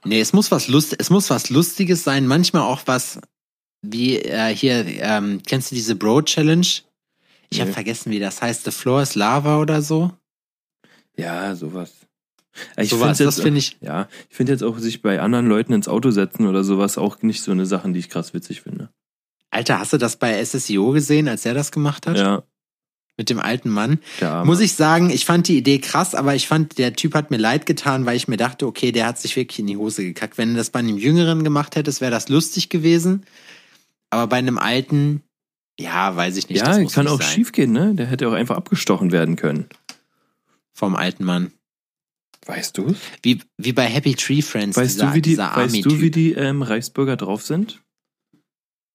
[0.05, 3.19] Nee, es muss was Lust, es muss was Lustiges sein, manchmal auch was
[3.83, 6.67] wie äh, hier, ähm, kennst du diese Bro Challenge?
[7.51, 7.75] Ich habe Nee.
[7.75, 8.65] vergessen, wie das heißt.
[8.65, 10.13] The Floor is Lava oder so.
[11.17, 11.93] Ja, sowas.
[12.77, 15.47] Ich Sowas, find's jetzt- das finde ich- Ja, ich finde jetzt auch sich bei anderen
[15.47, 18.63] Leuten ins Auto setzen oder sowas auch nicht so eine Sachen, die ich krass witzig
[18.63, 18.91] finde.
[19.51, 22.19] Alter, hast du das bei SSIO gesehen, als er das gemacht hat?
[22.19, 22.43] Ja,
[23.17, 23.99] Mit dem alten Mann.
[24.21, 24.45] Arme.
[24.47, 27.37] Muss ich sagen, ich fand die Idee krass, aber ich fand, der Typ hat mir
[27.37, 30.39] leid getan, weil ich mir dachte, okay, der hat sich wirklich in die Hose gekackt.
[30.39, 33.25] Wenn du das bei einem Jüngeren gemacht hättest, wäre das lustig gewesen.
[34.11, 35.23] Aber bei einem alten,
[35.81, 36.61] ja, weiß ich nicht.
[36.65, 37.29] ja, kann auch sein.
[37.29, 37.93] schief gehen, ne?
[37.97, 39.67] Der hätte auch einfach abgestochen werden können.
[40.73, 41.51] Vom alten Mann.
[42.47, 42.95] Weißt du?
[43.23, 44.77] Wie, wie bei Happy Tree Friends.
[44.77, 47.83] Weißt dieser, du, wie die, weißt du, wie die ähm, Reichsbürger drauf sind?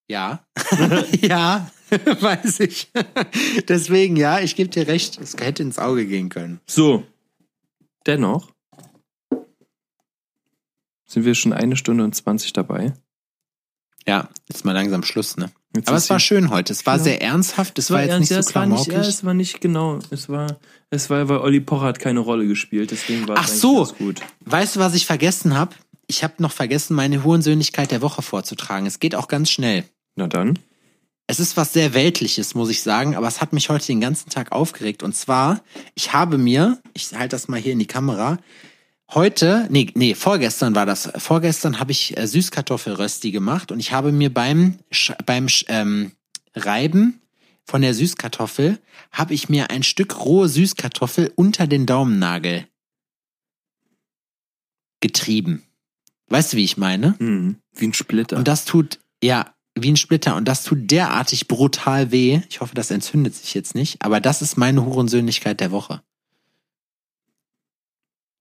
[0.10, 0.46] Ja.
[1.22, 2.92] ja, weiß ich.
[3.68, 6.62] Deswegen, ja, ich gebe dir recht, es hätte ins Auge gehen können.
[6.68, 7.06] So.
[8.06, 8.52] Dennoch
[11.06, 12.94] sind wir schon eine Stunde und 20 dabei.
[14.06, 15.52] Ja, ist mal langsam Schluss, ne?
[15.76, 16.72] Jetzt Aber es war schön heute.
[16.72, 17.04] Es war Ja.
[17.04, 17.80] sehr ernsthaft.
[17.80, 18.94] Es war, jetzt ernst, nicht so es war nicht, klamaukig.
[18.94, 20.00] ja, es war nicht genau.
[20.12, 20.58] Es war,
[20.92, 23.78] es war, weil Olli Pocher hat keine Rolle gespielt, deswegen war Ach es so.
[23.78, 24.22] ganz gut.
[24.42, 25.74] Weißt du, was ich vergessen habe?
[26.06, 28.86] Ich habe noch vergessen, meine Hurensöhnlichkeit der Woche vorzutragen.
[28.86, 29.84] Es geht auch ganz schnell.
[30.16, 30.60] Na dann.
[31.26, 34.30] Es ist was sehr Weltliches, muss ich sagen, aber es hat mich heute den ganzen
[34.30, 35.02] Tag aufgeregt.
[35.02, 35.64] Und zwar,
[35.96, 38.38] ich habe mir, ich halte das mal hier in die Kamera,
[39.16, 44.12] heute, nee, nee, vorgestern war das, vorgestern habe ich äh, Süßkartoffelrösti gemacht und ich habe
[44.12, 44.80] mir beim,
[45.26, 46.12] beim ähm,
[46.56, 47.22] Reiben
[47.66, 48.80] von der Süßkartoffel,
[49.12, 52.68] habe ich mir ein Stück rohe Süßkartoffel unter den Daumennagel
[55.00, 55.64] getrieben.
[56.30, 57.18] Weißt du, wie ich meine?
[57.20, 58.38] Hm, wie ein Splitter.
[58.38, 60.36] Und das tut, ja, wie ein Splitter.
[60.36, 62.42] Und das tut derartig brutal weh.
[62.50, 64.02] Ich hoffe, das entzündet sich jetzt nicht.
[64.02, 66.02] Aber das ist meine Hurensöhnlichkeit der Woche.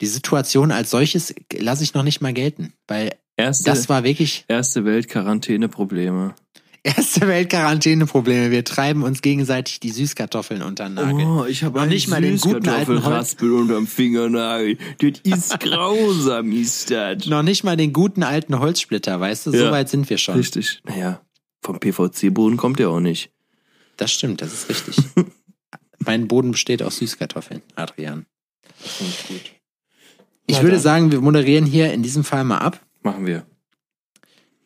[0.02, 2.74] Die Situation als solches lasse ich noch nicht mal gelten.
[2.88, 6.34] Weil erste, das war wirklich erste Welt Quarantäne-Probleme.
[6.82, 8.50] erste Welt-Quarantäne-Probleme.
[8.50, 11.24] Wir treiben uns gegenseitig die Süßkartoffeln unter den Nagel.
[11.24, 13.36] Oh, ich habe Noch nicht mal den guten alten Holz.
[13.40, 14.76] unterm Fingernagel.
[14.98, 17.26] Das ist grausam, ist das.
[17.26, 19.50] Noch nicht mal den guten alten Holzsplitter, weißt du?
[19.52, 19.70] So Ja.
[19.70, 20.34] weit sind wir schon.
[20.34, 20.80] Richtig.
[20.84, 21.20] Naja,
[21.60, 23.30] vom PVC-Boden kommt der auch nicht.
[23.96, 24.96] Das stimmt, das ist richtig.
[26.00, 28.26] mein Boden besteht aus Süßkartoffeln, Adrian.
[28.82, 29.61] Das finde ich gut.
[30.46, 32.80] Ich würde sagen, wir moderieren hier in diesem Fall mal ab.
[33.02, 33.46] Machen wir.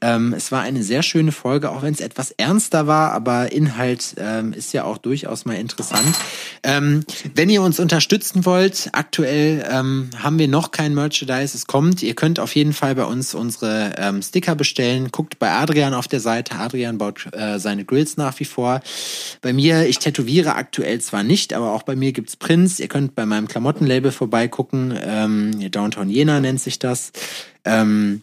[0.02, 4.14] Ähm, es war eine sehr schöne Folge, auch wenn es etwas ernster war, aber Inhalt
[4.18, 6.14] ähm, ist ja auch durchaus mal interessant.
[6.62, 7.04] Ähm,
[7.34, 12.02] wenn ihr uns unterstützen wollt, aktuell ähm, haben wir noch kein Merchandise, es kommt.
[12.02, 15.08] Ihr könnt auf jeden Fall bei uns unsere ähm, Sticker bestellen.
[15.12, 16.56] Guckt bei Adrian auf der Seite.
[16.56, 18.82] Adrian baut äh, seine Grills nach wie vor.
[19.40, 22.80] Bei mir, ich tätowiere aktuell zwar nicht, aber auch bei mir gibt's Prints.
[22.80, 24.94] Ihr könnt bei meinem Klamottenlabel vorbeigucken.
[25.02, 27.12] Ähm, Downtown Jena nennt sich das.
[27.64, 28.22] Ähm,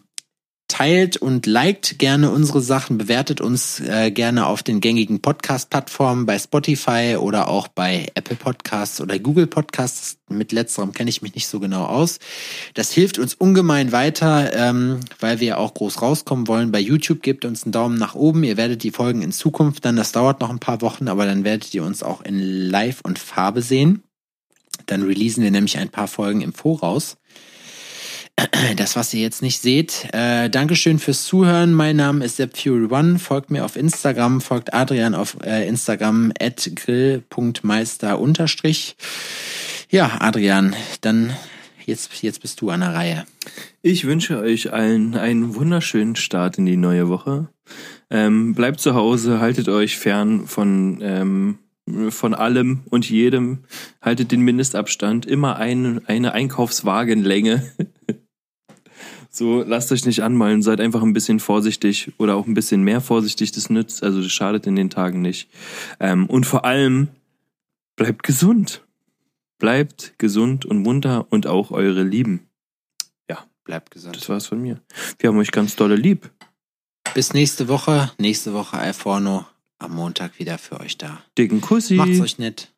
[0.68, 6.38] teilt und liked gerne unsere Sachen, bewertet uns äh, gerne auf den gängigen Podcast-Plattformen bei
[6.38, 10.16] Spotify oder auch bei Apple Podcasts oder Google Podcasts.
[10.28, 12.18] Mit letzterem kenne ich mich nicht so genau aus.
[12.72, 16.72] Das hilft uns ungemein weiter, ähm, weil wir auch groß rauskommen wollen.
[16.72, 18.42] Bei YouTube gebt uns einen Daumen nach oben.
[18.42, 21.44] Ihr werdet die Folgen in Zukunft dann, das dauert noch ein paar Wochen, aber dann
[21.44, 24.02] werdet ihr uns auch in Live und Farbe sehen.
[24.86, 27.16] Dann releasen wir nämlich ein paar Folgen im Voraus.
[28.76, 30.08] Das, was ihr jetzt nicht seht.
[30.12, 31.72] Äh, Dankeschön fürs Zuhören.
[31.72, 33.18] Mein Name ist Sepp Fury One.
[33.18, 38.96] Folgt mir auf Instagram, folgt Adrian auf äh, Instagram at grill.meister unterstrich.
[39.90, 41.34] Ja, Adrian, dann
[41.86, 43.26] jetzt, jetzt bist du an der Reihe.
[43.82, 47.48] Ich wünsche euch allen einen wunderschönen Start in die neue Woche.
[48.10, 51.58] Ähm, bleibt zu Hause, haltet euch fern von, ähm,
[52.10, 53.64] von allem und jedem.
[54.00, 57.70] Haltet den Mindestabstand, immer ein, eine Einkaufswagenlänge.
[59.34, 63.00] so, lasst euch nicht anmalen, seid einfach ein bisschen vorsichtig oder auch ein bisschen mehr
[63.00, 65.48] vorsichtig, das nützt, also das schadet in den Tagen nicht.
[66.00, 67.08] Ähm, und vor allem,
[67.96, 68.82] bleibt gesund.
[69.58, 72.48] Bleibt gesund und munter und auch eure Lieben.
[73.64, 74.16] Bleibt gesund.
[74.16, 74.80] Das war's von mir.
[75.18, 76.30] Wir haben euch ganz dolle lieb.
[77.14, 78.12] Bis nächste Woche.
[78.18, 79.46] Nächste Woche Alforno.
[79.78, 81.22] Am Montag wieder für euch da.
[81.36, 81.94] Dicken Kussi.
[81.94, 82.72] Macht's euch nett.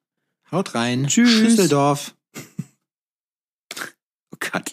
[0.51, 1.07] Haut rein.
[1.09, 1.31] Tschüss.
[1.31, 2.15] Schüsseldorf.
[4.33, 4.71] Oh Gott.